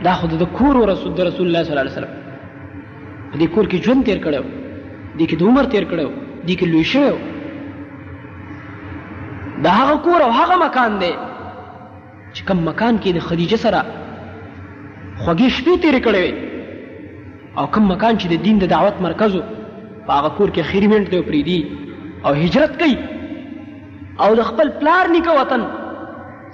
دا 0.05 0.13
خود 0.19 0.33
د 0.43 0.45
کور 0.57 0.75
او 0.79 0.85
رسول 0.93 1.11
د 1.15 1.21
رسول 1.29 1.45
الله 1.47 1.63
صلی 1.65 1.71
الله 1.73 1.83
علیه 1.87 1.93
وسلم 1.97 2.15
دې 3.41 3.45
کور 3.55 3.65
کې 3.71 3.77
ژوند 3.85 4.05
تیر 4.07 4.17
کړو 4.25 4.43
دې 5.19 5.25
کې 5.29 5.35
د 5.39 5.43
عمر 5.49 5.63
تیر 5.73 5.83
کړو 5.91 6.07
دې 6.47 6.53
کې 6.59 6.65
لوی 6.71 6.83
شو 6.83 7.05
دا 9.63 9.69
هغه 9.77 9.95
کور 10.03 10.21
او 10.25 10.31
هغه 10.35 10.55
مکان 10.61 10.93
دی 11.01 11.09
چې 12.33 12.47
کوم 12.49 12.59
مکان 12.67 12.99
کې 13.03 13.11
د 13.17 13.19
خدیجه 13.29 13.55
سره 13.63 13.81
خوږې 15.23 15.49
شپې 15.55 15.73
تیرې 15.83 16.01
کړې 16.05 16.23
وي 16.25 17.57
او 17.61 17.65
کوم 17.77 17.89
مکان 17.93 18.15
چې 18.19 18.25
د 18.33 18.45
دین 18.49 18.59
د 18.61 18.65
دعوت 18.73 19.01
مرکز 19.05 19.35
و 19.39 19.41
په 20.07 20.13
هغه 20.19 20.29
کور 20.37 20.49
کې 20.51 20.61
خیر 20.69 20.87
منټ 20.91 21.09
دی 21.09 21.21
پریدي 21.21 21.59
او 22.25 22.33
هجرت 22.43 22.77
کوي 22.83 22.95
او 24.25 24.29
د 24.41 24.47
خپل 24.51 24.69
پلار 24.79 25.11
نیکه 25.15 25.35
وطن 25.39 25.61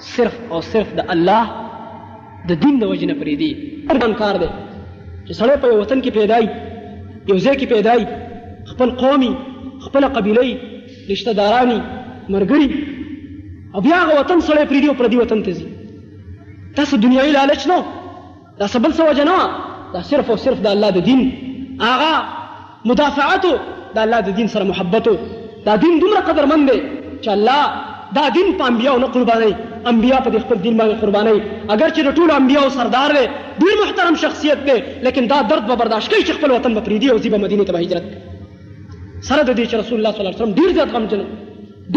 صرف 0.08 0.34
او 0.52 0.62
صرف 0.70 0.94
د 1.02 1.06
الله 1.18 2.50
د 2.54 2.60
دین 2.66 2.80
د 2.86 2.94
وجنه 2.94 3.14
پریدي 3.22 3.52
ارګان 3.92 4.18
کار 4.24 4.36
دی 4.46 4.50
چې 5.28 5.34
سړی 5.40 5.58
په 5.62 5.78
وطن 5.84 6.02
کې 6.02 6.12
پیدای 6.12 6.46
یو 7.34 7.38
ځای 7.38 7.56
کې 7.60 7.66
پیدای 7.66 8.08
خپل 8.74 8.96
قومي 9.06 9.32
خپل 9.86 10.08
قبيله 10.20 10.50
رشتہ 11.14 11.32
دارانی 11.40 11.80
مرګري 12.34 12.94
او 13.76 13.82
بیا 13.86 13.96
هغه 14.02 14.14
وطن 14.20 14.40
سړی 14.48 14.66
پرېږدي 14.66 14.88
او 14.88 14.96
پردي 14.96 15.18
وطن 15.18 15.44
ته 15.44 15.52
ځي 15.52 15.66
دا 16.76 16.84
څه 16.90 16.96
دنیایي 17.06 17.32
لالچ 17.36 17.64
نه 17.72 17.80
دا 18.60 18.68
څه 18.68 18.80
بل 18.84 18.92
څه 19.00 19.04
وجه 19.10 19.24
نه 19.24 19.50
دا 19.96 20.02
صرف 20.12 20.30
او 20.34 20.38
صرف 20.44 20.60
د 20.66 20.70
الله 20.74 20.90
د 20.98 21.04
دین 21.08 21.22
هغه 21.82 22.14
مدافعتو 22.92 23.52
د 23.96 24.00
الله 24.04 24.20
د 24.28 24.38
دین 24.38 24.48
سره 24.54 24.64
محبتو 24.70 25.16
دا 25.66 25.76
دین 25.84 25.98
دومره 26.04 26.22
قدرمن 26.28 26.64
دی 26.70 26.78
چې 27.22 27.30
الله 27.30 27.62
دا 28.20 28.24
دین 28.38 28.54
په 28.62 28.70
انبیاو 28.74 29.00
نه 29.04 29.08
قرباني 29.18 29.52
انبیا 29.92 30.18
په 30.30 30.40
خپل 30.46 30.56
دین 30.68 30.78
باندې 30.80 31.02
قرباني 31.04 31.34
اگر 31.78 31.90
چې 31.90 32.02
د 32.08 32.16
ټول 32.20 32.32
انبیاو 32.38 32.70
سردار 32.78 33.12
دی 33.20 33.26
ډیر 33.66 33.76
محترم 33.84 34.16
شخصیت 34.24 34.64
دی 34.70 34.78
لیکن 35.10 35.28
دا 35.34 35.42
درد 35.52 35.68
به 35.74 35.80
برداشت 35.84 36.14
کوي 36.14 36.22
چې 36.24 36.32
خپل 36.40 36.52
وطن 36.58 36.74
به 36.80 36.88
پریدي 36.88 37.12
او 37.12 37.18
زیبه 37.28 37.38
مدینه 37.44 37.64
ته 37.72 37.78
هجرت 37.84 38.04
سره 39.22 39.44
د 39.44 39.56
دې 39.56 39.70
چې 39.70 39.76
رسول 39.76 39.98
الله 39.98 40.12
صلی 40.16 40.22
الله 40.22 40.34
علیه 40.34 40.42
وسلم 40.42 40.58
ډیر 40.60 40.76
ځات 40.80 40.96
غمجن 40.96 41.26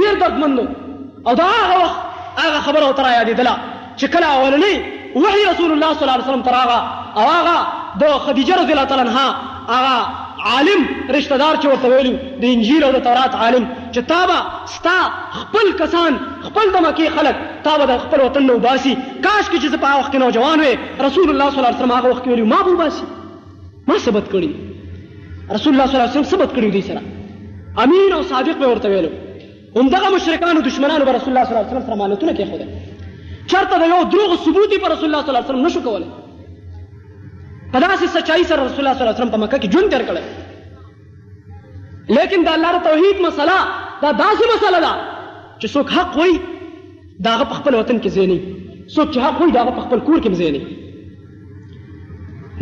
ډیر 0.03 0.21
دردمند 0.27 0.87
او 1.26 1.35
دا 1.40 1.44
هغه 1.61 1.74
وخت 1.83 1.98
هغه 2.44 2.59
خبره 2.66 2.87
ورته 2.88 3.02
رایادېدله 3.07 3.54
چې 4.00 4.07
کله 4.12 4.26
اولنۍ 4.31 4.74
وحي 5.22 5.42
رسول 5.52 5.70
الله 5.74 5.92
صلی 5.94 6.02
الله 6.04 6.12
علیه 6.16 6.26
وسلم 6.28 6.42
ته 6.46 6.50
راغه 6.59 6.78
او 7.18 7.22
هغه 7.37 7.57
د 8.00 8.02
خدیجه 8.24 8.54
رضی 8.62 8.72
الله 8.74 8.85
تعالی 8.90 9.04
عنها 9.09 9.26
هغه 9.74 9.96
عالم 10.52 10.81
رشتہ 11.16 11.37
دار 11.42 11.54
چې 11.61 11.66
ورته 11.68 11.87
ویلو 11.88 12.14
د 12.40 12.44
انجیل 12.54 12.83
او 12.85 12.92
د 12.96 12.98
تورات 13.07 13.33
عالم 13.42 13.64
چې 13.94 13.98
تابه 14.12 14.38
ستا 14.74 14.98
خپل 15.40 15.66
کسان 15.81 16.12
خپل 16.46 16.66
د 16.74 16.76
مکې 16.87 17.07
خلک 17.16 17.35
تابه 17.66 17.85
د 17.90 17.92
خپل 18.04 18.18
وطن 18.26 18.42
نه 18.48 18.52
وباسي 18.54 18.92
کاش 19.24 19.44
کې 19.50 19.59
چې 19.62 19.66
زه 19.72 19.76
په 19.83 19.87
هغه 19.90 19.98
وخت 20.00 20.11
کې 20.12 20.16
نوجوان 20.24 20.59
وې 20.61 20.72
رسول 21.07 21.28
الله 21.31 21.48
صلی 21.50 21.59
الله 21.61 21.68
علیه 21.70 21.78
وسلم 21.83 21.92
هغه 21.98 22.09
وخت 22.11 22.22
کې 22.24 22.28
ویلو 22.31 22.44
ما 22.52 22.59
به 22.64 22.70
وباسي 22.72 23.04
ما 23.88 23.96
ثبت 24.07 24.26
کړي 24.35 24.50
رسول 25.57 25.70
الله 25.72 25.87
صلی 25.88 25.96
الله 25.96 26.07
علیه 26.09 26.16
وسلم 26.16 26.22
ثبت 26.35 26.50
کړي 26.57 26.68
دوی 26.74 26.83
سره 26.90 27.02
امین 27.85 28.11
او 28.16 28.22
صادق 28.33 28.57
به 28.61 28.66
ورته 28.70 28.88
ویلو 28.90 29.12
همدغه 29.76 30.09
مشرکانو 30.14 30.61
دشمنانو 30.61 31.04
به 31.04 31.12
رسول 31.12 31.31
الله 31.37 31.44
صلی 31.44 31.54
الله 31.54 31.64
علیه 31.66 31.70
وسلم 31.78 31.87
سره 31.87 31.96
مانتونه 32.02 32.33
کېښودل 32.35 32.68
چېرته 33.50 33.74
د 33.83 33.85
یو 33.92 34.02
دروغ 34.12 34.31
ثبوت 34.44 34.70
یې 34.72 34.78
په 34.83 34.88
رسول 34.92 35.04
الله 35.09 35.20
صلی 35.22 35.31
الله 35.31 35.42
علیه 35.44 35.50
وسلم 35.50 35.66
نشو 35.66 35.81
کولی 35.87 36.07
په 37.72 37.78
داسې 37.87 38.04
سچایي 38.16 38.44
سره 38.50 38.61
رسول 38.64 38.78
الله 38.83 38.92
صلی 38.96 39.02
الله 39.04 39.14
علیه 39.14 39.20
وسلم 39.24 39.31
په 39.35 39.38
مکه 39.44 39.59
کې 39.62 39.68
ژوند 39.72 39.88
تېر 39.92 40.02
کړی 40.09 40.22
لیکن 42.16 42.38
د 42.46 42.50
الله 42.57 42.70
د 42.74 42.78
توحید 42.88 43.16
مسله 43.26 43.52
دا 44.02 44.11
داسې 44.24 44.44
مسله 44.54 44.78
ده 44.87 44.92
چې 45.61 45.66
څوک 45.74 45.87
حق 45.98 46.16
وایي 46.20 46.37
د 47.24 47.26
هغه 47.35 47.44
په 47.50 47.54
خپل 47.59 47.74
وطن 47.81 48.00
کې 48.02 48.09
ځای 48.09 48.40
څوک 48.94 49.09
چې 49.12 49.18
حق 49.24 49.37
وایي 49.40 49.52
د 49.57 49.59
هغه 49.62 49.70
په 49.78 49.83
خپل 49.87 49.98
کور 50.07 50.18
کې 50.20 50.28
هم 50.28 50.38
ځای 50.40 50.76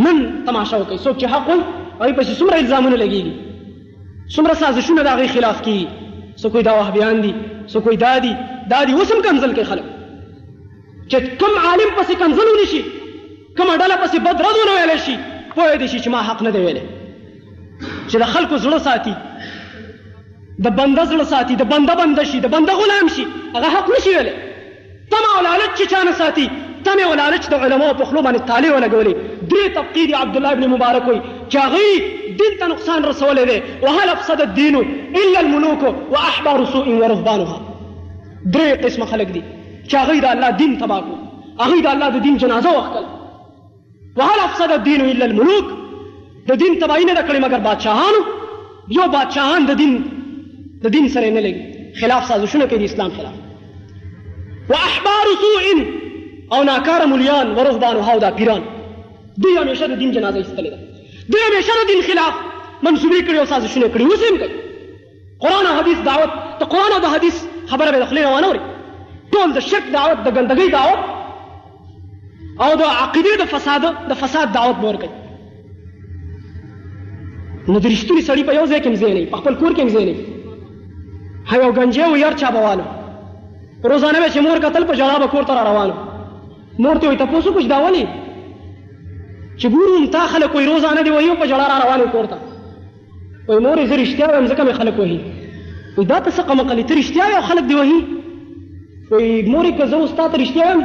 نن 0.04 0.16
تماشه 0.48 0.74
وکړئ 0.78 0.98
څوک 1.04 1.14
چې 1.20 1.26
حق 1.32 1.46
وایي 1.48 1.62
هغوی 2.00 2.12
پسې 2.16 2.32
څومره 2.40 2.56
الزامونه 2.56 2.96
لګېږي 3.04 4.34
څومره 4.34 4.54
سازشونه 4.62 5.00
د 5.02 5.08
هغې 5.14 5.28
خلاف 5.34 5.62
کېږي 5.66 6.05
سو 6.42 6.48
کوئی 6.54 6.64
دا 6.64 6.72
وهبیان 6.78 7.20
دي 7.22 7.32
سو 7.72 7.80
کوئی 7.80 7.96
دا 7.96 8.18
دي 8.24 8.34
دا 8.70 8.84
دي 8.84 8.92
اوس 8.92 9.12
هم 9.12 9.22
کنزل 9.22 9.54
کوي 9.54 9.64
خلک 9.64 9.84
چې 11.10 11.18
کوم 11.40 11.58
عالم 11.68 11.92
پسې 11.96 12.14
کنزل 12.22 12.50
ونی 12.52 12.66
شي 12.72 12.80
کومه 13.56 13.76
ډله 13.76 13.96
پسې 14.04 14.18
بد 14.26 14.42
رد 14.46 14.58
ونه 14.62 14.74
ویلی 14.80 14.96
شي 15.06 15.14
پوه 15.54 15.68
دې 15.78 15.86
شي 15.92 15.98
چې 16.00 16.08
ما 16.14 16.22
حق 16.30 16.42
نه 16.46 16.50
دی 16.56 16.64
ویلی 16.64 16.82
چې 18.08 18.16
د 18.24 18.32
خلکو 18.34 18.58
زړه 18.58 18.82
ساتي 18.88 19.14
د 20.58 20.76
بنده 20.80 21.06
زړه 21.10 21.30
ساتي 21.32 21.56
د 21.62 21.68
بنده 21.72 21.94
بنده 22.02 22.24
شي 22.32 22.40
د 22.46 22.52
بنده 22.56 22.76
غلام 22.82 23.08
شي 23.16 23.26
هغه 23.56 23.72
حق 23.78 23.90
نشي 23.96 24.14
ویلی 24.16 24.34
تمه 25.14 25.34
او 25.36 25.42
لالچ 25.48 25.80
چې 25.82 25.86
چانه 25.90 26.12
ساتي 26.22 26.46
تمه 26.90 27.02
او 27.08 27.14
لالچ 27.22 27.48
د 27.54 27.66
علماو 27.66 27.94
په 28.02 28.10
خلو 28.10 28.22
باندې 28.28 28.52
تالی 28.52 28.74
ولګولې 28.74 29.32
درې 29.54 29.76
طبقې 29.78 30.12
د 30.12 30.22
عبدالله 30.24 30.52
ابن 30.58 30.66
مبارک 30.76 31.08
وي 31.12 31.20
چې 31.48 31.56
هغوی 31.56 31.88
دین 32.40 32.56
ته 32.60 32.66
نقصان 32.72 33.04
رسولی 33.08 33.44
دی 33.50 33.56
وهل 33.82 34.08
افسد 34.14 34.40
الدین 34.44 34.76
الا 34.78 35.38
الملوک 35.42 35.94
واحبار 36.14 36.64
سوء 36.72 36.86
ورهبانها 36.88 37.60
درې 38.46 38.84
قسمه 38.84 39.06
خلک 39.12 39.28
دي 39.36 39.42
چې 39.88 39.94
هغوی 40.04 40.20
د 40.26 40.36
الله 40.36 40.50
دین 40.62 40.72
تباه 40.78 41.04
کړو 41.04 41.62
هغوی 41.64 41.82
د 41.86 41.94
الله 41.94 42.08
د 42.16 42.22
دین 42.28 42.36
جنازه 42.44 42.68
وکړل 42.68 43.04
وهل 44.22 44.40
افسد 44.46 44.72
الدین 44.78 45.00
الا 45.08 45.24
الملوک 45.30 45.64
د 46.48 46.52
دین 46.52 46.78
تباهي 46.84 47.04
نه 47.04 47.14
ده 47.14 47.28
کړې 47.28 47.40
مګر 47.40 47.58
بادشاهانو 47.68 48.96
یو 48.98 49.08
بادشاهان 49.16 49.66
د 49.72 49.80
دین 49.82 49.96
د 50.86 50.96
دین 50.96 51.08
سره 51.18 51.30
نه 51.30 51.40
لګي 51.40 52.00
خلاف 52.00 52.24
سازشونه 52.32 52.66
کوي 52.72 52.78
د 52.84 52.90
اسلام 52.90 53.10
خلاف 53.20 53.34
واحبار 54.74 55.26
سوء 55.40 55.86
او 56.52 56.62
ناکار 56.62 57.06
مليان 57.14 57.54
ورهبانها 57.56 58.12
او 58.14 58.18
دا 58.26 58.30
پیران 58.40 58.62
دوی 59.38 59.56
همیشه 59.56 59.86
د 59.86 59.98
دین 60.02 60.12
جنازه 60.18 60.38
ایستلې 60.42 60.70
ده 60.74 60.95
د 61.30 61.32
بشر 61.58 61.78
دین 61.88 62.00
خلاف 62.06 62.32
منسوبې 62.86 63.20
کړي 63.26 63.38
او 63.40 63.44
سازشونه 63.52 63.86
کړي 63.94 64.04
اوس 64.04 64.20
هم 64.28 64.34
کوي 64.40 64.50
قرآن 65.44 65.64
او 65.68 65.74
حدیث 65.80 65.98
دعوت 66.08 66.30
ته 66.62 66.66
قرآن 66.74 66.92
او 66.96 67.00
د 67.04 67.06
حدیث 67.14 67.36
خبره 67.70 67.88
به 67.90 67.98
دخلې 68.04 68.20
روانه 68.26 68.48
وي 68.50 68.60
ټول 69.32 69.48
د 69.56 69.58
شک 69.68 69.84
دعوت 69.94 70.18
د 70.26 70.28
ګندګۍ 70.36 70.68
دعوت 70.76 71.00
او 72.64 72.70
د 72.82 72.84
عقیدې 72.90 73.34
د 73.42 73.44
فساد 73.54 73.82
د 74.10 74.12
فساد 74.20 74.46
دعوت 74.58 74.76
مور 74.84 74.96
کوي 75.04 75.14
نو 77.68 77.78
د 77.78 77.86
رښتونی 77.86 78.22
سړي 78.22 78.44
په 78.44 78.54
یو 78.58 78.64
ځای 78.66 78.80
کې 78.80 78.88
مزه 78.88 79.08
نه 79.16 79.22
په 79.32 79.36
خپل 79.40 79.52
کور 79.62 79.72
کې 79.78 79.82
مزه 79.88 80.02
نه 80.10 80.14
هی 81.48 81.58
یو 81.62 81.70
ګنجې 81.72 82.06
و 82.10 82.14
یار 82.22 82.32
چا 82.44 82.50
بوانه 82.58 82.84
روزانه 83.94 84.18
به 84.20 84.28
چې 84.28 84.38
مور 84.46 84.58
قتل 84.66 84.82
په 84.92 84.98
جناب 85.02 85.20
کور 85.34 85.42
ته 85.50 85.62
روانه 85.70 85.94
مور 86.86 86.96
ته 87.02 87.06
وي 87.08 87.16
تاسو 87.22 87.48
کوم 87.58 87.66
داولي 87.74 88.04
چې 89.58 89.68
ګورم 89.74 90.04
تا 90.14 90.26
خلک 90.34 90.54
وایي 90.54 90.66
روزانه 90.68 91.02
دی 91.06 91.10
وایي 91.12 91.36
په 91.42 91.46
جړه 91.50 91.68
را 91.72 91.78
روانې 91.84 92.10
کور 92.12 92.26
ته 92.32 92.36
وایي 93.48 93.62
مورې 93.66 93.92
زه 93.92 93.96
رښتیا 94.02 94.26
وایم 94.32 94.46
ځکه 94.46 94.62
مې 94.64 94.72
خلک 94.78 94.98
وهي 94.98 95.20
وایي 95.20 96.08
دا 96.12 96.18
ته 96.26 96.30
څه 96.30 96.42
قمقلې 96.48 96.84
ته 96.88 96.94
رښتیا 97.00 97.24
وایې 97.24 97.36
او 97.36 97.42
خلک 97.42 97.64
دې 97.68 97.74
وهي 97.74 98.00
وایي 99.10 99.42
مورې 99.42 99.72
که 99.78 99.86
زه 99.92 99.96
اوس 100.00 100.10
تا 100.18 100.26
ته 100.32 100.40
رښتیا 100.44 100.66
وایم 100.70 100.82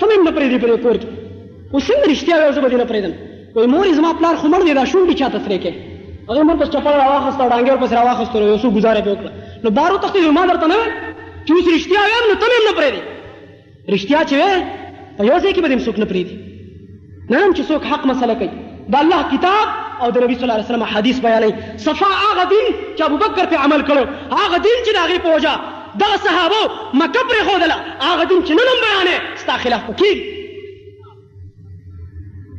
ته 0.00 0.06
مې 0.06 0.14
هم 0.18 0.24
نه 0.28 0.32
پرېږدې 0.36 0.60
په 0.62 0.68
دې 0.70 0.76
کور 0.82 0.96
کې 0.96 1.08
اوس 1.72 1.84
څنګه 1.88 2.06
رښتیا 2.12 2.34
وایې 2.34 2.46
او 2.48 2.52
زه 2.56 2.60
به 2.64 2.68
دې 2.68 2.76
نه 2.80 2.86
پرېږدم 2.90 3.12
وایي 3.56 3.68
مورې 3.74 3.92
زما 4.00 4.12
پلار 4.20 4.36
خو 4.40 4.48
مړ 4.54 4.60
دی 4.66 4.74
دا 4.78 4.84
شونډې 4.92 5.14
چا 5.20 5.28
ته 5.34 5.38
سرې 5.44 5.58
کې 5.64 5.72
هغې 6.28 6.42
مړ 6.48 6.54
پس 6.60 6.68
چپل 6.74 6.92
را 7.00 7.06
واخېسته 7.12 7.40
او 7.42 7.48
ډانګې 7.52 7.70
ورپسې 7.72 7.94
را 7.98 8.04
واخېسته 8.08 8.36
یو 8.36 8.58
څو 8.62 8.68
ګزاره 8.76 9.00
پې 9.04 9.10
وکړه 9.12 9.30
نو 9.64 9.68
دا 9.78 9.82
وتښتېدې 9.90 10.30
ما 10.36 10.46
درته 10.46 10.66
نه 10.66 10.76
ویل 10.80 11.44
چې 11.46 11.52
اوس 11.52 11.68
رښتیا 11.74 12.00
وایم 12.06 12.24
نو 12.30 12.40
ته 12.40 12.46
مې 12.50 12.56
هم 12.58 12.66
نه 12.68 12.74
پرېږدې 12.80 13.02
رښتیا 13.94 14.20
چې 14.30 14.34
وې 14.40 14.82
په 15.18 15.24
یو 15.30 15.38
ځای 15.42 15.52
کې 15.52 15.60
به 15.62 15.68
دې 15.68 15.72
هم 15.76 15.84
څوک 15.86 15.98
نه 16.02 16.06
پرېږدي 16.12 16.53
نه 17.30 17.36
هم 17.44 17.50
چې 17.54 17.62
څوک 17.68 17.82
حق 17.90 18.02
مسله 18.12 18.34
کوي 18.40 18.50
د 18.94 18.96
الله 19.02 19.20
کتاب 19.32 19.66
او 20.02 20.08
د 20.16 20.18
نبی 20.24 20.34
صلی 20.38 20.42
الله 20.46 20.54
علیه 20.58 20.64
وسلم 20.68 20.82
حدیث 20.94 21.16
بیانې 21.26 21.50
صفا 21.86 22.08
هغه 22.14 22.44
دین 22.52 22.66
چې 22.96 23.02
ابوبکر 23.06 23.44
په 23.52 23.56
عمل 23.66 23.80
کړو 23.90 24.04
هغه 24.40 24.56
دین 24.66 24.78
چې 24.84 24.92
د 24.96 24.98
هغې 25.04 25.18
په 25.26 25.30
وجه 25.36 25.54
دغه 26.02 26.16
صحابو 26.26 26.62
مکه 26.94 27.22
پرېښودله 27.30 27.76
هغه 28.04 28.24
دین 28.30 28.40
چې 28.46 28.50
نن 28.60 28.66
هم 28.72 28.78
بیانې 28.86 29.16
ستا 29.44 29.52
خلاف 29.64 29.82
پکېږي 29.88 30.22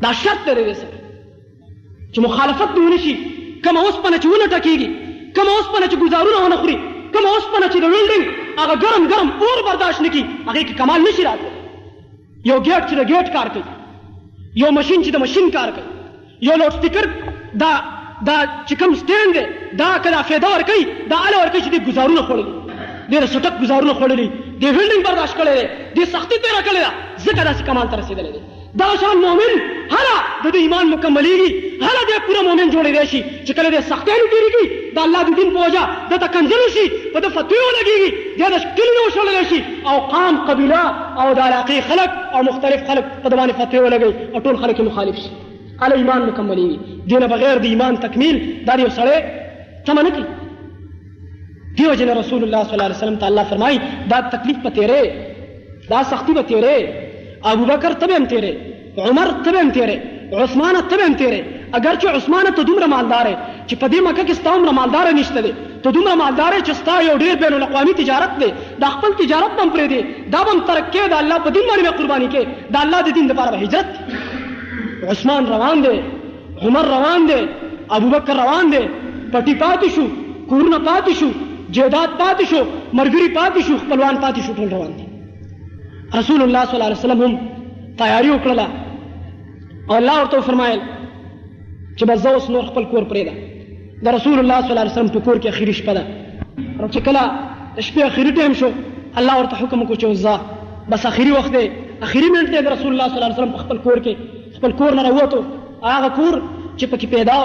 دا 0.04 0.10
شرط 0.24 0.40
دی 0.50 0.64
د 0.72 0.74
سره 0.82 0.98
چې 2.14 2.20
مخالفت 2.28 2.70
دې 2.76 2.80
ونه 2.84 2.98
شي 3.06 3.16
کومه 3.66 3.80
اوسپنه 3.80 4.18
چې 4.18 4.26
ونه 4.32 4.46
ټکېږي 4.56 4.90
کومه 5.40 5.52
اوسپنه 5.58 5.86
چې 5.92 5.96
ګزارونه 6.06 6.38
ونه 6.46 6.56
خوري 6.66 6.78
کومه 7.14 7.30
اوسپنه 7.36 7.68
چې 7.68 7.80
د 7.86 7.88
ویلډنګ 7.94 8.24
هغه 8.62 8.76
ګرم 8.84 9.04
ګرم 9.14 9.30
اور 9.46 9.58
برداشت 9.70 10.00
نه 10.06 10.10
کړي 10.10 10.26
هغې 10.48 10.66
کې 10.68 10.78
کمال 10.80 11.00
نه 11.10 11.14
شي 11.18 11.24
راتلی 11.32 11.54
یو 12.50 12.58
ګیټ 12.64 12.90
چې 12.90 12.96
د 13.00 13.02
ګیټ 13.16 13.28
کار 13.38 13.50
کوي 13.56 13.64
یو 14.62 14.70
ماشين 14.78 15.02
چې 15.06 15.10
د 15.16 15.18
ماشين 15.24 15.50
کار 15.56 15.70
کوي 15.76 15.90
یو 16.50 16.56
لوډ 16.60 16.72
سپیکر 16.78 17.06
دا 17.64 17.72
دا 18.28 18.36
چې 18.68 18.74
کوم 18.84 18.92
سټیند 19.02 19.34
دی 19.40 19.44
دا 19.84 19.90
کله 20.08 20.22
فایده 20.32 20.48
ورکوي 20.56 20.84
دا 21.12 21.18
اله 21.28 21.38
ورکوي 21.42 21.62
چې 21.66 21.70
د 21.74 21.78
گزارونه 21.90 22.22
خوړلي 22.30 22.80
ډېر 23.12 23.26
سټک 23.36 23.54
گزارونه 23.68 23.94
خوړلي 24.02 24.28
د 24.62 24.64
ویلډینګ 24.76 25.04
برداشت 25.12 25.36
کړی 25.40 25.58
دی 25.96 26.02
د 26.10 26.12
سختي 26.16 26.38
تیره 26.44 26.64
کړې 26.68 26.82
ده 26.86 26.92
ځکه 27.26 27.42
داسې 27.48 27.64
کمال 27.72 27.88
ته 27.92 27.96
رسېدلی 28.04 28.32
دی 28.36 28.42
دا 28.82 28.88
شان 29.02 29.18
مؤمن 29.26 29.54
هله 29.96 30.18
د 30.46 30.52
دې 30.54 30.58
ایمان 30.66 30.90
مکملېږي 30.94 31.50
هله 31.88 32.02
دې 32.10 32.16
پوره 32.26 32.40
مؤمن 32.48 32.72
جوړېدای 32.74 33.06
شي 33.12 33.22
چې 33.48 33.52
کله 33.58 33.70
دې 33.72 33.82
سختۍ 33.90 34.16
وګېږي 34.24 34.64
د 34.96 34.98
الله 35.06 35.20
د 35.24 35.36
دین 35.40 35.50
په 35.56 35.60
وجه 35.66 35.84
د 36.12 36.16
ته 36.24 36.28
کنځل 36.28 36.64
شي 36.76 36.84
په 37.14 37.20
د 37.26 37.30
فتوی 37.36 37.62
ولګېږي 37.66 38.10
دې 38.40 38.48
د 38.54 38.74
کلي 38.78 38.94
نه 38.98 39.02
وشړلی 39.08 39.46
شي 39.50 39.62
او 39.90 39.96
قام 40.14 40.42
قبیله 40.50 40.82
او 41.24 41.28
د 41.38 41.40
علاقې 41.40 41.82
خلک 41.90 42.10
او 42.34 42.42
مختلف 42.50 42.82
خلک 42.90 43.06
په 43.24 43.30
د 43.32 43.36
باندې 43.40 43.54
فتوی 43.62 43.80
ولګوي 43.86 44.16
او 44.34 44.44
ټول 44.48 44.62
خلک 44.66 44.80
مخالف 44.90 45.16
شي 45.24 45.30
هله 45.82 45.96
ایمان 46.02 46.28
مکملېږي 46.30 46.78
دې 47.10 47.18
نه 47.24 47.28
بغیر 47.36 47.64
د 47.66 47.72
ایمان 47.74 48.02
تکمیل 48.08 48.44
دا 48.68 48.78
یو 48.84 48.92
سړی 49.00 49.88
تمه 49.88 50.02
نه 50.02 50.12
کوي 50.16 51.80
دیو 51.80 51.94
جن 52.04 52.14
رسول 52.22 52.44
الله 52.44 52.64
صلی 52.66 52.74
الله 52.74 52.90
علیه 52.90 53.00
وسلم 53.02 53.18
ته 53.24 53.28
الله 53.28 53.44
فرمایي 53.56 53.80
دا 54.12 54.20
تکلیف 54.38 54.60
په 54.68 54.78
تیرې 54.78 55.90
دا 55.90 56.04
سختی 56.12 56.34
به 56.38 56.48
تیرې 56.54 57.04
ابوبکر 57.54 57.94
ته 58.02 58.08
به 58.08 58.16
هم 58.18 58.26
تیرې 58.28 58.54
عمر 59.08 59.28
ته 59.46 59.52
به 59.56 59.60
هم 59.64 59.70
تیرې 59.74 59.98
عثمان 60.44 60.76
ته 60.90 60.98
به 61.00 61.04
هم 61.10 61.16
تیرې 61.18 61.42
اگرچې 61.78 62.08
عثمان 62.20 62.46
ته 62.58 62.64
دومره 62.70 62.86
مالدار 62.94 63.28
چې 63.68 63.76
په 63.82 63.88
دې 63.88 64.00
مکه 64.08 64.24
کې 64.28 64.34
ستا 64.40 64.52
عمره 64.60 64.72
مالدار 64.78 65.12
نشته 65.20 65.42
دی 65.46 65.52
ته 65.84 65.92
دومره 65.98 66.16
مالدار 66.24 66.54
چې 66.66 66.74
ستا 66.82 66.98
یو 67.10 67.16
ډیر 67.24 67.36
بین 67.44 67.54
الاقوامي 67.60 67.94
تجارت 68.02 68.36
دی 68.42 68.50
دا 68.86 68.92
خپل 68.96 69.14
تجارت 69.22 69.60
هم 69.64 69.70
پرې 69.74 69.88
دی 69.94 70.02
دا 70.36 70.40
هم 70.50 70.58
ترک 70.72 70.90
کې 70.94 71.10
دا 71.14 71.18
الله 71.24 71.38
په 71.46 71.50
دین 71.56 71.64
باندې 71.72 71.98
قرباني 72.02 72.30
کې 72.34 72.44
دا 72.76 72.80
الله 72.80 73.02
د 73.08 73.14
دین 73.20 73.28
لپاره 73.32 73.64
هجرت 73.64 75.10
عثمان 75.14 75.46
روان 75.54 75.82
دی 75.88 75.96
عمر 76.68 76.86
روان 76.98 77.26
دی 77.34 77.42
ابوبکر 77.90 78.34
روان 78.44 78.72
دی 78.76 78.82
پټی 78.92 79.58
پاتې 79.64 79.90
شو 79.96 80.08
کورونه 80.52 80.80
پاتې 80.88 81.14
شو 81.20 81.30
جیداد 81.76 82.20
پاتې 82.20 82.46
شو 82.52 82.66
مرګري 82.94 83.36
پاتې 83.40 83.60
شو 83.68 83.78
خپلوان 83.84 84.16
پاتې 84.24 84.46
شو 84.48 84.54
ټول 84.62 84.72
روان 84.78 84.96
دي 85.00 85.05
رسول 86.14 86.42
الله 86.42 86.66
صلی 86.66 86.74
الله 86.74 86.86
علیه 86.86 86.96
وسلم 86.98 87.22
هم 87.24 87.40
تیاری 87.98 88.30
وکړله 88.32 88.68
او 89.90 89.96
الله 89.96 90.22
ورته 90.22 90.42
فرمایل 90.42 90.80
چې 91.98 92.04
به 92.06 92.16
زه 92.16 92.30
اوس 92.30 92.50
نور 92.50 92.62
خپل 92.64 92.84
کور 92.86 93.04
پرېږده 93.04 93.34
د 94.06 94.08
رسول 94.18 94.40
الله 94.40 94.62
صلی 94.62 94.70
الله 94.70 94.82
علیه 94.82 94.92
وسلم 94.92 95.10
په 95.16 95.20
کور 95.20 95.36
کې 95.38 95.48
اخري 95.48 95.74
شپه 95.74 95.94
ده 95.94 96.04
او 96.80 96.88
چې 96.88 97.00
کله 97.00 97.22
د 97.76 97.80
شپې 97.88 98.02
اخري 98.06 98.32
ټایم 98.32 98.54
شو 98.60 98.70
الله 99.20 99.38
ورته 99.40 99.56
حکم 99.62 99.82
وکړ 99.82 99.96
چې 99.96 100.06
اوس 100.06 100.40
بس 100.90 101.06
اخري 101.06 101.32
وخت 101.32 101.52
دی 101.58 101.68
اخري 102.02 102.30
منټ 102.36 102.50
دی 102.56 102.62
د 102.66 102.76
رسول 102.76 102.92
الله 102.92 103.08
صلی 103.12 103.20
الله 103.20 103.30
علیه 103.30 103.38
وسلم 103.38 103.52
په 103.56 103.64
خپل 103.64 103.78
کور 103.86 103.98
کې 104.08 104.58
خپل 104.58 104.72
کور 104.82 104.96
نه 104.98 105.04
راووتو 105.08 105.40
هغه 105.84 106.10
کور 106.10 106.42
چې 106.78 106.86
پکې 106.92 107.06
پیدا 107.16 107.38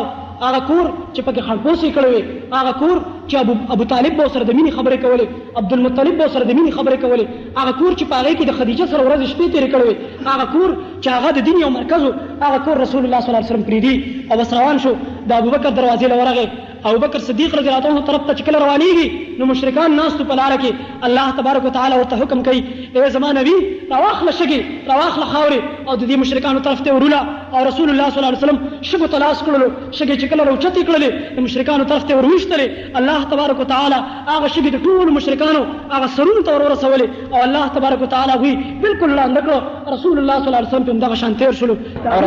هغه 0.45 0.61
کور 0.69 0.87
چې 1.15 1.21
پکې 1.27 1.43
خلپوسې 1.49 1.89
کړې 1.97 2.11
وي 2.15 2.23
هغه 2.59 2.73
کور 2.83 2.97
چې 3.29 3.35
ابو 3.43 3.53
ابو 3.75 3.85
طالب 3.93 4.13
به 4.21 4.25
سره 4.37 4.45
د 4.47 4.51
مینې 4.57 4.73
خبرې 4.77 4.99
کولې 5.05 5.27
عبد 5.61 5.73
المطلب 5.77 6.15
به 6.21 6.27
سره 6.37 6.45
د 6.49 6.53
مینې 6.57 6.73
خبرې 6.77 6.99
کولې 7.05 7.27
هغه 7.59 7.73
کور 7.81 7.93
چې 7.99 8.05
پاره 8.13 8.33
کې 8.37 8.45
د 8.47 8.53
خدیجه 8.59 8.87
سره 8.93 9.03
ورځ 9.07 9.21
شپې 9.33 9.47
تیر 9.53 9.67
کړې 9.75 9.93
هغه 10.29 10.45
کور 10.55 10.69
چې 11.03 11.09
هغه 11.17 11.31
د 11.37 11.47
دین 11.49 11.57
یو 11.65 11.71
مرکز 11.77 12.03
هغه 12.47 12.59
کور 12.65 12.77
رسول 12.87 13.03
الله 13.05 13.21
صلی 13.23 13.31
الله 13.33 13.41
علیه 13.43 13.53
وسلم 13.53 13.69
پریدي 13.71 13.95
او 14.31 14.37
روان 14.59 14.79
شو 14.87 14.93
د 15.29 15.39
ابوبکر 15.41 15.71
دروازې 15.79 16.07
لورغه 16.13 16.45
ابوبکر 16.89 17.19
صدیق 17.31 17.55
رضی 17.59 17.69
الله 17.69 17.89
عنه 17.91 18.01
طرف 18.11 18.23
ته 18.29 18.35
چکل 18.41 18.55
روانيږي 18.57 19.39
نو 19.39 19.47
مشرکان 19.51 19.97
ناس 20.01 20.13
په 20.21 20.37
لار 20.41 20.53
کې 20.53 21.09
الله 21.09 21.35
تبارک 21.41 21.65
وتعالى 21.69 21.97
ورته 22.01 22.21
حکم 22.23 22.43
کوي 22.47 22.61
ای 22.95 23.11
زما 23.17 23.33
نبی 23.39 23.55
راواخل 23.91 24.31
شګي 24.39 24.61
راواخل 24.93 25.25
خاوري 25.33 25.59
او 25.65 25.97
د 25.97 26.11
دې 26.11 26.17
مشرکانو 26.23 26.63
طرف 26.69 26.81
ته 26.87 26.95
ورونه 26.99 27.19
او 27.25 27.65
رسول 27.69 27.91
الله 27.91 28.09
صلی 28.15 28.21
الله 28.21 28.31
علیه 28.31 28.43
وسلم 28.43 28.61
شګو 28.91 29.11
تلاش 29.17 29.43
کړلو 29.49 29.69
شګي 29.99 30.17
چکل 30.25 30.45
راوچتې 30.45 30.89
کړلې 30.89 31.37
د 31.37 31.47
مشرکانو 31.49 31.85
طرف 31.93 32.09
ته 32.13 32.17
وروشتلې 32.23 32.97
الله 33.03 33.31
تبارک 33.35 33.61
وتعالى 33.65 34.01
هغه 34.33 34.51
شګي 34.57 34.75
د 34.77 34.85
ټول 34.89 35.15
مشرکانو 35.19 35.63
هغه 35.97 36.11
سرونو 36.17 36.47
ته 36.49 36.57
ورسولې 36.57 37.37
او 37.37 37.45
الله 37.51 37.75
تبارک 37.79 38.07
وتعالى 38.07 38.41
وی 38.47 38.55
بالکل 38.87 39.15
لا 39.21 39.29
نکړو 39.35 39.95
رسول 39.99 40.19
الله 40.25 40.41
صلی 40.41 40.49
الله 40.49 40.61
علیه 40.61 40.73
وسلم 40.73 40.89
په 40.95 40.99
دغه 41.07 41.23
شان 41.27 41.39
تیر 41.45 41.57
شلو 41.63 41.79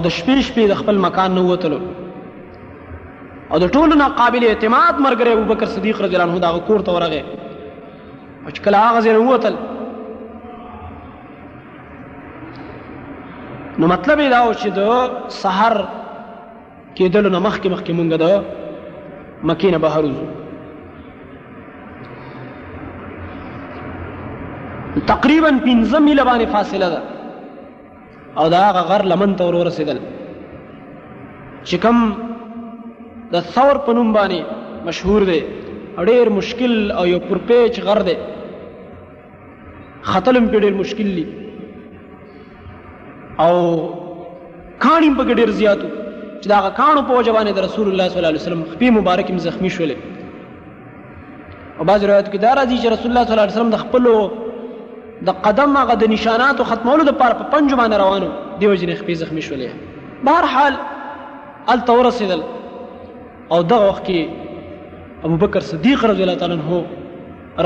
د 0.00 0.08
شپې 0.16 0.36
شپې 0.48 0.70
د 0.70 0.74
خپل 0.82 0.96
مکان 1.06 1.30
نه 1.40 1.44
وتلو 1.50 1.78
او 3.50 3.58
د 3.58 3.72
ټولو 3.72 3.94
نه 3.94 4.08
قابل 4.22 4.42
اعتماد 4.48 4.94
مرګره 5.08 5.28
ابوبکر 5.28 5.66
صدیق 5.78 5.96
رضی 6.06 6.14
الله 6.18 6.30
عنه 6.30 6.40
دا 6.46 6.50
کور 6.70 6.80
ته 6.88 6.92
ورغه 6.98 7.22
او 7.24 8.50
چې 8.50 8.60
کله 8.68 8.78
هغه 8.88 9.00
ځای 9.06 9.14
وتل 9.32 9.54
نو 13.80 13.84
مطلب 13.94 14.18
دا 14.34 14.40
و 14.44 14.52
چې 14.54 14.68
د 14.78 14.82
سحر 15.42 15.74
کېدلو 17.00 17.30
نه 17.36 17.40
مخکې 17.46 17.66
مخکې 17.74 17.92
مونږ 17.98 18.10
د 18.22 18.24
مکې 19.50 19.68
نه 19.74 19.78
بهر 19.84 20.02
وځو 20.08 20.26
تقریبا 25.12 25.50
پنځه 25.64 25.98
میله 26.08 26.22
باندې 26.30 26.46
فاصله 26.56 26.86
ده 26.96 27.00
او 28.38 28.48
دا 28.58 28.62
هغه 28.68 28.82
غر 28.92 29.02
لمن 29.12 29.30
ته 29.42 29.46
ور 29.48 29.54
ورسېدل 29.60 29.98
چې 31.64 31.76
کوم 31.86 31.98
د 33.36 33.40
ثور 33.56 33.76
په 33.88 33.92
نوم 34.00 34.10
باندې 34.18 34.40
مشهور 34.90 35.22
دی 35.30 35.40
ډېر 35.98 36.28
مشکل 36.40 36.72
او 37.00 37.04
یو 37.10 37.18
پرپیچ 37.30 37.74
غر 37.88 38.00
دی 38.10 38.14
ختلم 40.02 40.50
پې 40.50 40.58
ډېر 40.58 40.72
مشکل 40.82 41.08
دی 41.18 41.26
او 43.44 43.54
کانی 44.82 45.10
په 45.16 45.22
ګډیر 45.30 45.48
زیاتو 45.60 45.88
چې 46.42 46.46
دا 46.52 46.58
کانو 46.78 47.00
په 47.08 47.12
وجه 47.18 47.32
باندې 47.36 47.50
د 47.54 47.60
رسول 47.66 47.86
الله 47.90 48.08
صلی 48.08 48.18
الله 48.18 48.30
علیه 48.32 48.42
وسلم 48.44 48.62
خپې 48.72 48.88
مبارک 48.98 49.26
زخمی 49.46 49.70
شولې 49.76 49.96
او 51.78 51.82
بعض 51.90 52.00
روایت 52.10 52.28
کې 52.30 52.38
دا 52.46 52.50
راځي 52.58 52.76
چې 52.82 52.88
رسول 52.94 53.08
الله 53.10 53.24
صلی 53.26 53.32
الله 53.34 53.46
علیه 53.46 53.56
وسلم 53.56 53.74
د 53.74 53.78
خپل 53.84 54.04
د 55.28 55.30
قدم 55.46 55.70
هغه 55.80 55.94
د 56.00 56.04
نشاناتو 56.14 56.64
ختمولو 56.72 57.02
د 57.10 57.12
پاره 57.20 57.36
په 57.40 57.44
پنځو 57.54 57.74
باندې 57.80 57.96
روانو 58.02 58.28
دیو 58.60 58.74
جنې 58.80 58.94
خپې 59.00 59.14
زخمی 59.22 59.42
شولې 59.46 59.70
بهر 60.28 60.44
حال 60.54 60.72
ال 61.74 61.80
تورسیدل 61.92 62.40
او 63.52 63.62
دغه 63.74 63.86
وخت 63.90 64.04
کې 64.10 64.22
ابو 65.28 65.36
بکر 65.46 65.60
صدیق 65.70 66.00
رضی 66.12 66.22
الله 66.24 66.40
تعالی 66.44 66.58
عنہ 66.60 66.70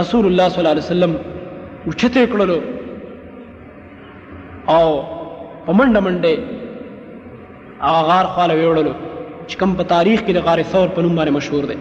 رسول 0.03 0.25
الله 0.29 0.47
صلی 0.51 0.61
الله 0.61 0.75
علیه 0.75 0.87
وسلم 0.87 1.13
وچته 1.89 2.23
کړلو 2.37 2.59
او 4.77 4.87
په 5.67 5.73
منډه 5.79 6.01
منډه 6.05 7.81
هغه 7.87 8.01
غار 8.11 8.27
خاله 8.37 8.55
ویوړلو 8.57 8.95
چې 9.49 9.57
کوم 9.61 9.75
په 9.81 9.85
تاریخ 9.95 10.21
کې 10.23 10.33
د 10.33 10.45
غار 10.47 10.63
ثور 10.75 10.89
په 10.97 11.03
نوم 11.07 11.15
باندې 11.17 11.35
مشهور 11.39 11.65
دی 11.71 11.77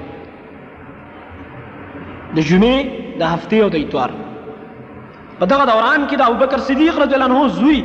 د 2.35 2.37
جمعې 2.49 2.79
د 3.21 3.23
هفتې 3.23 3.57
او 3.63 3.69
د 3.75 3.77
اتوار 3.83 4.09
په 5.39 5.45
دغه 5.53 5.63
دوران 5.71 6.01
کې 6.07 6.17
د 6.21 6.23
ابوبکر 6.27 6.59
صدیق 6.71 6.95
رضی 7.03 7.13
الله 7.17 7.29
عنه 7.31 7.41
زوی 7.61 7.79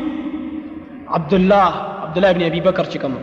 عبد 1.18 1.33
الله 1.38 1.70
عبد 2.09 2.16
الله 2.16 2.31
ابن 2.37 2.42
ابي 2.48 2.61
بکر 2.66 2.85
چې 2.90 2.96
کوم 3.07 3.16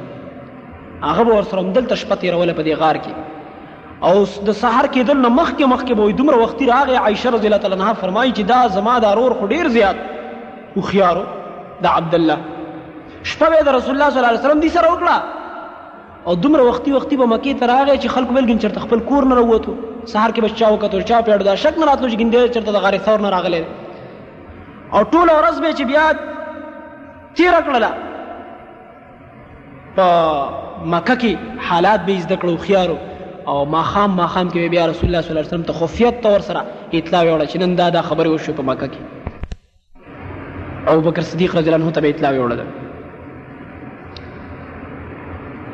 هغه 1.10 1.21
ور 1.32 1.45
سره 1.51 1.62
دلته 1.79 1.95
شپه 2.06 2.15
تیروله 2.23 2.53
په 2.62 2.65
دې 2.69 2.75
غار 2.84 3.01
کې 3.06 3.13
او 4.12 4.15
د 4.49 4.51
سحر 4.63 4.86
کې 4.88 5.01
دل 5.12 5.19
مخ 5.27 5.49
کې 5.53 5.73
مخ 5.75 5.84
کې 5.86 5.93
به 5.99 6.06
دومره 6.23 6.38
وختي 6.45 6.65
راغی 6.73 6.95
عائشه 7.03 7.29
رضی 7.38 7.47
الله 7.49 7.63
تعالی 7.67 7.79
عنها 7.82 7.93
فرمایي 8.08 8.32
چې 8.34 8.43
دا 8.56 8.62
زما 8.79 8.95
د 9.06 9.08
ارور 9.15 9.34
خو 9.43 9.47
ډیر 9.56 9.67
زیات 9.77 9.97
خوخيارو 10.75 11.23
د 11.83 11.86
عبد 11.97 12.13
الله 12.19 12.38
شپه 13.31 13.62
د 13.67 13.69
رسول 13.77 13.93
الله 13.95 14.07
صلی 14.12 14.19
الله 14.19 14.31
علیه 14.33 14.43
وسلم 14.45 14.62
دې 14.65 14.69
سره 14.77 14.88
وکړه 14.93 15.17
او 16.27 16.33
دومره 16.43 16.63
وختي 16.69 16.91
وختي 16.93 17.15
به 17.21 17.27
مکې 17.33 17.59
ته 17.62 17.65
راغی 17.73 17.95
چې 17.97 18.07
خلکو 18.15 18.33
ویل 18.33 18.47
ګنچر 18.51 18.79
خپل 18.86 19.03
کور 19.12 19.25
نه 19.31 19.36
وروته 19.36 19.77
سهار 20.13 20.33
کې 20.36 20.43
بچا 20.45 20.69
وکړو 20.73 21.07
چا 21.12 21.21
پیړ 21.29 21.45
دا 21.49 21.55
شک 21.65 21.79
نه 21.81 21.86
راتلو 21.91 22.09
چې 22.09 22.19
ګنده 22.21 22.55
چرته 22.57 22.71
د 22.71 22.83
غاری 22.86 22.99
ثور 23.05 23.21
نه 23.25 23.29
راغله 23.29 23.65
او 24.93 25.03
ټول 25.03 25.33
ورځ 25.36 25.63
به 25.63 25.79
چې 25.79 25.89
بیا 25.93 26.03
تیر 27.37 27.56
کړله 27.69 27.95
په 29.95 30.85
مکه 30.95 31.15
کې 31.15 31.69
حالات 31.71 32.06
به 32.06 32.19
زده 32.27 32.37
کړو 32.43 32.67
خيارو 32.67 32.98
او 33.52 33.63
ماخام 33.73 34.15
ماخام 34.19 34.50
کې 34.54 34.69
بیا 34.77 34.85
رسول 34.91 35.10
الله 35.10 35.21
صلی 35.23 35.29
الله 35.33 35.39
علیه 35.43 35.54
وسلم 35.54 35.63
ته 35.71 35.79
خفیت 35.81 36.21
تور 36.27 36.39
سره 36.52 36.63
اطلاع 36.93 37.23
ورکړه 37.25 37.50
چې 37.50 37.56
نن 37.65 37.75
دا, 37.81 37.89
دا 37.98 38.02
خبره 38.02 38.29
وشو 38.29 38.54
په 38.54 38.63
مکه 38.71 38.87
کې 38.93 39.12
ابوبکر 40.88 41.21
صدیق 41.21 41.56
رضی 41.56 41.69
الله 41.71 41.86
عنه 41.86 41.92
ته 42.00 42.08
اطلاع 42.10 42.31
وړل 42.38 42.62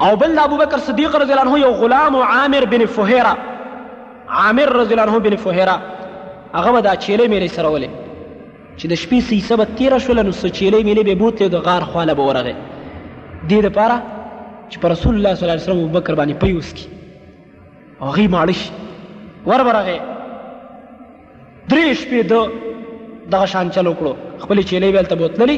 او 0.06 0.16
بل 0.16 0.40
ابوبکر 0.40 0.78
صدیق 0.90 1.16
رضی 1.16 1.32
الله 1.34 1.46
عنه 1.50 1.60
یو 1.60 1.72
غلام 1.72 2.16
عامر 2.16 2.66
بن 2.66 2.86
فهيره 2.86 3.38
عامر 4.30 4.70
رضی 4.82 4.94
الله 4.94 5.04
عنه 5.12 5.20
بن 5.20 5.36
فهيره 5.36 5.76
هغه 6.56 6.80
دا 6.82 6.96
چيله 6.96 7.28
مې 7.28 7.52
سره 7.56 7.68
ولې 7.68 7.90
چې 8.78 8.86
د 8.92 8.94
شپې 9.02 9.20
سې 9.30 9.48
سبا 9.50 9.66
13 9.66 9.98
شول 9.98 10.24
نو 10.26 10.32
سچيله 10.32 10.84
مې 10.96 11.00
به 11.08 11.16
بوتله 11.24 11.48
د 11.48 11.56
غار 11.66 11.82
خواله 11.90 12.14
بورغه 12.14 12.54
دې 13.50 13.54
لپاره 13.68 14.00
چې 14.70 14.78
پر 14.82 14.92
رسول 14.96 15.14
الله 15.16 15.36
صلی 15.36 15.46
الله 15.50 15.56
علیه 15.56 15.64
وسلم 15.64 15.84
ابوبکر 15.84 16.16
باندې 16.16 16.34
پیوس 16.34 16.74
کی 16.74 16.86
او 18.02 18.12
غي 18.16 18.28
مالش 18.38 18.64
ور 19.50 19.64
برغه 19.70 20.00
درې 21.70 21.98
شپې 21.98 22.32
د 22.32 22.48
دغه 23.36 23.46
شان 23.54 23.72
چلو 23.78 23.96
کړو 24.02 24.29
خپل 24.44 24.62
چیلې 24.62 24.92
ویل 24.96 25.06
ته 25.12 25.16
بوتللی 25.22 25.56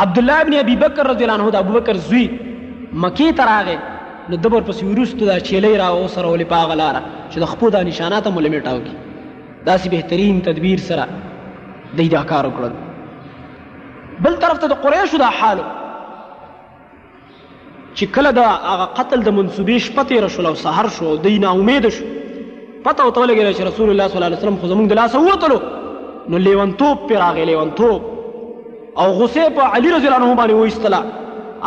عبد 0.00 0.16
الله 0.22 0.38
ابن 0.46 0.54
ابي 0.62 0.74
بکر 0.82 1.04
رضی 1.12 1.22
الله 1.26 1.38
عنه 1.42 1.48
د 1.56 1.58
ابو 1.66 1.72
بکر 1.78 1.94
زوی 2.08 2.24
مکی 3.06 3.28
ته 3.40 3.44
راغی 3.50 3.78
نو 4.32 4.36
دبر 4.44 4.60
پس 4.68 4.78
ورستو 4.90 5.22
دا 5.30 5.36
چیلې 5.38 5.78
را 5.82 5.86
او 5.86 6.08
سره 6.08 6.36
ولې 6.36 6.44
پاغ 6.54 6.68
لاره 6.80 7.00
چې 7.30 7.36
د 7.44 7.46
خپو 7.54 7.66
د 7.76 7.86
نشانات 7.92 8.24
مولې 8.30 8.50
میټاو 8.54 8.78
کی 8.90 8.96
داسې 9.66 9.88
بهترین 9.96 10.34
تدبیر 10.50 10.80
سره 10.90 11.06
دای 11.96 12.08
دا 12.16 12.22
کار 12.34 12.50
وکړل 12.50 12.74
بل 14.26 14.36
طرف 14.46 14.58
ته 14.62 14.66
د 14.74 14.76
قریشو 14.86 15.16
دا 15.26 15.30
حالو 15.40 15.66
چې 17.98 18.06
کله 18.14 18.30
د 18.38 18.40
هغه 18.72 18.86
قتل 18.98 19.22
د 19.28 19.32
منسوبې 19.38 19.78
شپه 19.86 20.02
تېره 20.10 20.28
شول 20.34 20.46
او 20.50 20.54
سهر 20.64 20.86
شو 20.96 21.14
دوی 21.24 21.38
ناامیده 21.44 21.88
شو 21.96 22.04
پته 22.84 23.06
ورته 23.06 23.22
ولګېده 23.24 23.52
چې 23.56 23.62
رسول 23.68 23.90
الله 23.90 24.06
صلی 24.08 24.18
الله 24.18 24.28
علیه 24.30 24.40
وسلم 24.42 24.58
خو 24.60 24.66
زموږ 24.72 24.86
د 24.90 24.98
لاسه 25.00 25.22
ووتلو 25.22 25.58
نو 26.32 26.38
لیونتوب 26.44 27.02
پرې 27.08 27.16
راغی 27.24 27.44
لیونتوب 27.44 28.02
او 29.00 29.06
غصې 29.20 29.52
په 29.58 29.64
علي 29.76 29.94
رضی 29.96 30.06
الله 30.08 30.20
عنه 30.22 30.36
باندې 30.40 30.54
وایستله 30.58 31.00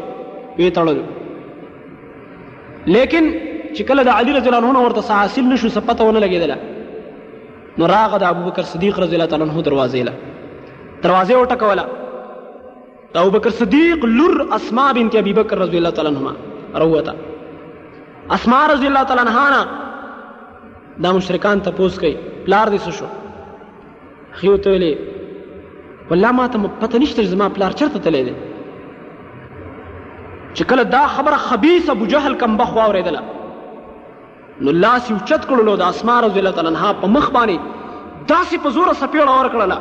ویې 0.58 0.72
تړلو 0.80 1.04
لیکن 2.98 3.30
چې 3.74 3.82
کله 3.92 4.04
د 4.10 4.18
علي 4.22 4.38
رضی 4.40 4.50
الله 4.50 4.64
عنه 4.70 4.84
ورته 4.88 5.02
څه 5.02 5.20
حاصل 5.20 5.44
نه 5.54 5.62
شو 5.62 5.70
څه 5.76 5.90
پته 5.92 6.02
ونه 6.04 6.20
لګېدله 6.26 7.78
نو 7.78 7.88
راغه 7.96 8.18
د 8.24 8.34
ابوبکر 8.34 8.64
صدیق 8.74 9.00
رضی 9.04 9.16
الله 9.16 9.26
تعالی 9.34 9.44
عنه 9.50 9.64
دروازې 9.66 10.10
له 10.10 10.29
دروازه 11.04 11.36
وټکوله 11.42 11.86
د 13.14 13.22
ابوبکر 13.22 13.52
صدیق 13.60 14.00
لور 14.18 14.36
اسما 14.58 14.86
بنت 14.98 15.14
ابي 15.22 15.34
بکر 15.42 15.58
رضی 15.66 15.78
الله 15.82 15.92
تعالی 16.00 16.12
عنها 16.14 16.82
روته 16.86 17.14
اسما 18.38 18.60
رضی 18.74 18.88
الله 18.90 19.04
تعالی 19.12 19.24
عنها 19.26 19.46
نه 19.56 19.62
دا 21.06 21.12
مشرکان 21.22 21.62
تپوس 21.68 22.00
کوي 22.04 22.16
پلار 22.46 22.68
دې 22.78 22.98
شو 23.00 23.10
خيو 24.42 24.58
ته 24.66 24.74
ویلي 24.76 24.92
والله 26.12 26.32
ما 26.42 26.46
ته 26.56 26.68
پته 26.84 26.96
نشته 27.06 27.22
زما 27.34 27.46
پلار 27.58 27.72
چرته 27.82 28.00
تللی 28.08 28.24
دی 28.30 28.36
چې 28.40 30.62
کله 30.74 30.84
دا 30.96 31.04
خبره 31.18 31.38
خبيث 31.48 31.84
ابو 31.96 32.06
جهل 32.16 32.34
کم 32.44 32.52
بخوا 32.64 32.82
اوریدله 32.92 33.22
نو 34.68 34.72
لاس 34.84 35.04
یو 35.12 35.18
چت 35.26 35.50
کړلو 35.50 35.80
د 35.84 35.86
اسما 35.94 36.16
رضی 36.28 36.40
الله 36.44 36.56
تعالی 36.60 36.72
عنها 36.76 36.90
په 37.06 37.10
مخ 37.16 37.26
باندې 37.38 37.56
داسې 38.34 38.56
په 38.68 38.74
زور 38.80 38.90
سپېړه 38.92 39.34
اور 39.38 39.48
کړله 39.56 39.80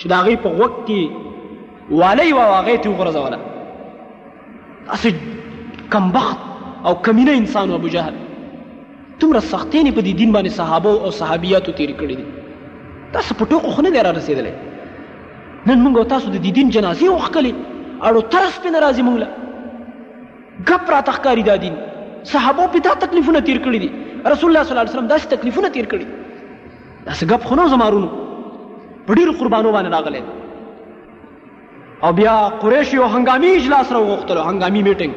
چې 0.00 0.06
د 0.10 0.12
هغې 0.20 0.34
په 0.44 0.48
غوږ 0.58 0.72
کې 0.86 1.00
والی 2.00 2.32
وه 2.36 2.42
او 2.48 2.52
هغه 2.58 2.70
یې 2.72 2.80
ترې 2.82 2.92
وغورځوله 2.94 3.38
داسې 4.88 5.10
کمبخت 5.94 6.38
او 6.86 6.92
کمینه 7.06 7.32
انسان 7.40 7.66
و 7.70 7.74
ابوجهل 7.80 8.14
دومره 9.20 9.40
سختینې 9.52 9.90
په 9.96 10.00
دې 10.06 10.12
دین 10.20 10.30
باندې 10.36 10.52
صحابو 10.60 10.92
او 11.04 11.10
صحابیاتو 11.20 11.72
تېرې 11.78 11.94
کړې 12.00 12.14
دي 12.18 12.24
تاسو 13.16 13.34
په 13.40 13.44
ټوکو 13.50 13.70
خو 13.74 13.82
نه 13.86 13.90
دی 13.96 14.00
را 14.06 14.12
رسېدلی 14.20 14.52
نن 15.68 15.76
موږ 15.84 16.06
تاسو 16.14 16.26
د 16.30 16.36
دې 16.40 16.52
دین 16.58 16.70
جنازې 16.70 17.06
وښکلې 17.10 17.52
اړو 18.06 18.20
ترس 18.34 18.54
پې 18.62 18.68
نه 18.74 18.78
راځي 18.80 19.02
موږ 19.02 19.16
له 19.22 19.28
ګپ 20.68 20.90
راته 20.94 21.12
ښکاري 21.18 21.42
دا 21.50 21.56
دین 21.64 21.74
صحابو 22.32 22.64
پې 22.72 22.78
دا 22.86 22.92
تکلیفونه 23.04 23.40
تېر 23.48 23.58
کړي 23.66 23.78
دي 23.84 23.88
رسول 24.32 24.48
الله 24.50 24.62
صلی 24.64 24.72
الله 24.72 24.82
علیه 24.84 24.92
وسلم 24.96 25.08
داسې 25.12 25.26
تکلیفونه 25.34 25.68
تېر 25.76 25.86
کړي 25.92 26.06
داسې 27.08 27.24
ګپ 27.32 27.42
خو 27.48 27.54
نه 27.60 27.68
زمارونو 27.68 28.08
په 29.10 29.16
ډیرو 29.18 29.32
قربانو 29.40 29.70
باندې 29.76 29.90
راغلی 29.96 30.20
او 32.06 32.10
بیا 32.18 32.34
قریش 32.64 32.90
یو 32.96 33.06
هنګامي 33.14 33.48
اجلاس 33.56 33.88
را 33.94 33.98
وغوښتلو 34.02 34.42
هنګامي 34.50 34.80
میټینګ 34.88 35.14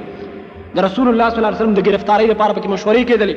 د 0.77 0.79
رسول 0.85 1.07
الله 1.11 1.27
صلی 1.31 1.39
الله 1.41 1.51
علیه 1.51 1.61
وسلم 1.61 1.73
د 1.77 1.81
گرفتاری 1.87 2.27
لپاره 2.29 2.53
پکې 2.55 2.67
مشورې 2.75 3.03
کېدلې 3.09 3.35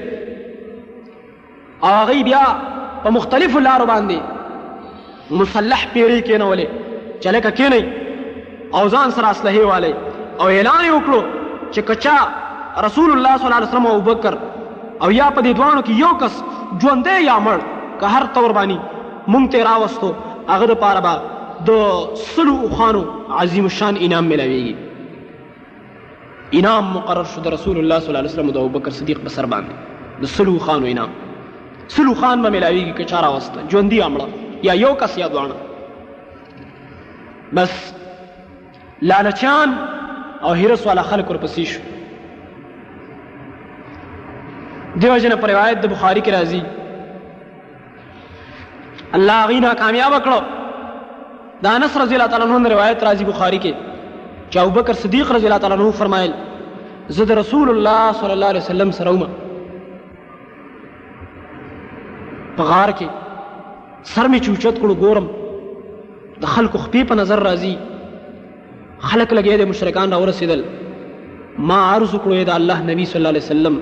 او 1.82 1.90
هغوی 2.00 2.20
بیا 2.28 2.42
په 3.02 3.08
مختلفو 3.16 3.58
لارو 3.66 3.86
باندې 3.92 4.18
مسلح 5.40 5.80
پیرې 5.96 6.20
کېنولې 6.28 6.66
چې 7.20 7.28
لکه 7.36 7.50
کېنئ 7.58 7.82
او 8.76 8.82
ځان 8.92 9.08
سره 9.16 9.26
اسلحې 9.30 9.64
والی 9.72 9.92
او 10.40 10.46
اعلان 10.54 10.80
یې 10.84 10.92
وکړو 10.96 11.20
چې 11.74 11.80
کچا 11.90 12.16
رسول 12.86 13.08
الله 13.16 13.34
صلی 13.36 13.46
الله 13.48 13.58
علیه 13.60 13.68
وسلم 13.70 13.86
او 13.90 13.96
ابوبکر 13.98 14.34
او 15.00 15.12
یا 15.12 15.30
په 15.30 15.42
دې 15.42 15.56
دوانو 15.60 15.82
کې 15.90 16.00
یو 16.04 16.12
کس 16.24 16.34
ژوندی 16.84 17.18
یا 17.24 17.34
مړ 17.48 17.58
که 18.04 18.10
هر 18.16 18.24
تور 18.38 18.52
باندې 18.58 18.78
مونږ 19.28 19.52
ته 19.56 19.62
راوستو 19.70 20.08
هغه 20.52 20.66
د 20.72 20.74
پاره 20.82 21.00
به 21.06 21.12
د 21.68 21.70
سلو 22.32 22.54
اوښانو 22.66 23.02
عظیم 23.42 23.64
شان 23.78 23.94
انعام 24.06 24.24
ملاویږي 24.32 24.74
انعام 26.58 26.84
مقرر 26.96 27.26
شو 27.32 27.40
د 27.46 27.48
رسول 27.56 27.76
الله 27.82 27.98
صلی 28.00 28.10
الله 28.10 28.22
علیه 28.22 28.34
وسلم 28.34 28.50
د 28.56 28.58
ابوبکر 28.62 28.92
صدیق 28.98 29.18
په 29.24 29.30
سر 29.38 29.46
باندې 29.54 29.72
د 30.24 30.26
سلو 30.36 30.50
اوښانو 30.56 30.84
انعام 30.92 31.10
سلو 31.96 32.08
اوښان 32.14 32.36
به 32.44 32.48
ملاویږي 32.56 32.92
که 33.00 33.04
چا 33.14 33.18
راوسته 33.26 33.58
ژوندي 33.74 34.00
امړه 34.08 34.26
یا 34.68 34.74
یو 34.84 34.92
کس 35.02 35.12
یا 35.24 35.28
دواړه 35.34 35.56
بس 37.58 37.72
لالچان 39.10 39.68
او 40.46 40.52
هرس 40.62 40.82
والا 40.86 41.02
خلک 41.12 41.26
ورپسې 41.30 41.62
شو 41.74 41.80
دیو 45.02 45.16
جن 45.22 45.32
پر 45.40 45.48
روایت 45.50 45.76
د 45.80 45.86
بخاری 45.92 46.20
کې 46.26 46.32
راځي 46.38 46.62
الله 49.18 49.36
هغه 49.44 49.58
نه 49.64 49.70
کامیاب 49.82 50.14
کړو 50.24 50.40
د 51.64 51.66
انس 51.76 51.92
رضی 52.02 52.14
الله 52.16 52.28
تعالی 52.32 52.46
عنہ 52.50 52.68
روایت 52.74 53.04
راځي 53.06 53.24
بخاری 53.32 53.58
کې 53.64 53.72
چې 54.50 54.56
ابوبکر 54.62 55.00
صدیق 55.04 55.32
رضی 55.36 55.46
الله 55.48 55.62
تعالی 55.64 55.76
عنہ 55.80 55.96
فرمایل 56.02 56.32
زه 57.18 57.28
د 57.30 57.38
رسول 57.40 57.72
الله 57.74 58.04
صلی 58.20 58.34
الله 58.36 58.48
علیه 58.52 58.66
وسلم 58.66 58.94
سره 58.98 59.14
وم 59.16 59.24
په 62.60 62.68
غار 62.72 62.94
کې 63.00 64.14
سر 64.14 64.30
می 64.34 64.40
چوچت 64.48 64.80
کړو 64.80 65.00
ګورم 65.04 65.28
د 66.44 66.54
خلکو 66.56 66.84
خپې 66.84 67.10
په 67.12 67.22
نظر 67.24 67.44
راځي 67.50 69.04
خلک 69.10 69.32
لګیا 69.38 69.58
د 69.62 69.70
مشرکان 69.74 70.12
را 70.16 70.20
ورسېدل 70.24 70.62
ما 71.70 71.80
عرض 71.90 72.10
کړو 72.14 72.48
د 72.50 72.56
الله 72.60 72.88
نبی 72.94 73.04
صلی 73.12 73.20
الله 73.20 73.34
علیه 73.34 73.48
وسلم 73.50 73.80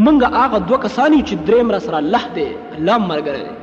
موږ 0.05 0.25
هغه 0.41 0.59
دوه 0.59 0.79
کسان 0.87 1.17
چې 1.23 1.33
دریم 1.49 1.73
را 1.77 1.81
سره 1.87 1.97
الله 2.03 2.23
دی 2.37 2.47
الله 2.79 2.99
مرګره 2.99 3.43
دی 3.47 3.57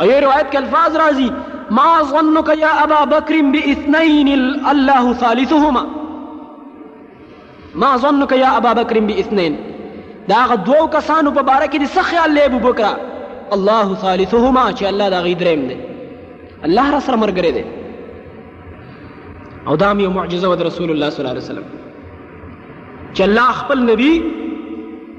او 0.00 0.06
روایت 0.24 0.50
کې 0.52 0.56
الفاظ 0.62 0.96
راځي 0.96 1.30
ما 1.78 1.86
ظنك 2.14 2.48
يا 2.64 2.70
ابا 2.86 3.04
بكر 3.04 3.40
باثنين 3.40 4.28
الله 4.74 5.12
ثالثهما 5.12 5.86
ما 7.84 7.94
ظنك 8.04 8.32
يا 8.44 8.52
ابا 8.62 8.72
بكر 8.82 9.00
باثنين 9.10 9.56
دا 10.30 10.44
غ 10.50 10.54
دوو 10.66 10.86
کسانو 10.92 11.30
په 11.40 11.48
باره 11.50 11.72
کې 11.72 11.80
د 11.80 11.92
څه 11.96 12.06
خیال 12.12 12.30
لې 12.34 12.42
ابو 12.42 12.58
بکر 12.68 12.86
الله 13.56 13.94
ثالثهما 14.04 14.70
چې 14.72 14.84
الله 14.92 15.08
دا 15.16 15.20
غي 15.26 15.34
دریم 15.42 15.66
دی 15.72 15.76
الله 16.64 16.90
را 16.94 17.00
سره 17.08 17.16
مرګره 17.24 17.54
دی 17.58 17.64
او 19.68 19.74
دا 19.76 19.92
یو 20.04 20.10
معجزه 20.18 20.46
و 20.48 20.54
د 20.58 20.60
رسول 20.68 20.88
الله 20.92 21.10
صلی 21.12 21.20
الله 21.24 21.32
علیه 21.36 21.46
وسلم 21.52 21.66
چې 23.16 23.20
الله 23.28 23.48
خپل 23.60 23.78
نبی 23.90 24.12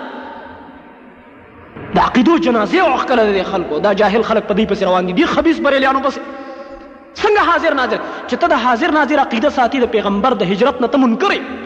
د 1.95 1.99
عقیدو 2.05 2.37
جنازې 2.37 2.77
او 2.85 2.95
خلک 3.03 3.37
د 3.37 3.45
خلکو 3.51 3.79
دا 3.85 3.93
جاهل 4.01 4.23
خلک 4.31 4.47
په 4.49 4.53
دې 4.53 4.71
پس 4.73 4.83
روان 4.89 5.05
دي 5.11 5.15
دی 5.19 5.25
خبيث 5.35 5.59
بریلیانو 5.67 6.01
پس 6.07 6.17
څنګه 6.23 7.47
حاضر 7.51 7.73
ناظر 7.83 7.99
چې 8.27 8.35
ته 8.45 8.51
د 8.55 8.65
حاضر 8.65 8.91
ناظر 8.97 9.19
عقیده 9.27 9.49
ساتي 9.61 9.83
د 9.85 9.91
پیغمبر 9.97 10.37
د 10.43 10.51
هجرت 10.55 10.81
نه 10.85 10.91
ته 10.95 11.03
منکرې 11.07 11.65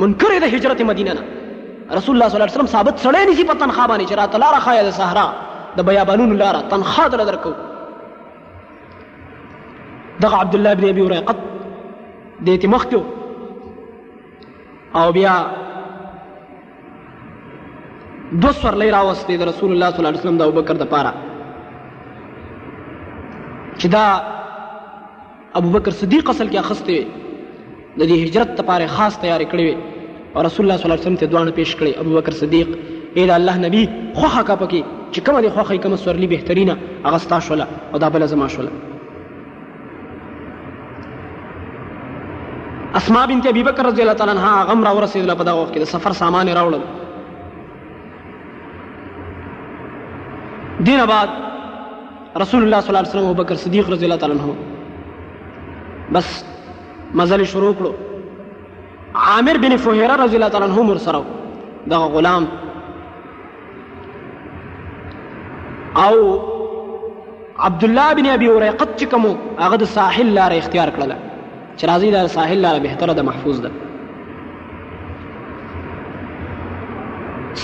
منکرې 0.00 0.44
د 0.48 0.56
هجرت 0.56 0.84
مدینه 0.94 1.20
نه 1.20 1.22
رسول 1.22 2.16
الله 2.16 2.32
صلی 2.32 2.38
الله 2.38 2.48
علیه 2.48 2.58
وسلم 2.58 2.74
ثابت 2.78 3.04
سړی 3.06 3.30
نشي 3.32 3.46
په 3.54 3.60
تنخوا 3.64 3.86
باندې 3.86 4.04
چې 4.08 4.18
راته 4.22 4.42
لاره 4.44 4.64
خایه 4.66 4.90
د 4.90 4.96
صحرا 5.04 5.28
د 5.78 5.88
بیابانونو 5.90 6.42
لاره 6.44 6.64
تنخوا 6.76 7.08
دله 7.12 7.24
درکو 7.32 7.54
دغه 10.20 10.36
عبد 10.36 10.54
الله 10.54 10.74
بن 10.74 10.88
ابي 10.88 11.02
هريره 11.02 11.34
دې 12.44 12.60
ته 12.62 12.68
مخکيو 12.68 13.02
او 14.96 15.12
بیا 15.12 15.46
دو 18.32 18.52
سور 18.52 18.74
لای 18.74 18.90
راوستي 18.90 19.36
د 19.36 19.42
رسول 19.42 19.72
الله 19.72 19.90
صلی 19.90 19.98
الله 19.98 20.08
علیه 20.10 20.20
وسلم 20.20 20.38
د 20.38 20.42
ابوبکر 20.42 20.74
د 20.76 20.88
پاره 20.94 21.12
چې 23.78 23.86
دا 23.96 24.06
ابوبکر 25.60 25.90
صدیق 25.90 26.30
اصل 26.30 26.48
کې 26.50 26.58
اخستې 26.58 26.98
د 27.98 28.08
دې 28.08 28.16
هجرت 28.24 28.50
لپاره 28.60 28.86
خاص 28.96 29.18
تیاری 29.20 29.46
کړې 29.52 29.64
وي 29.66 29.76
او 30.34 30.42
رسول 30.48 30.62
الله 30.66 30.76
صلی 30.78 30.86
الله 30.86 30.98
علیه 30.98 31.06
وسلم 31.06 31.22
ته 31.22 31.26
دوانه 31.32 31.50
پیش 31.58 31.70
کړې 31.78 31.92
ابوبکر 32.02 32.32
صدیق 32.42 32.68
اې 33.14 33.24
د 33.30 33.32
الله 33.38 33.56
نبی 33.66 33.84
خوخه 34.18 34.42
کا 34.42 34.56
پکې 34.64 34.82
چې 35.12 35.20
کومه 35.26 35.40
دي 35.46 35.50
خوخه 35.58 35.76
کوم 35.76 35.96
سورلی 36.02 36.26
بهترینه 36.34 36.76
اغستا 37.10 37.38
شوله 37.48 37.66
او 37.92 37.98
دا 38.04 38.08
بل 38.14 38.26
زما 38.34 38.48
شوله 38.58 38.95
اسما 42.98 43.22
بنت 43.30 43.44
ابي 43.52 43.62
بکر 43.68 43.84
رضی 43.88 44.00
الله 44.02 44.12
تعالی 44.18 44.30
عنها 44.36 44.52
غم 44.68 44.80
را 44.86 44.92
ورسېدله 44.98 45.34
په 45.40 45.44
دغه 45.48 45.60
وخت 45.62 45.72
کې 45.74 45.78
د 45.80 45.84
سفر 45.94 46.12
سامان 46.20 46.48
یې 46.48 46.54
راوړل 46.58 46.82
دینه 50.88 51.04
بعد 51.12 51.28
رسول 52.44 52.60
الله 52.62 52.80
صلی 52.80 52.88
الله 52.92 53.00
علیه 53.02 53.10
وسلم 53.14 53.24
ابوبکر 53.30 53.56
صدیق 53.64 53.86
رضی 53.96 54.04
الله 54.08 54.18
تعالی 54.24 54.34
عنه 54.38 54.48
بس 56.18 56.28
مزل 57.22 57.44
شروع 57.52 57.72
کړو 57.82 57.90
عامر 59.26 59.56
بن 59.66 59.74
فهيره 59.76 60.16
رضی 60.24 60.36
الله 60.40 60.48
تعالی 60.56 60.66
عنه 60.70 60.78
مر 60.92 60.98
سره 61.10 61.22
دغه 61.96 62.06
غلام 62.18 62.44
او 66.08 66.16
عبد 67.58 67.84
الله 67.84 68.08
بن 68.14 68.26
ابي 68.40 68.48
هريره 68.56 68.70
قد 68.84 68.90
چکمو 68.96 69.32
هغه 69.64 69.76
د 69.86 69.88
ساحل 69.96 70.28
لار 70.40 70.50
اختیار 70.64 70.90
کړله 70.90 71.35
چې 71.78 71.84
راځي 71.90 72.08
دا 72.16 72.20
ساحل 72.34 72.58
لاره 72.64 72.78
بهتره 72.84 73.12
ده 73.18 73.22
محفوظ 73.28 73.56
ده 73.66 73.70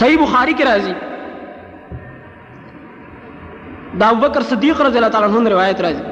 صحیح 0.00 0.18
بخاری 0.24 0.52
کې 0.54 0.64
راځي 0.70 0.94
دا 4.02 4.06
ابوبکر 4.14 4.42
صدیق 4.50 4.78
رضی 4.88 4.96
الله 5.02 5.08
تعالی 5.16 5.28
عنہ 5.30 5.40
روایت 5.54 5.78
راځي 5.88 6.02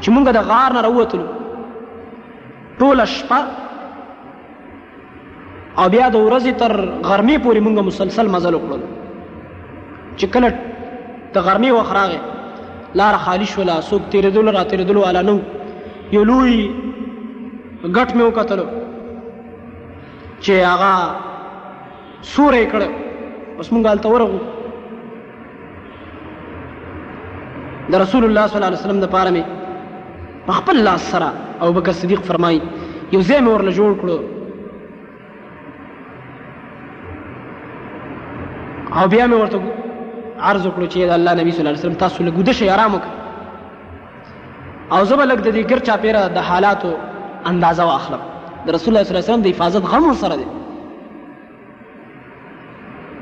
چې 0.00 0.08
مونږ 0.08 0.32
د 0.38 0.40
غار 0.52 0.70
نه 0.78 0.82
راوتلو 0.88 1.26
ټول 2.80 2.98
شپه 3.16 3.40
او 5.78 5.88
بیا 5.88 6.08
د 6.08 6.16
ورځې 6.28 6.52
تر 6.62 6.76
غرمې 6.80 7.36
پورې 7.44 7.60
مونږ 7.66 7.78
مسلسل 7.90 8.26
مزل 8.36 8.54
وکړل 8.60 8.82
چې 10.16 10.26
کله 10.36 10.50
د 11.34 11.46
غرمې 11.46 11.70
وخت 11.76 11.92
راغی 12.00 12.20
لاره 12.94 13.16
خالی 13.16 13.46
شوله 13.54 13.74
څوک 13.80 14.02
تېرېدلو 14.10 14.54
را 14.56 14.64
تېرېدلو 14.64 14.98
والا 15.06 15.22
نه 15.30 15.36
یو 16.14 16.22
لوی 16.28 16.54
غټ 17.96 18.08
مې 18.16 18.24
وکتلو 18.28 18.66
چې 20.44 20.52
هغه 20.70 20.92
سورې 22.32 22.64
کړه 22.72 22.88
اوس 23.58 23.68
مونږ 23.72 23.84
هلته 23.92 24.08
ورغو 24.12 24.40
د 27.90 27.94
رسول 28.04 28.22
الله 28.26 28.44
صلی 28.48 28.56
الله 28.58 28.68
علیه 28.72 28.78
وسلم 28.84 29.00
د 29.04 29.12
پاره 29.16 29.30
مې 29.36 29.44
په 30.46 30.52
خپل 30.60 30.76
لاس 30.90 31.02
سره 31.16 31.28
او 31.64 31.72
بکر 31.80 31.92
صدیق 32.04 32.20
فرمایي 32.30 32.60
یو 33.12 33.20
ځای 33.28 33.40
مې 33.44 33.50
ورله 33.54 33.72
جوړ 33.78 33.90
کړو 34.00 34.18
او 38.98 39.08
بیا 39.12 39.26
مې 39.26 39.38
ورته 39.42 39.58
عرض 40.50 40.66
وکړو 40.66 40.86
چې 40.92 40.98
د 41.08 41.10
الله 41.16 41.32
نبی 41.40 41.52
صلی 41.52 41.60
الله 41.60 41.72
علیه 41.72 41.84
وسلم 41.84 42.00
تاسو 42.04 42.24
لګوده 42.28 42.52
شئ 42.62 42.70
آرام 42.78 42.92
وکړئ 42.94 43.24
او 44.94 45.02
زه 45.08 45.14
به 45.18 45.24
لږ 45.30 45.38
د 45.46 45.48
دې 45.56 45.62
ګر 45.70 45.80
چاپیره 45.88 46.20
د 46.36 46.38
حالاتو 46.48 46.90
اندازه 47.50 47.84
واخلم 47.90 48.22
د 48.66 48.68
رسول 48.76 48.90
الله 48.90 49.02
صلی 49.04 49.12
الله 49.12 49.22
علیه 49.22 49.28
وسلم 49.32 49.44
د 49.44 49.48
حفاظت 49.52 49.82
غم 49.92 50.02
ورسره 50.08 50.34
دی 50.40 50.46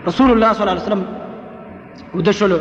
رسول 0.09 0.29
الله 0.35 0.51
صلی 0.55 0.63
الله 0.65 0.75
علیه 0.77 0.87
وسلم 0.89 1.03
وده 2.19 2.33
شلو 2.39 2.59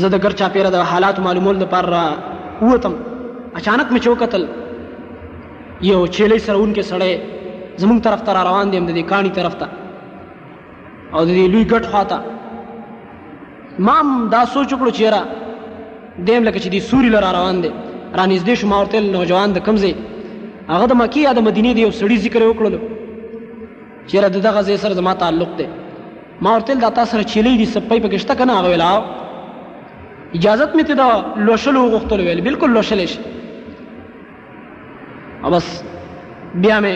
زه 0.00 0.06
د 0.14 0.16
ګر 0.24 0.32
چاپیره 0.40 0.68
د 0.72 0.76
حالات 0.92 1.16
معلومول 1.26 1.56
لپاره 1.62 2.02
ووتم 2.64 2.94
اچانک 3.58 3.86
مې 3.92 4.00
چوکتل 4.06 4.42
یو 5.90 6.00
چیلې 6.14 6.38
سرون 6.46 6.70
کې 6.76 6.82
سړې 6.90 7.12
زمونږ 7.82 7.98
طرف 8.06 8.20
ته 8.26 8.30
را 8.36 8.42
روان 8.48 8.66
دي 8.70 8.76
د 8.80 8.92
دې 8.98 9.02
کانی 9.10 9.30
طرف 9.38 9.54
ته 9.60 9.66
او 11.14 11.20
د 11.28 11.30
دې 11.36 11.46
لوی 11.52 11.64
ګټ 11.72 11.84
خواته 11.90 12.18
ما 13.86 13.96
دا 14.34 14.42
سوچ 14.54 14.68
وکړو 14.72 14.90
چې 14.98 15.04
را 15.14 15.22
دیم 16.26 16.42
لکه 16.44 16.58
چې 16.62 16.68
دې 16.74 16.78
سوري 16.90 17.08
لره 17.16 17.28
روان 17.38 17.56
دي 17.64 17.70
را 18.18 18.24
نږدې 18.26 18.54
شو 18.60 18.66
ما 18.72 18.76
ورته 18.80 18.96
نوجوان 19.14 19.48
د 19.56 19.58
کوم 19.66 19.76
ځای 19.84 19.92
هغه 20.72 20.86
د 20.92 20.94
مکې 21.00 21.20
یا 21.26 21.32
د 21.38 21.40
مدینې 21.48 21.70
د 21.74 21.78
یو 21.84 21.90
سړي 22.00 22.16
ذکر 22.26 22.40
یې 22.44 22.48
وکړلو 22.50 22.78
چېرې 24.08 24.28
د 24.36 24.38
دغه 24.46 24.60
ځای 24.68 24.76
سره 24.84 24.94
زما 25.00 25.12
تعلق 25.22 25.50
دی 25.58 25.66
ما 26.46 26.50
ورته 26.56 26.70
دا 26.84 26.90
تا 27.00 27.04
سره 27.12 27.22
چیلۍ 27.32 27.54
دي 27.62 27.66
سپۍ 27.74 27.98
پکې 28.00 28.18
شته 28.24 28.34
که 28.40 28.44
نه 28.50 28.54
هغه 28.60 28.68
ویل 28.74 28.84
اجازت 30.38 30.70
مې 30.76 30.84
ته 30.88 30.94
د 31.00 31.02
لوشلو 31.48 31.80
وغوښتلو 31.86 32.22
ویل 32.28 32.40
بلکل 32.46 32.68
لوشلی 32.76 33.06
شي 33.12 33.18
او 35.44 35.48
بس 35.54 35.66
بیا 36.54 36.80
مې 36.80 36.94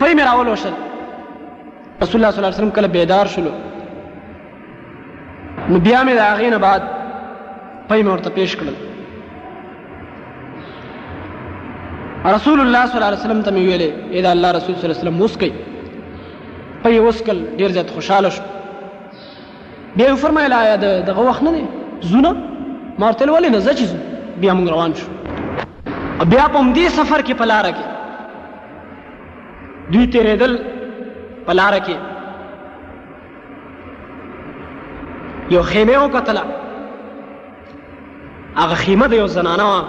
پرې 0.00 0.14
مې 0.16 0.24
راولوشل 0.30 0.74
رسول 0.76 0.86
الله 0.88 2.02
صلی 2.12 2.18
الله 2.20 2.32
علیه 2.52 2.58
وسلم 2.60 2.70
کله 2.78 2.86
بیدار 2.96 3.26
شلو 3.34 3.52
نو 5.70 5.76
بیا 5.78 6.04
مې 6.06 6.14
د 6.14 6.22
هغې 6.28 6.48
نه 6.54 6.58
بعد 6.68 6.82
پۍ 7.88 8.02
مې 8.02 8.06
ورته 8.12 8.28
پیش 8.40 8.50
کړل 8.60 8.76
رسول 12.30 12.60
الله 12.60 12.86
صلی 12.86 12.94
الله 12.94 13.06
علیه 13.06 13.18
وسلم 13.20 13.42
ته 13.42 13.50
مې 13.50 13.54
ویلې 13.66 13.94
اې 14.16 14.22
دا 14.22 14.30
الله 14.32 14.50
رسول 14.52 14.74
صلی 14.76 14.84
الله 14.90 14.96
علیه 14.96 14.96
وسلم 15.00 15.14
موسکی 15.14 15.52
په 16.82 16.88
یې 16.90 16.98
وسکل 17.00 17.42
ډېر 17.58 17.68
زیات 17.72 17.90
خوشاله 17.94 18.28
شو 18.30 18.42
بیا 19.96 20.06
یې 20.06 20.12
وفرمایل 20.12 20.52
آیا 20.52 20.76
دغه 20.76 21.20
وخت 21.28 21.42
نه 21.42 21.50
دی 21.50 21.64
زونه 22.02 22.32
ما 22.98 23.06
ورته 23.06 23.26
ویل 23.32 23.32
ولې 23.36 23.50
نه 23.50 23.58
ځه 23.60 23.72
چې 23.78 23.82
ځو 23.90 23.94
بیا 24.40 24.54
موږ 24.54 24.68
روان 24.70 24.92
شو 24.94 25.06
بیا 26.32 26.44
په 26.48 26.58
همدې 26.60 26.88
سفر 26.88 27.22
کې 27.22 27.32
په 27.32 27.44
لاره 27.44 27.70
کې 27.78 27.82
دوی 29.92 30.06
تیرېدل 30.12 30.60
په 31.46 31.52
لاره 31.52 31.78
کې 31.86 31.96
یو 35.50 35.62
خیمه 35.72 35.98
وکتله 36.04 36.40
هغه 38.60 38.74
خیمه 38.84 39.06
د 39.08 39.12
یو 39.22 39.26
زنانه 39.38 39.64
وه 39.70 39.80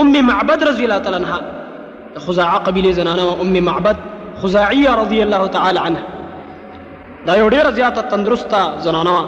أم 0.00 0.12
معبد 0.30 0.60
رضي 0.70 0.84
الله 0.84 0.98
تعالى 1.04 1.16
عنها 1.22 1.40
خزاعة 2.26 2.58
قبیله 2.66 2.90
زنانه 2.98 3.24
و 3.30 3.42
ام 3.42 3.54
معبد 3.68 3.96
خزاعیه 4.42 4.92
رضی 5.00 5.20
الله 5.26 5.42
تعالی 5.56 5.78
عنها 5.88 6.04
دا 7.26 7.34
یو 7.40 7.48
ډیره 7.54 7.68
زیاته 7.78 8.00
تندرسته 8.12 8.60
زنانه 8.86 9.10
وه 9.16 9.24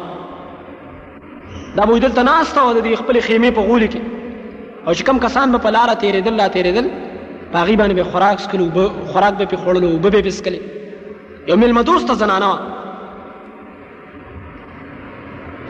دا 1.76 1.82
به 1.90 1.94
دلته 2.04 2.22
ناسته 2.28 2.60
وه 2.66 2.72
د 2.76 2.84
دې 2.86 2.94
خپلې 3.00 3.20
خیمې 3.28 3.50
په 3.56 3.60
غولي 3.68 3.88
کې 3.92 3.98
او 4.86 4.94
چې 4.98 5.02
کم 5.08 5.18
کسان 5.18 5.52
به 5.52 5.58
په 5.58 5.70
لاره 5.70 5.94
تېرېدل 6.02 6.34
لا 6.40 6.48
تېرېدل 6.56 6.86
په 7.52 7.56
هغې 7.64 7.76
باندې 7.80 7.94
به 7.98 8.04
خوراک 8.12 8.38
څکل 8.40 8.60
اوبه 8.60 8.92
خوراک 9.12 9.34
به 9.34 9.44
پې 9.50 9.56
خوړل 9.62 9.84
اوبه 9.84 10.10
به 10.10 10.18
یې 10.18 10.24
پې 10.24 10.34
څکلې 10.38 10.60
یو 11.50 11.56
مېلمه 11.62 11.80
دوسته 11.82 12.14
زنانه 12.14 12.48
وه 12.50 12.58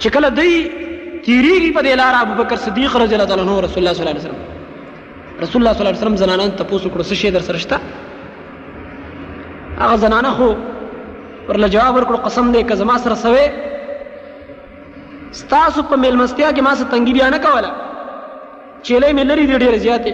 چې 0.00 0.08
کله 0.08 0.28
دوی 0.28 0.70
تېرېږي 1.26 1.70
په 1.76 1.80
دې 1.80 1.92
لاره 2.02 2.22
ابوبکر 2.22 2.56
صدیق 2.56 2.96
رضی 2.96 3.14
الله 3.14 3.26
تعالی 3.28 3.42
عنه 3.42 3.60
رسول 3.60 3.78
الله 3.78 3.92
صلی 3.92 4.02
الله 4.02 4.14
علیه 4.16 4.20
وسلم 4.24 4.57
رسول 5.42 5.62
الله 5.62 5.72
صلی 5.72 5.80
الله 5.80 5.92
علیه 5.92 6.02
وسلم 6.04 6.16
زنانان 6.26 6.50
ته 6.58 6.62
پوسو 6.68 6.88
کړو 6.92 7.02
څه 7.08 7.14
شی 7.18 7.30
در 7.34 7.40
سره 7.48 7.58
شته 7.64 7.76
هغه 9.80 9.94
زنانه 10.04 10.30
خو 10.36 10.48
ورله 11.48 11.68
جواب 11.74 11.92
ورکړو 11.96 12.16
قسم 12.30 12.46
دې 12.54 12.60
که 12.70 12.74
زما 12.78 12.94
سره 13.02 13.14
سوې 13.14 13.44
ستاسو 15.40 15.82
په 15.90 15.96
میلمستیا 16.04 16.48
کې 16.56 16.60
ما 16.66 16.72
سره 16.80 16.88
تنګي 16.94 17.12
بیا 17.18 17.28
نه 17.34 17.38
کوله 17.44 17.70
چیلې 18.82 19.14
مې 19.18 19.24
لري 19.28 19.44
دي 19.50 19.54
ډېرې 19.60 19.78
زیاتې 19.84 20.12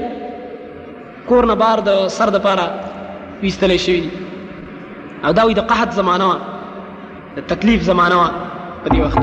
کور 1.28 1.42
نه 1.50 1.54
بار 1.62 1.78
د 1.86 1.88
سر 2.16 2.28
د 2.34 2.36
پاره 2.48 2.66
ویستلې 3.42 3.76
شوي 3.84 4.00
دي 4.08 4.12
او 5.28 5.32
دا 5.38 5.42
وي 5.52 5.56
د 5.60 5.62
قحط 5.70 5.90
زمانه 6.00 6.26
وه 6.32 6.40
د 7.38 7.46
تکلیف 7.54 7.80
زمانه 7.86 8.16
وه 8.20 8.28
په 8.84 8.90
دې 8.92 9.00
وخت 9.06 9.20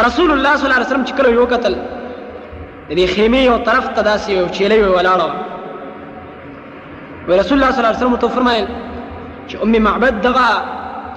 رسول 0.00 0.30
الله 0.30 0.56
صلی 0.56 0.66
الله 0.70 0.76
علیه 0.76 0.86
وسلم 0.86 1.04
چې 1.06 1.12
کله 1.22 1.28
یو 1.38 1.46
قتل 1.54 1.74
د 2.88 2.90
دې 2.98 3.04
خیمه 3.14 3.40
یو 3.50 3.58
طرف 3.66 3.84
ته 3.96 4.00
داسې 4.10 4.28
یو 4.38 4.46
چیلې 4.56 4.78
ولاړه 4.96 5.30
و 7.28 7.40
رسول 7.40 7.56
الله 7.56 7.70
صلی 7.72 7.82
الله 7.84 7.92
علیه 7.96 8.02
وسلم 8.02 8.16
ته 8.22 8.28
فرمایل 8.36 8.66
چې 9.48 9.54
ام 9.64 9.72
معبد 9.86 10.14
دغه 10.28 10.46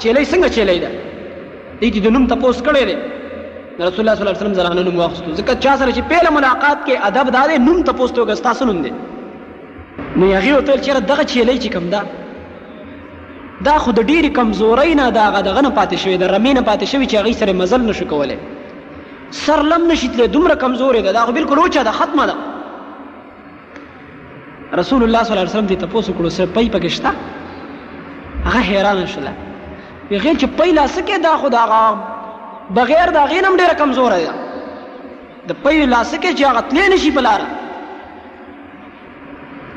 چیلې 0.02 0.24
څنګه 0.34 0.48
چیلې 0.58 0.78
ده 0.84 0.92
دې 1.82 2.00
د 2.06 2.16
نوم 2.16 2.26
تاسو 2.32 2.62
کړی 2.68 2.84
دی 2.90 2.96
رسول 3.84 4.00
الله 4.02 4.14
صلی 4.18 4.24
الله 4.24 4.36
علیه 4.36 4.42
وسلم 4.44 4.54
زرانه 4.60 4.82
نوم 4.88 5.00
واخستو 5.00 5.36
ځکه 5.40 5.54
چا 5.64 5.74
سره 5.80 5.90
چې 5.96 6.02
پیله 6.14 6.30
ملاقات 6.38 6.78
کې 6.88 6.96
ادب 7.10 7.28
دارې 7.38 7.58
نوم 7.68 7.80
تاسو 7.90 8.14
ته 8.20 8.28
غستا 8.32 8.54
سنوم 8.60 8.82
دي 8.86 8.92
نو 10.18 10.32
هغه 10.34 10.62
ته 10.62 10.74
چې 10.84 10.92
دغه 11.12 11.24
چیلې 11.32 11.56
چې 11.64 11.70
کم 11.76 11.90
ده 11.96 12.02
دا 13.68 13.76
خو 13.84 13.92
د 13.92 14.06
ډېری 14.10 14.30
کمزورۍ 14.38 14.92
نه 15.00 15.06
دا 15.18 15.26
غدغه 15.38 15.62
نه 15.66 15.72
پاتې 15.80 15.96
شوی 16.02 16.16
د 16.22 16.26
رمې 16.34 16.54
نه 16.58 16.62
پاتې 16.70 16.86
شوی 16.92 17.06
چې 17.10 17.16
هغه 17.16 17.32
سره 17.42 17.54
مزل 17.62 17.82
نشو 17.90 18.06
کولای 18.12 18.38
سر 19.36 19.64
لم 19.68 19.88
نشي 19.92 20.08
تلې 20.08 20.28
دومره 20.34 20.54
کمزورې 20.60 21.02
ده 21.06 21.12
دا 21.16 21.22
خو 21.30 21.34
بالکل 21.38 21.60
اوچا 21.62 21.82
ده 21.86 21.92
ختمه 21.96 22.26
ده 22.26 22.36
رسول 24.80 25.02
الله 25.08 25.24
صلی 25.24 25.34
الله 25.34 25.42
علیه 25.48 25.56
وسلم 25.56 25.68
دې 25.72 25.78
تاسو 25.84 26.14
کړو 26.20 26.30
سره 26.36 26.46
پي 26.58 26.68
پکې 26.76 26.90
شتا 26.98 27.12
هغه 28.46 28.62
حیران 28.70 29.02
شول 29.16 29.28
هغه 29.30 30.34
چې 30.44 30.48
پي 30.60 30.70
لاس 30.78 30.96
کې 30.98 31.20
دا 31.28 31.34
خو 31.42 31.48
دا 31.56 31.64
بغیر 32.78 33.08
دا 33.18 33.24
غینم 33.34 33.54
ډېر 33.58 33.72
کمزورې 33.82 34.22
ده 34.30 34.34
د 35.50 35.52
پي 35.66 35.76
لاس 35.96 36.12
کې 36.16 36.38
چې 36.38 36.46
هغه 36.46 36.62
تلې 36.70 36.86
نشي 36.94 37.12
بلاره 37.18 37.46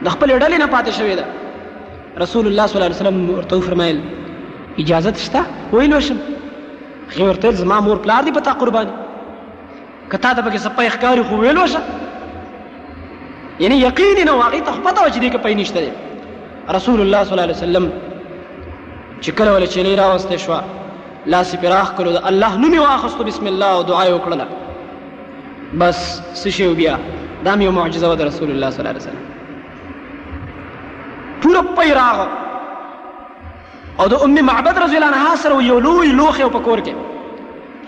د 0.05 0.09
خپل 0.15 0.29
ډلې 0.37 0.59
نه 0.63 0.67
پاتې 0.77 0.91
شوی 1.01 1.15
ده 1.17 1.25
رسول 2.27 2.45
الله 2.47 2.67
صلی 2.67 2.77
الله 2.77 2.89
علیه 2.89 3.01
وسلم 3.01 3.19
ورته 3.35 3.57
فرمایل 3.67 3.99
اجازه 4.79 5.15
شته 5.27 5.41
ویلو 5.73 6.01
شم 6.09 6.19
غیر 7.19 7.37
تل 7.45 7.55
زما 7.61 7.77
مور 7.91 7.97
پلار 8.07 8.21
دی 8.25 8.33
پتا 8.39 8.53
قربانی 8.63 8.95
کته 10.11 10.33
ته 10.35 10.43
پکې 10.43 10.59
سپه 10.67 10.85
اخکاری 10.87 11.23
خو 11.29 11.35
ویلو 11.41 11.65
شه 11.75 11.81
یعنی 13.65 13.77
یقیني 13.81 14.25
نو 14.31 14.37
واقعي 14.39 14.61
ته 14.69 14.73
پته 14.73 15.05
و 15.05 15.09
چې 15.09 15.21
دې 15.23 15.33
کې 15.33 15.43
پي 15.47 15.55
نشته 15.61 15.81
رسول 16.77 16.99
الله 17.05 17.21
صلی 17.25 17.33
الله 17.35 17.43
علیه 17.49 17.55
وسلم 17.61 17.85
چې 19.21 19.31
کله 19.41 19.51
ولې 19.61 19.69
چلی 19.75 19.97
راوستې 20.03 20.37
شو 20.47 20.55
لاس 21.33 21.51
پراخ 21.63 21.89
کړو 21.99 22.11
د 22.17 22.19
الله 22.31 22.51
نوم 22.65 22.73
یې 22.77 22.83
واخستو 22.87 23.23
بسم 23.31 23.45
الله 23.53 23.67
او 23.79 23.83
دعا 23.91 24.03
یې 24.11 24.15
وکړله 24.19 24.47
بس 25.83 25.99
څه 26.43 26.49
شی 26.59 26.67
بیا 26.83 26.95
دا 27.47 27.53
یو 27.63 27.71
معجزه 27.73 28.07
و 28.11 28.15
د 28.21 28.23
رسول 28.29 28.49
الله 28.53 28.71
صلی 28.77 28.83
الله 28.87 28.93
علیه 28.93 29.05
وسلم 29.07 29.27
پوره 31.43 31.63
پي 31.87 31.91
راغ 32.01 32.19
او 34.03 34.07
د 34.13 34.15
ام 34.25 34.37
معبد 34.51 34.77
رضی 34.85 34.97
الله 34.97 35.11
عنها 35.13 35.35
سره 35.45 35.55
یو 35.67 35.79
لوی 35.87 36.07
لوخه 36.23 36.47
په 36.57 36.61
کور 36.71 36.79
کې 36.89 36.95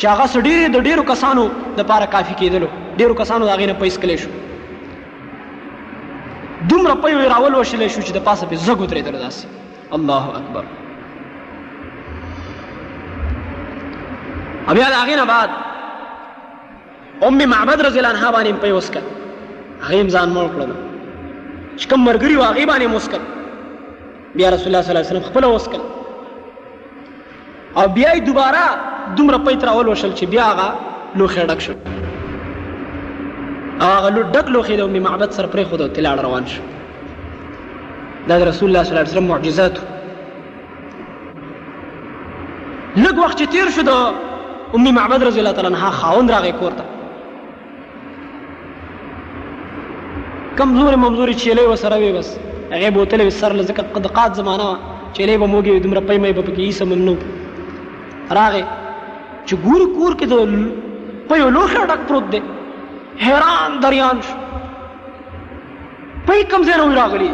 چې 0.01 0.07
هغه 0.13 0.27
سړي 0.35 0.53
د 0.75 0.83
ډیرو 0.89 1.03
کسانو 1.11 1.41
لپاره 1.79 2.05
کافي 2.15 2.35
کېدلو 2.43 2.69
ډیرو 3.01 3.15
کسانو 3.23 3.45
هغه 3.53 3.67
نه 3.71 3.75
پیسې 3.81 4.03
کلی 4.05 4.15
شو 4.23 4.31
دومره 6.71 6.95
په 7.03 7.09
یو 7.15 7.21
راول 7.33 7.53
وشلې 7.59 7.89
شو 7.95 8.01
چې 8.07 8.13
د 8.19 8.21
پاسه 8.29 8.45
په 8.53 8.61
زګو 8.69 8.87
ترې 8.93 9.03
درداسي 9.09 9.49
الله 9.99 10.33
اکبر 10.41 10.65
بیا 14.79 14.89
د 14.91 14.93
هغې 15.03 15.17
نه 15.23 15.27
بعد 15.35 15.51
ام 17.29 17.41
معبد 17.55 17.79
رضی 17.89 17.99
الله 18.01 18.13
عنها 18.17 18.31
باندې 18.35 18.51
په 18.67 18.71
وسکل 18.79 19.05
هغه 19.13 20.09
ځان 20.09 20.35
مړ 20.39 20.47
کړل 20.57 20.71
چې 21.77 21.89
کوم 21.89 22.09
مرګري 22.09 22.41
و 22.41 22.43
هغه 22.49 22.63
باندې 22.75 22.87
وسکل 22.99 23.23
بیا 24.35 24.51
رسول 24.57 24.67
الله 24.67 24.83
صلی 24.85 24.97
الله 24.97 25.09
علیه 25.09 25.09
وسلم 25.17 25.29
خپل 25.31 25.45
وسکل 25.53 25.83
او 27.79 27.87
بیا 27.97 28.13
یې 28.17 28.21
دوباره 28.21 28.61
دومره 29.17 29.39
پیت 29.47 29.65
راول 29.65 29.89
وشل 29.89 30.13
چې 30.15 30.25
بیا 30.31 30.45
هغه 30.45 30.73
لوخې 31.15 31.47
ډک 31.51 31.61
شو 31.67 31.73
هغه 33.83 34.09
لو 34.15 34.23
ډک 34.35 34.47
لوخې 34.49 34.73
د 34.79 34.81
امي 34.85 35.01
معبد 35.05 35.31
سر 35.39 35.47
پرې 35.47 35.63
خود 35.71 35.81
او 35.83 35.89
تلاړ 35.89 36.17
روان 36.25 36.47
شو 36.47 36.63
دا 38.29 38.39
د 38.41 38.49
رسول 38.49 38.69
الله 38.71 38.83
صلی 38.83 38.91
الله 38.93 39.05
علیه 39.05 39.13
وسلم 39.13 39.27
معجزات 39.33 39.79
لږ 42.97 43.19
وخت 43.25 43.43
چې 43.43 43.47
تیر 43.57 43.71
شو 43.77 43.83
د 43.89 44.77
امي 44.79 44.93
معبد 44.97 45.23
رضی 45.29 45.41
الله 45.41 45.53
تعالی 45.59 45.71
عنها 45.75 45.91
خاوند 45.99 46.31
راغی 46.37 46.51
کور 46.63 46.73
ته 46.77 46.85
کمزوري 50.59 50.97
ممزوري 51.05 51.35
چيلي 51.45 51.67
وسره 51.75 51.97
وي 52.03 52.11
بس 52.19 52.35
هغه 52.73 52.91
بوتل 52.99 53.23
وسر 53.27 53.53
لزکه 53.61 53.83
قد 53.99 54.07
قاد 54.19 54.35
زمانہ 54.43 54.69
چيلي 55.13 55.37
به 55.45 55.47
موګي 55.55 55.79
دمر 55.87 56.03
پېمې 56.09 56.35
به 56.35 56.43
پکې 56.51 56.71
سمنو 56.81 57.17
راغې 58.39 58.65
چې 59.47 59.55
ګوري 59.65 59.87
کور 59.97 60.13
کې 60.19 60.27
د 60.33 60.35
په 61.29 61.35
یو 61.41 61.49
لوښه 61.57 61.83
ډک 61.91 62.01
پروت 62.09 62.27
دی 62.33 62.41
حیران 63.25 63.71
دریان 63.83 64.17
شو 64.27 64.35
په 66.27 66.33
کوم 66.51 66.63
ځای 66.69 66.77
نه 66.81 66.85
راغلی 67.01 67.31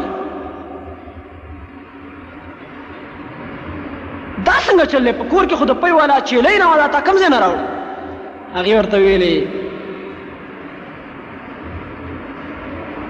دا 4.47 4.55
څنګه 4.67 4.85
چلې 4.91 5.11
په 5.19 5.23
کور 5.31 5.43
کې 5.47 5.55
خود 5.59 5.71
په 5.85 5.91
والا 5.99 6.17
چلې 6.29 6.53
نه 6.61 6.65
والا 6.71 6.85
تا 6.95 6.99
کم 7.07 7.15
ځای 7.21 7.29
نه 7.33 7.37
راوړ 7.45 7.59
هغه 8.57 8.71
ورته 8.79 8.95
ویلې 9.05 9.35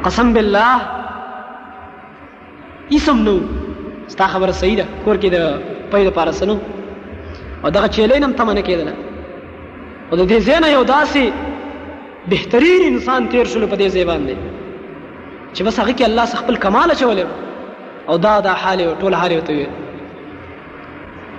قسم 0.06 0.28
بالله 0.34 0.76
اسم 2.96 3.18
نو 3.28 3.36
ستا 4.16 4.26
خبره 4.34 4.52
صحیح 4.64 4.76
ده 4.80 4.86
کور 5.06 5.16
کې 5.24 5.30
د 5.36 5.38
پېد 5.92 6.08
پارسنو 6.20 6.56
او 7.64 7.70
دغه 7.70 7.88
چیلین 7.90 8.24
هم 8.24 8.32
تمه 8.34 8.54
نه 8.54 8.62
کېدله 8.64 8.94
او 10.12 10.18
د 10.18 10.30
دې 10.30 10.42
ځای 10.46 10.60
نه 10.62 10.70
یو 10.70 10.84
داسې 10.86 11.24
بهترین 12.30 12.82
انسان 12.88 13.28
تیر 13.32 13.44
شلو 13.54 13.68
په 13.68 13.76
دې 13.78 13.88
ځای 13.94 14.06
باندې 14.12 14.34
چې 15.54 15.62
بس 15.66 15.80
هغه 15.80 15.94
کې 15.94 16.04
الله 16.04 16.26
څخه 16.26 16.42
خپل 16.44 16.56
کمال 16.58 16.92
اچولی 16.92 17.26
او 18.10 18.18
دا 18.18 18.40
دا 18.40 18.54
حال 18.54 18.80
یې 18.80 18.88
ټول 19.02 19.14
حال 19.16 19.32
یې 19.32 19.36
ورته 19.36 19.54
ویل 19.54 19.70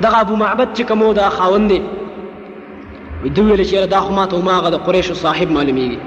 دغه 0.05 0.17
ابو 0.25 0.35
معبد 0.43 0.69
چې 0.79 0.83
کوم 0.89 1.13
دا 1.13 1.29
خاوند 1.29 1.69
دی 1.73 1.81
وی 3.23 3.31
ده 3.31 3.43
ویل 3.43 3.65
چې 3.69 3.73
یاره 3.75 3.87
دا 3.87 4.01
خو 4.01 4.13
ماته 4.21 4.37
هماغه 4.37 4.69
د 4.71 4.75
قریشو 4.87 5.15
صاحب 5.25 5.49
معلومیږي 5.57 5.99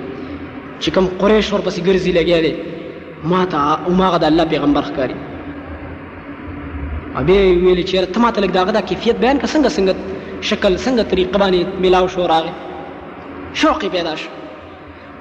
چې 0.82 0.90
کوم 0.96 1.06
قریش 1.22 1.54
ورپسې 1.54 1.80
ګرځي 1.88 2.12
لګیا 2.20 2.40
دی 2.46 2.54
ماته 3.24 3.58
هماغه 3.92 4.18
د 4.18 4.24
الله 4.24 4.46
پیغمبر 4.46 4.82
ښکاري 4.90 5.31
او 7.18 7.24
بیا 7.28 7.40
ویل 7.62 7.80
چې 7.86 8.14
ته 8.16 8.20
ماته 8.24 8.40
لګ 8.44 8.52
داغه 8.56 8.72
د 8.76 8.78
کیفیت 8.90 9.16
بیان 9.22 9.38
ک 9.40 9.44
څنګه 9.54 9.70
څنګه 9.78 9.94
شکل 10.50 10.72
څنګه 10.84 11.04
طریقه 11.14 11.36
باندې 11.42 11.60
ملاو 11.86 12.06
شو 12.12 12.26
راغې 12.32 12.54
شوق 13.64 13.82
پیدا 13.96 14.14
شو 14.20 14.30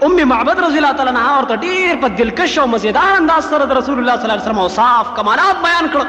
ام 0.09 0.20
معبد 0.32 0.59
رضی 0.66 0.78
الله 0.82 0.93
تعالی 1.01 1.12
عنها 1.12 1.32
ورته 1.36 1.55
ډیر 1.64 1.97
په 2.05 2.11
دلکش 2.20 2.55
او 2.64 2.66
مزیدار 2.74 3.14
انداز 3.20 3.49
سره 3.55 3.66
د 3.70 3.72
رسول 3.80 3.99
الله 4.03 4.14
صلی 4.18 4.26
الله 4.28 4.36
علیه 4.36 4.45
وسلم 4.47 4.61
اوصاف 4.66 5.07
کمالات 5.16 5.57
بیان 5.64 5.88
کړ 5.95 6.05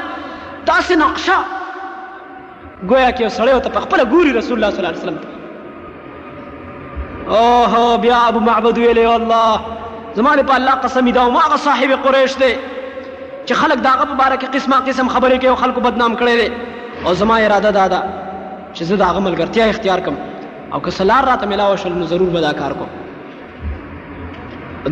داسې 0.68 0.92
نقشه 1.00 1.38
گویا 2.92 3.08
کې 3.14 3.32
سړی 3.38 3.54
ته 3.66 3.70
په 3.78 3.82
خپل 3.86 4.02
ګوري 4.14 4.34
رسول 4.38 4.54
الله 4.60 4.72
صلی 4.76 4.82
الله 4.84 4.94
علیه 4.94 5.02
وسلم 5.02 5.18
او 7.40 7.50
هو 7.74 7.86
بیا 8.06 8.20
ابو 8.28 8.40
معبد 8.50 8.76
ویلی 8.84 9.06
والله 9.08 9.50
زمانه 10.20 10.42
په 10.52 10.56
الله 10.60 10.76
قسم 10.86 11.10
دا 11.18 11.24
ما 11.38 11.44
صاحب 11.68 11.90
قریش 12.06 12.32
دی 12.44 12.52
چې 13.46 13.54
خلک 13.54 13.78
داغه 13.84 14.04
په 14.08 14.14
باره 14.22 14.36
کې 14.36 14.56
قسمه 14.56 14.76
قسم 14.88 15.06
خبرې 15.14 15.36
کوي 15.42 15.48
او 15.52 15.56
خلکو 15.62 15.80
بدنام 15.86 16.12
کړي 16.22 16.34
دي 16.40 16.48
او 17.06 17.12
زما 17.20 17.36
اراده 17.44 17.70
دا 17.76 17.84
ده 17.92 18.00
چې 18.74 18.82
زه 18.90 18.94
داغه 19.04 19.20
ملګرتیا 19.26 19.62
اختیار 19.68 20.00
کم 20.08 20.14
او 20.72 20.78
که 20.82 20.90
سلار 20.98 21.22
راته 21.30 21.44
ملاو 21.52 21.76
شول 21.84 21.92
نو 22.02 22.06
ضرور 22.12 22.30
به 22.36 22.40
دا 22.46 22.52
کار 22.60 22.72
کوم 22.82 22.88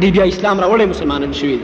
دی 0.01 0.09
بیا 0.17 0.25
اسلام 0.33 0.57
راوړی 0.65 0.83
مسلمانان 0.95 1.33
شوي 1.43 1.57
دي 1.57 1.61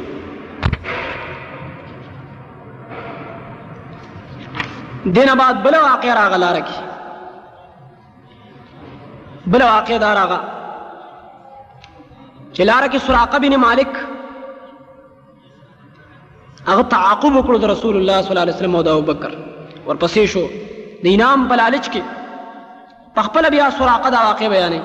دینه 5.20 5.34
بعد 5.44 5.56
بل 5.68 5.74
واقع 5.86 6.10
راغله 6.22 6.36
لاره 6.44 6.60
کې 6.68 6.76
بل 9.54 9.62
واقع 9.68 9.96
دا 10.04 10.10
راغله 10.20 10.40
چې 12.54 12.60
لاره 12.60 12.88
کې 12.88 12.96
سراقه 13.08 13.38
بن 13.44 13.54
مالک 13.68 13.88
هغه 16.66 16.82
تعاقب 16.92 17.34
وکړو 17.36 17.56
د 17.62 17.64
رسول 17.70 17.96
الله 17.96 18.20
صلی 18.22 18.30
الله 18.30 18.44
علیه 18.44 18.54
وسلم 18.56 18.74
او 18.76 18.82
د 18.86 18.88
ابوبکر 18.96 19.32
ورپسې 19.86 20.26
شو 20.34 20.42
د 21.06 21.08
انعام 21.14 21.40
په 21.50 21.54
لالچ 21.62 21.86
کې 21.88 22.02
په 23.18 23.22
خپله 23.26 23.48
بیا 23.54 23.66
سراقه 23.78 24.08
دا 24.14 24.20
واقع 24.28 24.46
بیانوي 24.54 24.82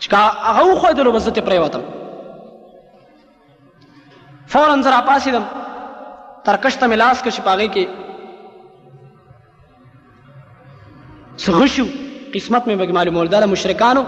چې 0.00 0.14
هغه 0.44 0.74
وښویدلو 0.74 1.12
بس 1.18 1.22
زه 1.30 1.34
ترې 1.40 1.48
پرېوتم 1.50 1.82
فورا 4.54 4.76
زه 4.86 4.90
راپاڅېدم 4.98 5.44
ترکش 6.44 6.74
ته 6.80 6.84
مې 6.88 6.96
لاس 7.04 7.18
کش 7.26 7.36
په 7.50 7.54
هغې 7.56 7.68
کې 7.74 7.84
څه 11.36 11.50
غشو 11.60 11.88
قسمت 12.34 12.64
مې 12.66 12.74
به 12.84 12.92
معلومول 12.98 13.26
دا 13.34 13.40
د 13.44 13.50
مشرکانو 13.54 14.02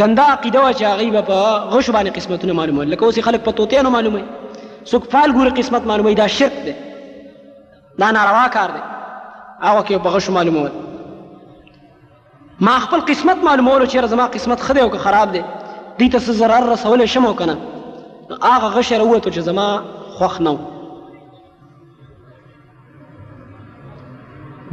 ګندا 0.00 0.24
عقیده 0.30 0.62
وا 0.64 0.72
چې 0.72 0.82
هغه 0.82 1.10
به 1.16 1.22
په 1.28 1.40
غش 1.74 1.90
باندې 1.96 2.16
قسمتونه 2.18 2.52
معلومول 2.60 2.90
لکه 2.90 3.04
اوس 3.08 3.18
خلک 3.28 3.44
په 3.48 3.52
توتیانو 3.60 3.90
معلومي 3.96 4.22
څوک 4.86 5.10
فال 5.14 5.34
ګوره 5.38 5.56
قسمت 5.58 5.86
معلومي 5.92 6.14
دا 6.20 6.26
شرک 6.36 6.58
دی 6.64 6.74
دا 8.04 8.10
ناروا 8.18 8.46
کار 8.56 8.74
دی 8.76 8.82
هغه 9.60 9.84
کې 9.86 10.06
په 10.06 10.14
غش 10.16 10.28
معلومول 10.30 10.70
ما 12.68 12.74
خپل 12.86 13.00
قسمت 13.12 13.44
معلومول 13.48 13.86
چې 13.88 14.04
زما 14.16 14.26
قسمت 14.36 14.60
خدای 14.68 14.82
او 14.82 14.90
که 14.96 15.04
خراب 15.06 15.32
دی 15.36 15.42
دې 15.98 16.12
ته 16.12 16.18
څه 16.18 16.30
ضرر 16.42 16.70
رسول 16.72 17.06
شم 17.16 17.26
او 17.32 17.34
کنه 17.36 17.58
هغه 18.42 18.66
غش 18.78 18.92
راوته 18.92 19.30
چې 19.30 19.38
زما 19.50 19.68
خوښ 20.18 20.40
نه 20.40 20.58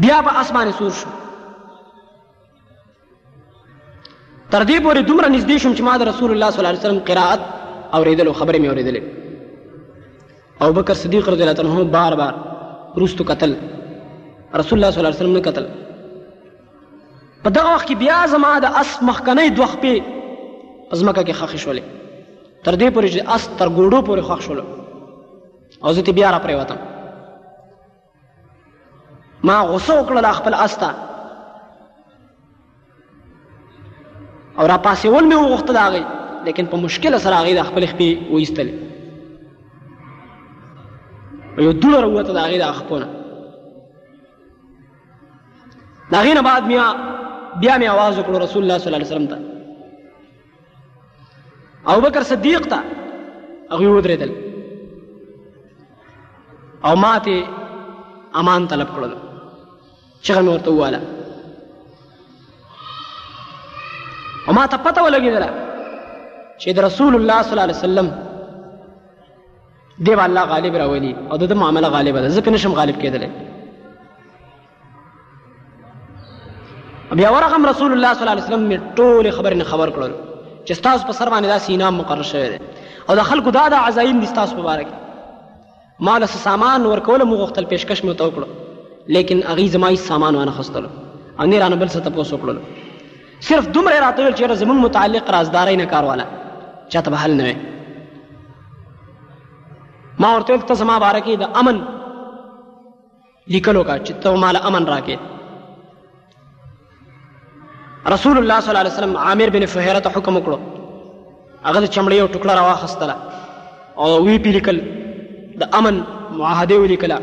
بیا 0.04 0.22
په 0.28 0.39
اسمان 0.41 0.72
سور 0.78 0.91
شو 0.99 1.08
تر 4.52 4.64
دې 4.70 4.84
پورې 4.86 5.02
دومره 5.10 5.28
نږدې 5.34 5.58
شوم 5.64 5.74
چې 5.76 5.82
ما 5.88 5.93
د 5.99 6.02
رسول 6.12 6.32
الله 6.34 6.49
صلی 6.52 6.60
الله 6.62 6.72
علیه 6.74 6.84
وسلم 6.86 6.99
قرائت 7.10 7.41
اورېدلو 7.97 8.34
خبرې 8.39 8.58
مې 8.62 8.68
اورېدلې 8.72 9.02
ابوبکر 10.66 10.93
صدیق 11.02 11.26
رضی 11.34 11.41
الله 11.43 11.54
عنه 11.64 11.84
بار 11.93 12.14
بار 12.22 12.34
روستو 13.04 13.24
قتل 13.30 13.52
رسول 14.62 14.76
الله 14.80 14.91
صلی 14.91 14.99
الله 15.02 15.12
علیه 15.12 15.20
وسلم 15.22 15.36
نه 15.38 15.41
قتل 15.45 15.66
په 17.45 17.49
دغه 17.58 17.70
وخت 17.76 17.88
کې 17.88 17.95
بیا 18.02 18.18
زما 18.34 18.54
د 18.66 18.68
اس 18.82 18.89
مخکنۍ 19.12 19.47
دوه 19.60 19.68
خپې 19.76 19.95
په 20.89 20.95
ځمکه 20.95 21.24
کې 21.24 21.34
ښخې 21.34 21.60
شولې 21.66 21.84
تر 22.64 22.74
دې 22.82 22.88
پورې 22.93 23.10
چې 23.14 23.20
اس 23.36 23.43
تر 23.62 23.68
ګوډو 23.78 23.99
پورې 24.10 24.22
ښخ 24.32 24.39
شولو 24.47 24.64
او 25.84 25.89
زه 25.99 26.12
بیا 26.20 26.30
را 26.36 26.39
پرېوتم 26.47 26.80
ما 29.49 29.58
غوسه 29.72 29.93
وکړله 29.95 30.36
خپل 30.41 30.54
اس 30.66 30.74
ته 30.84 30.89
او 34.60 34.66
را 34.68 34.78
پاسول 34.78 35.24
مې 35.30 35.36
وغوښتل 35.36 35.78
هغې 35.78 36.02
لیکن 36.45 36.66
په 36.72 36.78
مشکله 36.86 37.18
سره 37.26 37.36
هغې 37.41 37.54
د 37.60 37.62
خپلې 37.70 37.88
خپې 37.91 38.10
وایستلې 38.34 38.74
یو 41.66 41.72
دوړه 41.84 41.99
راووته 42.06 42.32
د 42.34 42.39
هغې 42.45 42.58
د 42.64 42.66
خپو 42.80 42.97
نه 43.04 43.08
د 46.12 46.14
هغې 46.20 46.34
نه 46.38 46.41
بعد 46.49 46.64
بیا 46.72 46.86
بیا 47.62 47.76
مې 47.78 47.88
اواز 47.95 48.14
وکړو 48.20 48.38
رسول 48.45 48.64
الله 48.64 48.78
صلی 48.80 48.88
الله 48.88 49.02
علیه 49.02 49.14
وسلم 49.14 49.28
ته 49.32 49.39
ابوبکر 51.91 52.24
صدیق 52.34 52.68
ته 52.68 52.80
هغوی 53.72 53.88
ودرېدل 53.88 54.32
او 56.86 56.95
ما 57.06 57.16
ته 57.18 57.45
امان 58.43 58.68
طلب 58.68 58.88
کړل 58.95 59.12
چغه 60.22 60.41
مې 60.41 60.52
ورته 60.52 60.72
وواله 60.72 61.21
او 64.52 64.56
ما 64.56 64.64
ته 64.72 64.78
پته 64.86 65.02
ولګېدله 65.06 65.49
چې 66.62 66.70
د 66.78 66.84
رسول 66.88 67.14
الله 67.20 67.38
صلی 67.43 67.52
الله 67.54 67.66
علیه 67.70 67.80
وسلم 67.80 68.08
دی 70.06 70.16
به 70.20 70.24
الله 70.30 70.43
غالب 70.54 70.74
راولي 70.82 71.12
او 71.32 71.38
د 71.41 71.43
ده 71.52 71.56
معامله 71.62 71.88
غالبه 71.95 72.20
ده 72.24 72.30
ځکه 72.38 72.49
نشم 72.56 72.74
غالب 72.80 72.97
کېدلی 73.04 73.30
بیا 77.20 77.30
ورغم 77.36 77.66
رسول 77.72 77.91
الله 77.93 78.14
صلی 78.14 78.22
الله 78.24 78.36
علیه 78.36 78.45
وسلم 78.47 78.66
می 78.72 78.78
ټولې 78.78 79.34
خبرې 79.38 79.56
نه 79.62 79.66
خبر 79.72 79.89
کړل 79.95 80.12
چې 80.68 80.74
ستاسو 80.82 81.08
په 81.08 81.14
سر 81.14 81.30
باندې 81.34 81.47
داسې 81.56 81.72
انعام 81.74 81.97
مقرر 82.02 82.24
شوی 82.34 82.49
دی 82.49 82.60
او 83.10 83.16
د 83.20 83.30
خلکو 83.30 83.49
دا 83.60 83.66
د 83.76 83.88
عزایم 83.88 84.20
دي 84.20 84.26
ستاسو 84.34 84.56
په 84.60 84.70
باره 84.70 84.84
کې 84.89 86.06
ما 86.10 86.20
له 86.20 86.26
سامان 86.47 86.86
ورکوله 86.86 87.24
مو 87.26 87.41
غوښتل 87.47 87.68
پیشکش 87.74 88.02
مې 88.02 88.08
ورته 88.10 88.28
وکړو 88.28 89.10
لیکن 89.18 89.43
هغې 89.52 89.66
زما 89.78 89.88
هېڅ 89.91 89.99
سامان 90.12 90.36
وانه 90.36 90.52
خستلو 90.52 90.88
او 91.39 91.45
نه 91.45 91.60
رانه 91.60 91.76
بل 91.76 91.89
څه 91.93 92.04
تپوس 92.06 92.34
وکړلو 92.34 92.81
صرف 93.48 93.66
دومره 93.76 93.98
راته 94.06 94.20
ویل 94.24 94.36
چې 94.39 94.44
زمونږ 94.62 94.78
متعلق 94.88 95.26
رازدارۍ 95.36 95.76
نه 95.82 95.86
کار 95.94 96.04
واله 96.10 96.26
چاته 96.92 97.10
به 97.14 97.18
حل 97.24 97.34
نه 97.39 97.56
ما 100.22 100.28
ورته 100.36 100.52
ویل 100.54 100.64
ته 100.70 100.74
زما 100.82 100.96
باره 101.06 101.22
کې 101.26 101.34
د 101.42 101.44
امن 101.62 101.78
لیکلو 103.56 103.82
کا 103.88 103.96
چې 104.06 104.12
ته 104.24 104.30
مال 104.44 104.56
امن 104.70 104.86
راکې 104.92 105.18
رسول 108.16 108.36
الله 108.39 108.60
صلی 108.62 108.70
الله 108.72 108.82
علیه 108.84 108.94
وسلم 108.94 109.18
عامر 109.26 109.50
بن 109.56 109.66
فهیره 109.74 110.00
ته 110.08 110.14
حکم 110.18 110.34
وکړو 110.38 110.60
هغه 111.68 111.80
د 111.82 111.94
چمړې 111.94 112.14
یو 112.20 112.28
ټوکړه 112.28 112.54
راواخیستله 112.60 113.16
او 114.02 114.26
وی 114.28 114.36
پی 114.44 114.52
لیکل 114.58 114.78
د 115.64 115.74
امن 115.80 115.98
معاهده 116.38 116.78
ولیکله 116.86 117.18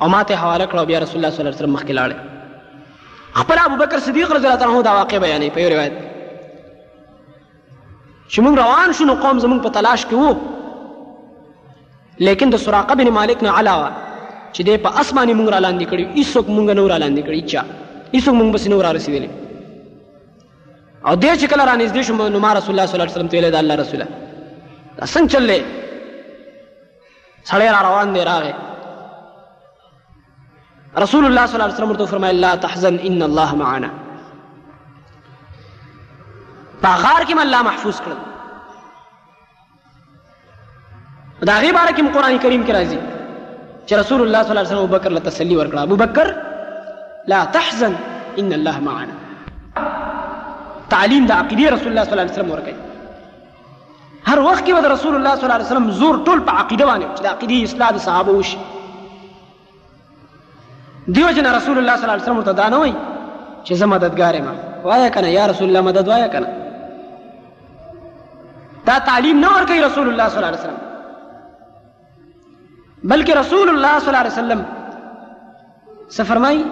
او 0.00 0.08
ما 0.14 0.20
ته 0.22 0.36
حواله 0.42 0.66
کړه 0.66 0.84
بیا 0.90 0.98
رسول 0.98 1.16
الله 1.16 1.30
صلی 1.34 1.42
الله 1.42 1.54
علیه 1.54 1.60
وسلم 1.60 1.78
مخکې 1.78 1.94
لاړی 2.00 2.37
خپل 3.40 3.58
ابوبکر 3.66 3.98
صدیق 4.06 4.30
رضی 4.36 4.46
الله 4.48 4.64
عنه 4.68 4.82
دا 4.84 4.90
واقع 4.94 5.18
بیانې 5.24 5.50
په 5.54 5.60
یو 5.62 5.68
روایت 5.74 5.92
چې 8.32 8.38
موږ 8.40 8.54
روان 8.62 8.88
شو 8.98 9.04
نو 9.10 9.14
قوم 9.24 9.36
زموږ 9.44 9.60
په 9.66 9.74
تلاش 9.76 10.00
کې 10.12 10.20
وو 10.22 10.32
لیکن 12.28 12.48
د 12.54 12.56
سراقه 12.64 12.94
بن 13.02 13.08
مالک 13.18 13.38
نه 13.48 13.52
علاوه 13.60 13.88
چې 14.52 14.60
دې 14.60 14.76
په 14.86 14.90
اسماني 15.02 15.34
موږ 15.38 15.48
را 15.54 15.58
لاندې 15.66 15.86
کړی 15.92 16.04
هیڅوک 16.18 16.46
موږ 16.56 16.66
نه 16.78 16.84
را 16.92 16.96
لاندې 17.04 17.22
کړی 17.30 17.40
چا 17.52 17.62
هیڅوک 18.14 18.34
موږ 18.40 18.48
بس 18.56 18.62
نه 18.72 18.78
را 18.86 18.90
رسیدلی 19.00 19.30
او 21.06 21.14
دې 21.14 21.32
چې 21.40 21.46
کله 21.46 21.64
را 21.64 21.78
نږدې 21.82 22.00
شو 22.08 22.14
نو 22.36 22.40
ما 22.46 22.50
رسول 22.60 22.72
الله 22.74 22.86
صلی 22.90 22.96
الله 23.00 23.04
علیه 23.08 23.16
وسلم 23.16 23.28
ته 23.34 23.38
ویل 23.38 23.48
دا 23.56 23.60
الله 23.64 23.76
رسوله 23.82 24.06
څنګه 25.02 25.28
چللې 25.34 25.60
سړی 27.44 27.68
را 27.76 27.80
روان 27.88 28.06
دی 28.18 28.24
راغی 28.30 28.52
റസൂലുല്ലാ 31.04 31.42
സ്വലാ 31.50 31.66
വസ്ലം 31.70 31.90
എടുത്തു 31.92 32.06
ഫർമായില്ല 32.12 32.46
തഹസൻ 32.64 32.94
ഇൻ 33.08 33.16
അള്ളാഹ് 33.30 33.56
മഹാന 33.62 33.86
പഹാർക്കുമല്ല 36.86 37.56
മഹ്ഫൂസുകൾ 37.70 38.16
د 41.48 41.50
هغې 41.58 41.70
باره 41.76 41.90
کې 41.94 41.94
بارك 41.94 41.98
القران 42.06 42.32
الكريم 42.36 42.62
كرازي 42.68 42.98
چې 43.86 43.92
رسول 44.02 44.18
الله 44.26 44.40
صلى 44.44 44.52
الله 44.54 44.64
عليه 44.64 44.74
وسلم 44.74 44.88
بكر 44.96 45.10
لتسلي 45.16 45.54
تسلي 45.56 45.78
ابو 45.86 45.96
بكر 46.04 46.26
لا 47.30 47.40
تحزن 47.56 47.92
ان 48.40 48.50
الله 48.58 48.76
معنا 48.88 49.14
تعليم 50.94 51.22
دا 51.30 51.34
عقیدې 51.40 51.64
رسول 51.76 51.88
الله 51.90 52.02
صلى 52.06 52.12
الله 52.16 52.24
عليه 52.26 52.36
وسلم 52.36 52.50
ورکوي 52.54 52.76
هر 54.28 54.38
وقت 54.48 54.62
کې 54.66 54.72
رسول 54.96 55.12
الله 55.18 55.32
صلى 55.36 55.46
الله 55.46 55.56
عليه 55.60 55.68
وسلم 55.72 55.86
زور 56.00 56.14
طول 56.26 56.38
په 56.48 56.82
وانه 56.88 57.06
عقيدة 57.34 57.56
اسلام 57.68 57.94
صحابه 58.08 58.32
وشي 58.40 58.58
دیو 61.16 61.28
جنا 61.36 61.52
رسول 61.56 61.78
اللہ 61.78 61.92
صلی 61.96 62.02
اللہ 62.04 62.12
علیہ 62.12 62.22
وسلم 62.22 62.36
مرتدا 62.36 62.68
نہ 62.68 62.76
ہوئی 62.76 62.92
چہ 63.66 63.74
ز 63.74 63.82
مدد 63.92 64.16
گار 64.18 64.34
ما 64.46 64.52
وایا 64.84 65.08
کنا 65.14 65.28
یا 65.28 65.46
رسول 65.48 65.68
اللہ 65.68 65.80
مدد 65.88 66.08
وایا 66.08 66.26
کنا 66.34 66.48
تا 68.84 68.96
تعلیم 69.06 69.38
نہ 69.40 69.46
اور 69.52 69.62
رسول 69.62 70.08
اللہ 70.08 70.28
صلی 70.32 70.42
اللہ 70.42 70.48
علیہ 70.52 70.60
وسلم 70.60 70.84
بلکہ 73.12 73.32
رسول 73.38 73.68
اللہ 73.68 73.96
صلی 74.00 74.08
اللہ 74.14 74.20
علیہ 74.26 74.36
وسلم 74.36 74.62
سے 76.16 76.22
فرمائی 76.32 76.62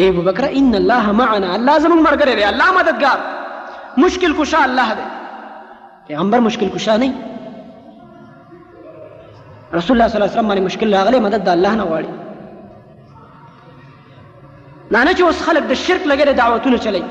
اے 0.00 0.08
ابو 0.08 0.22
بکر 0.30 0.44
ان 0.50 0.72
اللہ 0.80 1.10
معنا 1.20 1.52
اللہ 1.54 1.78
زمن 1.82 2.02
مر 2.08 2.16
کرے 2.20 2.34
رہے 2.36 2.44
اللہ 2.54 2.70
مددگار 2.80 3.18
مشکل 4.06 4.32
کشا 4.40 4.62
اللہ 4.62 4.92
دے 4.96 5.02
پیغمبر 6.06 6.38
مشکل 6.50 6.68
کشا 6.74 6.96
نہیں 7.04 7.12
رسول 9.76 9.76
اللہ 9.76 9.80
صلی 9.82 9.94
اللہ 9.94 10.16
علیہ 10.16 10.24
وسلم 10.24 10.46
مانے 10.48 10.60
مشکل 10.70 10.88
لاغلے 10.90 11.20
مدد 11.30 11.46
دا 11.46 11.52
اللہ 11.52 11.74
نہ 11.76 11.82
واری 11.92 12.06
نه 14.94 15.00
نه 15.06 15.12
چې 15.16 15.20
اوس 15.26 15.38
خلک 15.46 15.62
د 15.70 15.74
شرک 15.82 16.02
لګې 16.06 16.34
دعوتونه 16.40 16.78
چلی 16.84 17.02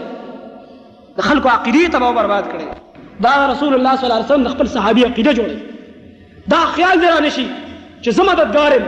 د 1.20 1.28
خلکو 1.30 1.50
عقیدې 1.54 1.90
تباو 1.96 2.14
برباد 2.18 2.46
کړي 2.52 2.66
دا 3.26 3.32
رسول 3.52 3.74
الله 3.78 3.96
صلی 3.96 4.06
الله 4.08 4.20
علیه 4.20 4.32
وسلم 4.32 4.44
د 4.48 4.54
خپل 4.56 4.68
صحابي 4.74 5.06
عقیده 5.08 5.34
جوړي 5.34 5.56
دا 6.54 6.60
خیال 6.76 7.00
دی 7.04 7.08
را 7.14 7.20
نشي 7.28 7.46
چې 8.02 8.10
زه 8.20 8.24
مددګار 8.24 8.74
یم 8.76 8.86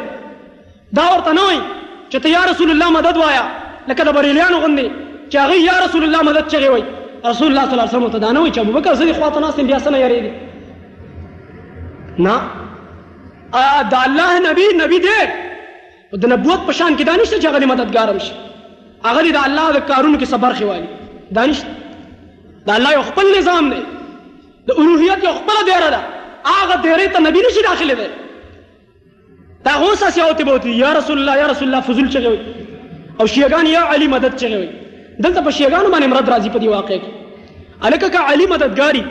دا 0.99 1.03
ورته 1.13 1.31
نه 1.39 1.43
وایي 1.47 1.61
چې 2.09 2.17
ته 2.25 2.29
یا 2.35 2.43
رسول 2.51 2.71
الله 2.75 2.89
مدد 2.97 3.17
وایا 3.23 3.43
لکه 3.87 4.03
د 4.09 4.13
بریلیانو 4.19 4.59
غوندې 4.65 4.85
چې 5.29 5.37
هغه 5.37 5.55
یا 5.69 5.79
رسول 5.85 6.03
الله 6.09 6.21
مدد 6.29 6.51
چغې 6.53 6.69
وایي 6.71 6.85
رسول 7.25 7.47
الله 7.47 7.65
صلی 7.65 7.77
الله 7.77 7.89
علیه 7.89 7.97
وسلم 7.97 8.11
ته 8.15 8.23
دا 8.25 8.31
نه 8.31 8.39
وایي 8.39 8.53
چې 8.53 8.59
ابوبکر 8.59 8.93
زه 8.93 9.11
دې 9.11 9.15
خواته 9.15 9.39
ناست 9.39 9.59
یم 9.59 9.67
بیا 9.67 9.79
څه 9.79 9.87
نه 9.95 10.05
یارېږي 10.05 10.33
نه 12.25 13.67
دا 13.91 13.99
الله 14.07 14.39
نبی 14.49 14.67
نبی 14.85 14.99
دی 15.07 15.19
د 16.23 16.33
نبوت 16.33 16.65
په 16.65 16.71
شان 16.71 16.97
کې 16.97 17.03
دا 17.03 17.15
نشته 17.21 17.39
چې 17.39 17.45
هغه 17.45 17.59
دې 17.61 17.75
مددګار 17.75 18.09
هم 18.15 18.19
شي 18.29 18.33
هغه 19.09 19.21
د 19.35 19.39
الله 19.45 19.65
د 19.77 19.79
کارونو 19.91 20.17
کې 20.21 20.27
صبر 20.33 20.53
خوالي 20.59 20.87
دانش 21.37 21.57
د 22.67 22.69
الله 22.75 22.89
یو 22.97 23.03
خپل 23.09 23.25
نظام 23.37 23.63
دی 23.73 23.79
د 24.71 24.81
الوهیت 24.81 25.23
یو 25.27 25.33
خپل 25.39 25.57
دیره 25.71 25.89
ده 25.95 25.99
هغه 26.59 26.75
دیره 26.85 27.07
ته 27.15 27.19
نبی 27.25 27.39
نشي 27.47 27.61
داخله 27.69 27.93
دی 28.01 28.07
دا 29.67 29.71
اوس 29.87 30.03
اسیا 30.09 30.25
اوته 30.29 30.43
بوتي 30.51 30.71
یا 30.83 30.93
رسول 30.99 31.17
الله 31.23 31.37
یا 31.41 31.47
رسول 31.53 31.67
الله 31.67 31.81
فضل 31.89 32.09
چغوي 32.09 32.39
او 33.19 33.27
شیعگان 33.33 33.65
یا 33.73 33.83
علی 33.95 34.07
مدد 34.15 34.35
چغوي 34.45 34.69
دلته 35.19 35.41
په 35.41 35.51
شیعگانو 35.57 35.93
باندې 35.95 36.11
مراد 36.13 36.29
راځي 36.29 36.49
په 36.49 36.59
دی 36.59 36.67
واقع 36.67 36.97
کې 36.97 37.85
الکه 37.85 38.09
که 38.09 38.19
علی 38.33 38.47
مددګاری 38.47 39.03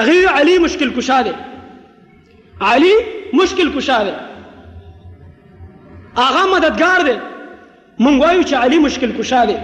هغه 0.00 0.28
علی 0.40 0.58
مشکل 0.68 0.94
کشا 0.98 1.20
دی 1.26 1.30
علی 2.70 2.92
مشکل 3.40 3.72
کشا 3.76 4.04
دی 4.08 4.14
هغه 6.16 6.42
مددګار 6.54 7.04
دی 7.10 7.18
مونږ 8.04 8.16
وایو 8.22 8.42
چې 8.50 8.54
علي 8.64 8.78
مشکل 8.86 9.12
کشا 9.18 9.42
دی 9.50 9.56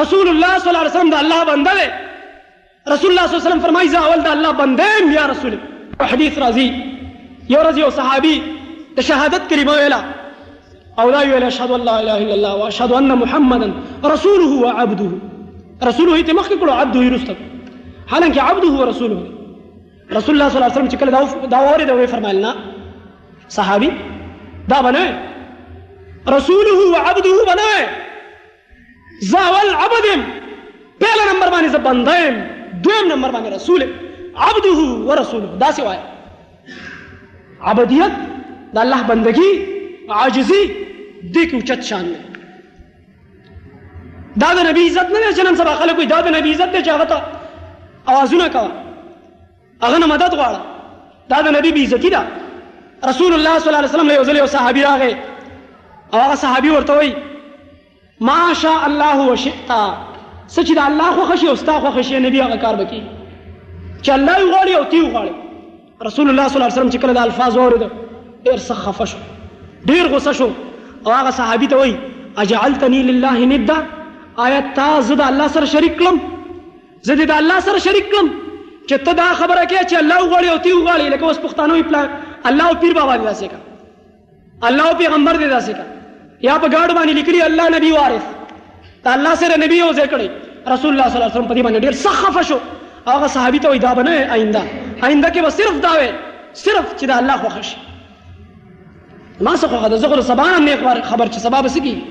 رسول 0.03 0.27
الله 0.33 0.57
صلی 0.57 0.69
الله 0.71 0.81
علیه 0.85 0.95
وسلم 0.97 1.13
د 1.15 1.21
الله 1.25 1.45
بنده 1.51 1.77
دی 1.81 1.87
رسول 2.95 3.11
الله 3.11 3.27
صلی 3.27 3.35
الله 3.35 3.43
علیه 3.43 3.45
وسلم 3.47 3.59
فرمایي 3.67 3.89
زه 3.93 4.03
اول 4.07 4.23
د 4.27 4.31
الله 4.39 4.51
بنده 4.63 4.89
یم 5.01 5.11
یا 5.19 5.25
رسول 5.35 5.57
حدیث 6.15 6.37
راځي 6.43 7.47
یو 7.53 7.63
ورځ 7.63 7.79
یو 7.83 7.89
صحابي 8.01 8.35
د 8.97 9.07
شهادت 9.11 9.49
کلمه 9.53 9.77
ویله 9.79 10.01
أولئك 10.99 11.27
يقول 11.29 11.43
أشهد 11.43 11.71
أن 11.77 11.81
لا 11.89 11.95
إله 12.01 12.17
إلا 12.23 12.35
الله 12.37 12.53
وأشهد 12.61 12.91
أن 12.91 13.11
محمدا 13.23 13.67
رسوله 14.13 14.51
وعبده 14.63 15.11
رسوله 15.89 16.11
هي 16.15 16.23
تمخي 16.23 16.55
كله 16.61 16.73
عبده 16.81 16.99
يرستك 17.07 17.37
حالا 18.11 18.27
كي 18.33 18.39
عبده 18.47 18.67
ورسوله 18.81 19.19
رسول 20.17 20.33
الله 20.35 20.49
صلى 20.49 20.57
الله 20.59 20.69
عليه 20.75 20.79
وسلم 20.79 20.87
تكلم 20.93 21.15
دعوة 21.53 21.67
ورد 21.73 21.89
ويفرما 21.97 22.33
لنا 22.35 22.51
صحابي 23.57 23.89
دا 24.69 24.77
بناء 24.85 25.09
رسوله 26.35 26.79
وعبده 26.93 27.33
بناء 27.53 27.83
زاول 29.31 29.67
عبدهم 29.81 30.21
پہلا 30.99 31.23
نمبر 31.33 31.49
باندې 31.51 31.67
زبندائم 31.75 32.35
دوم 32.85 33.07
نمبر 33.13 33.31
باندې 33.31 33.55
رسول 33.55 33.83
عبده 34.45 35.09
ورسوله 35.09 35.59
دا 35.63 35.71
سوای 35.71 35.99
عبدیت 37.71 38.11
دا 38.75 38.81
الله 38.81 39.01
بندگی 39.11 39.51
عاجزی 40.19 40.63
دې 41.31 41.43
کې 41.49 41.55
اوچت 41.55 41.81
شان 41.89 42.05
نه 42.13 42.19
دا 44.43 44.49
د 44.59 44.61
نبی 44.69 44.81
عزت 44.87 45.07
نه 45.15 45.29
چې 45.35 45.43
نن 45.49 45.55
سبا 45.59 45.73
خلک 45.81 45.95
وي 45.97 46.05
دا 46.11 46.19
د 46.27 46.29
نبی 46.37 46.49
عزت 46.55 46.69
دی 46.75 46.81
چې 46.85 46.89
هغه 46.95 47.03
ته 47.11 47.17
اوازونه 48.13 48.45
کوه 48.55 48.71
هغه 49.85 49.97
نه 50.03 50.07
مدد 50.13 50.31
غواړه 50.37 50.61
دا 51.33 51.39
د 51.47 51.49
نبی 51.57 51.69
بې 51.77 51.83
عزتي 51.85 52.09
ده 52.15 52.21
رسول 53.11 53.31
الله 53.35 53.53
صلی 53.59 53.67
الله 53.69 53.79
علیه 53.81 53.89
وسلم 53.91 54.07
له 54.11 54.15
یو 54.17 54.23
ځل 54.31 54.35
یو 54.39 54.47
صحابي 54.55 54.81
راغی 54.87 55.13
او 56.13 56.19
هغه 56.25 56.35
صحابي 56.45 56.69
ورته 56.73 56.93
وایي 56.97 57.13
ما 58.31 58.43
شاء 58.63 58.81
الله 58.89 59.17
وشئتا 59.31 59.83
څه 60.47 60.59
چې 60.59 60.73
د 60.79 60.81
الله 60.89 61.09
خوښه 61.19 61.35
شي 61.43 61.47
او 61.49 61.55
ستا 61.63 61.75
خوښه 61.79 62.01
شي 62.09 62.15
نبي 62.27 62.39
هغه 62.45 62.55
کار 62.65 62.75
وکړي 62.81 63.01
چې 64.05 64.09
الله 64.17 64.35
یې 64.41 64.47
غواړي 64.53 64.73
او 64.79 64.83
تی 64.91 64.99
غواړي 65.07 65.33
رسول 66.09 66.27
الله 66.29 66.47
صلی 66.49 66.55
الله 66.59 66.69
علیه 66.69 66.77
وسلم 66.79 66.91
چې 66.93 66.99
کله 67.01 67.13
د 67.15 67.21
الفاظ 67.25 67.53
اورېده 67.57 67.89
ډېر 68.45 68.57
سخفه 68.69 69.05
شو 69.11 69.17
ډېر 69.87 70.15
غصه 70.15 70.31
شو 70.39 70.49
او 71.05 71.11
هغه 71.19 71.31
صحابي 71.39 71.67
ته 71.71 71.77
وایي 71.79 71.95
اجعلتني 72.41 72.99
لله 73.09 73.37
ندا 73.51 73.77
آیا 74.45 74.59
تا 74.77 74.87
زه 75.07 75.13
د 75.19 75.21
الله 75.29 75.47
سره 75.55 75.67
شریک 75.75 75.93
کړم 75.99 76.17
زه 77.07 77.13
د 77.29 77.31
الله 77.41 77.57
سره 77.67 77.77
شریک 77.87 78.05
کړم 78.11 78.27
چې 78.89 78.95
ته 79.05 79.11
دا 79.21 79.27
خبره 79.39 79.63
کې 79.71 79.79
چې 79.89 79.95
الله 80.01 80.17
وغواړي 80.21 80.47
او 80.53 80.57
تی 80.63 80.71
وغواړي 80.77 81.05
لکه 81.13 81.23
اوس 81.25 81.39
پښتانه 81.45 81.71
وي 81.73 81.83
پلان 81.89 82.07
الله 82.49 82.65
او 82.69 82.75
پیر 82.81 82.93
بابا 82.99 83.13
داسې 83.29 83.45
کا 83.51 83.57
الله 84.67 84.83
او 84.89 84.95
پیغمبر 85.01 85.33
دې 85.41 85.47
داسې 85.55 85.71
کا 85.77 85.83
یا 86.47 86.55
په 86.61 86.67
ګاډ 86.73 86.89
باندې 86.97 87.13
لیکلي 87.19 87.39
الله 87.49 87.65
نبی 87.77 87.89
وارث 87.97 88.25
ته 89.03 89.09
الله 89.15 89.33
سره 89.41 89.53
نبی 89.65 89.77
او 89.85 89.91
ځای 89.99 90.07
کړی 90.13 90.27
رسول 90.73 90.89
الله 90.91 91.09
صلی 91.09 91.17
الله 91.17 91.29
علیه 91.29 91.37
وسلم 91.37 91.47
په 91.51 91.55
دې 91.57 91.61
باندې 91.65 91.81
ډیر 91.85 91.93
سخف 92.05 92.35
شو 92.49 92.59
هغه 93.11 93.27
صحابي 93.35 93.59
ته 93.63 93.67
وې 93.73 93.77
دا 93.85 93.91
بنه 93.99 94.11
آئنده 94.35 94.61
آئنده 95.05 95.27
کې 95.33 95.39
به 95.45 95.49
صرف 95.59 95.75
دا 95.85 95.89
وې 95.99 96.09
صرف 96.65 96.87
چې 96.99 97.03
د 97.09 97.11
الله 97.21 97.37
خوښ 97.43 97.61
شي 97.69 97.79
ما 99.41 99.51
څه 99.61 99.67
خوښه 99.71 99.87
ده 99.91 99.97
زه 100.01 100.07
خو 100.09 100.15
د 100.21 100.23
سبا 100.31 100.45
نه 100.67 100.73
خبر 101.11 101.27
چې 101.33 101.37
سبا 101.45 101.61
به 101.65 101.69
څه 101.75 101.79
کېږي 101.85 102.03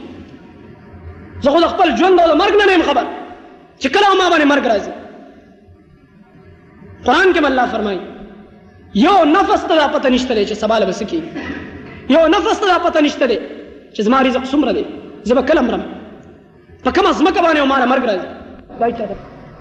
زه 1.45 1.51
خو 1.53 1.61
د 1.65 1.67
خپل 1.73 1.89
ژوند 1.99 2.21
او 2.21 2.27
د 2.33 2.35
مرګ 2.43 2.55
نه 2.61 2.65
نه 2.71 2.85
خبر 2.89 3.05
چې 3.83 3.87
کله 3.95 4.07
ما 4.21 4.27
باندې 4.33 4.47
مرګ 4.53 4.65
راځي 4.73 4.93
قرآن 7.07 7.29
کې 7.35 7.39
الله 7.51 7.67
فرمایي 7.75 8.01
یو 9.07 9.17
نفس 9.37 9.61
ته 9.69 9.75
دا 9.81 9.87
پته 9.95 10.09
نشته 10.15 10.33
دی 10.39 10.45
چې 10.51 10.55
سبا 10.63 10.77
له 10.81 10.87
به 10.89 10.93
څه 11.01 11.05
کېږي 11.05 11.29
یو 12.15 12.23
نفس 12.35 12.59
ته 12.63 12.67
دا 12.73 12.77
پته 12.87 13.01
نشته 13.07 13.25
دی 13.31 13.39
چې 13.95 14.01
زما 14.07 14.19
رزق 14.29 14.45
څومره 14.53 14.73
دی 14.79 14.85
زه 15.31 15.35
به 15.41 15.49
کله 15.51 15.61
مرم 15.67 15.83
په 16.85 16.91
کومه 16.91 17.13
ځمکه 17.13 17.41
باندې 17.41 17.61
ما 17.73 17.79
له 17.83 17.87
مرګ 17.93 18.03
راځي 18.09 18.29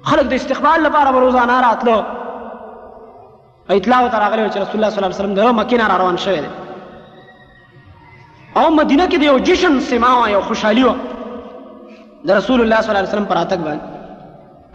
خلک 0.09 0.25
د 0.31 0.33
استقبال 0.41 0.79
لپاره 0.87 1.09
روزانه 1.15 1.55
راتلو 1.67 1.97
اطلاع 3.69 4.07
ته 4.07 4.19
راغلی 4.19 4.49
چې 4.49 4.57
رسول 4.57 4.75
الله 4.75 4.89
صلی 4.89 5.01
الله 5.01 5.09
علیه 5.09 5.19
وسلم 5.21 5.33
د 5.39 5.41
مکې 5.59 5.73
نه 5.81 5.85
را 5.91 5.95
روان 6.01 6.17
شوی 6.25 6.41
دی 6.45 6.51
او 8.61 8.67
مدینه 8.75 9.09
کې 9.09 9.15
د 9.19 9.23
یو 9.29 9.37
جشن 9.49 9.73
سما 9.89 10.11
یو 10.35 10.41
خوشحالي 10.49 10.83
وه 10.89 10.95
د 12.25 12.31
رسول 12.31 12.61
الله 12.61 12.81
صلی 12.81 12.89
الله 12.91 12.97
علیه 13.01 13.11
وسلم 13.11 13.25
پر 13.31 13.35
راتګ 13.41 13.59
باندې 13.67 13.83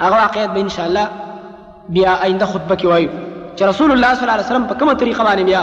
هغه 0.07 0.17
واقعیت 0.25 0.51
به 0.57 0.61
انشاءالله 0.67 1.07
بیا 1.97 2.13
آینده 2.17 2.47
خطبه 2.55 2.75
کې 2.77 2.85
وایو 2.93 3.09
چې 3.57 3.63
رسول 3.63 3.91
الله 3.93 4.11
صلی 4.15 4.23
الله 4.27 4.37
علیه 4.37 4.47
وسلم 4.49 4.67
په 4.71 4.75
کومه 4.83 4.95
طریقه 5.05 5.23
باندې 5.31 5.45
بیا 5.51 5.63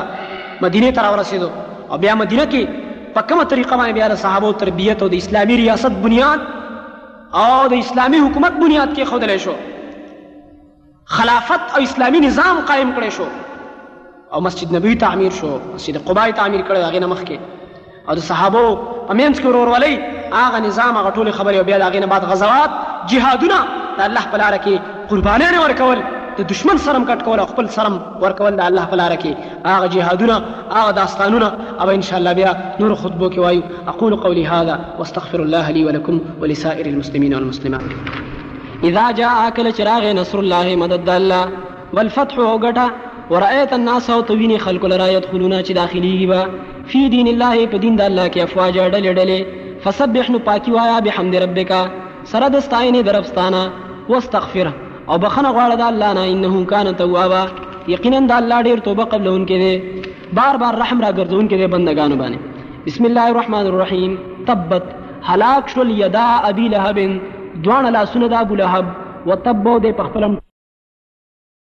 مدینې 0.65 0.89
ته 0.95 1.01
راورسېدو 1.07 1.49
او 1.91 1.95
بیا 2.05 2.13
مدینه 2.21 2.45
کې 2.53 2.63
په 3.15 3.21
کومه 3.21 3.43
طریقه 3.51 3.77
باندې 3.77 3.93
بیا 3.97 4.07
د 4.11 4.17
صحابو 4.21 4.51
تربیت 4.61 5.01
او 5.03 5.07
د 5.13 5.15
اسلامي 5.23 5.55
ریاست 5.61 5.99
بنیاد 6.05 6.39
او 7.41 7.67
د 7.73 7.75
اسلامي 7.83 8.17
حکومت 8.23 8.57
بنیاد 8.63 8.95
کې 8.95 9.11
خودلې 9.11 9.43
شو 9.43 11.13
خلافت 11.17 11.75
او 11.77 11.81
اسلامی 11.83 12.19
نظام 12.25 12.59
قائم 12.71 12.91
کړی 12.97 13.09
شو 13.17 13.27
او 14.33 14.41
مسجد 14.47 14.73
نبوي 14.77 14.95
تعمیر 15.03 15.31
شو 15.41 15.51
مسجد 15.75 15.97
قباء 16.09 16.25
تعمیر 16.41 16.65
کړی 16.69 16.81
هغه 16.81 17.05
نه 17.05 17.13
مخکې 17.15 18.09
او 18.09 18.15
د 18.19 18.25
صحابو 18.31 18.65
امینس 19.09 19.39
کې 19.39 19.45
ورورولۍ 19.45 19.95
هغه 20.33 20.59
نظام 20.67 20.97
هغه 20.97 21.13
ټولې 21.13 21.39
خبرې 21.39 21.57
او 21.59 21.69
بیا 21.69 21.77
د 21.79 21.89
هغې 21.89 22.05
نه 22.05 22.11
بعد 22.15 22.29
غزوات 22.33 22.81
جهادونه 23.13 23.61
د 23.97 24.01
الله 24.09 24.25
په 24.33 24.43
لاره 24.43 24.59
کې 24.65 25.07
قربانیانې 25.13 25.65
ورکول 25.65 26.03
د 26.37 26.41
دشمن 26.51 26.77
سرم 26.85 27.03
کټ 27.09 27.19
کول 27.25 27.37
او 27.41 27.45
خپل 27.51 27.65
سرم 27.77 27.93
ورکول 28.23 28.53
د 28.59 28.65
الله 28.69 28.85
په 28.93 28.97
لار 29.01 29.13
کې 29.21 29.75
هغه 29.75 29.87
جهادونه 29.93 30.35
هغه 30.77 30.91
داستانونه 30.99 31.47
او 31.83 31.87
ان 31.97 32.01
شاء 32.07 32.17
الله 32.19 32.33
بیا 32.39 32.51
نور 32.81 32.95
خطبو 33.03 33.29
کې 33.29 33.37
وایو 33.43 33.61
اقول 33.91 34.15
قولي 34.25 34.43
هذا 34.55 34.75
واستغفر 34.99 35.39
الله 35.45 35.71
لي 35.77 35.85
ولكم 35.87 36.21
ولسائر 36.43 36.85
المسلمين 36.91 37.33
والمسلمات 37.37 38.85
اذا 38.91 39.05
جاء 39.21 39.33
اكل 39.47 39.73
چراغ 39.79 40.03
نصر 40.21 40.39
الله 40.43 40.75
مدد 40.83 41.09
الله 41.09 41.43
والفتح 41.97 42.35
وغټه 42.45 42.87
ورأيت 43.33 43.71
الناس 43.79 44.09
او 44.15 44.21
تویني 44.29 44.57
خلق 44.67 44.85
لرا 44.93 45.07
يدخلون 45.15 45.57
چې 45.63 45.71
داخليږي 45.79 46.27
با 46.33 46.41
فی 46.93 47.05
دین 47.17 47.27
الله 47.35 47.65
په 47.75 47.83
دین 47.83 47.95
د 48.01 48.09
الله 48.09 48.27
کې 48.33 48.39
افواج 48.41 48.73
ډلې 48.93 49.11
ډلې 49.19 49.83
فسبح 49.85 50.31
نو 50.35 50.39
پاکي 50.49 50.71
وایا 50.79 50.99
بحمد 51.07 51.35
ربک 51.45 51.73
سره 52.35 52.55
د 52.57 52.65
ستاینه 52.67 53.01
دربستانه 53.09 53.61
واستغفره 54.09 54.81
او 55.11 55.17
بخنه 55.23 55.49
غواړه 55.55 55.75
د 55.79 55.83
الله 55.91 56.09
نه 56.17 56.23
انه 56.33 56.53
کان 56.71 56.87
توابا 57.01 57.43
یقینا 57.93 58.19
د 58.27 58.31
الله 58.39 58.59
ډیر 58.67 58.77
توبه 58.87 59.03
قبلون 59.13 59.41
کې 59.49 59.55
دی 59.63 59.73
بار 60.37 60.55
بار 60.61 60.73
رحم 60.83 60.99
را 61.05 61.11
ګرځون 61.19 61.45
کې 61.49 61.55
دی 61.59 61.67
بندگانو 61.75 62.15
باندې 62.21 62.39
بسم 62.87 63.03
الله 63.09 63.25
الرحمن 63.31 63.65
الرحیم 63.71 64.11
تبت 64.47 64.85
هلاک 65.29 65.63
شل 65.75 65.89
یدا 66.05 66.29
ابي 66.49 66.65
لهب 66.73 66.97
دوان 67.67 67.85
لاسونه 67.97 68.27
د 68.33 68.41
ابو 68.45 68.55
لهب 68.63 68.85
وتبو 69.29 69.73
د 69.85 69.95
پخپلم 70.01 70.43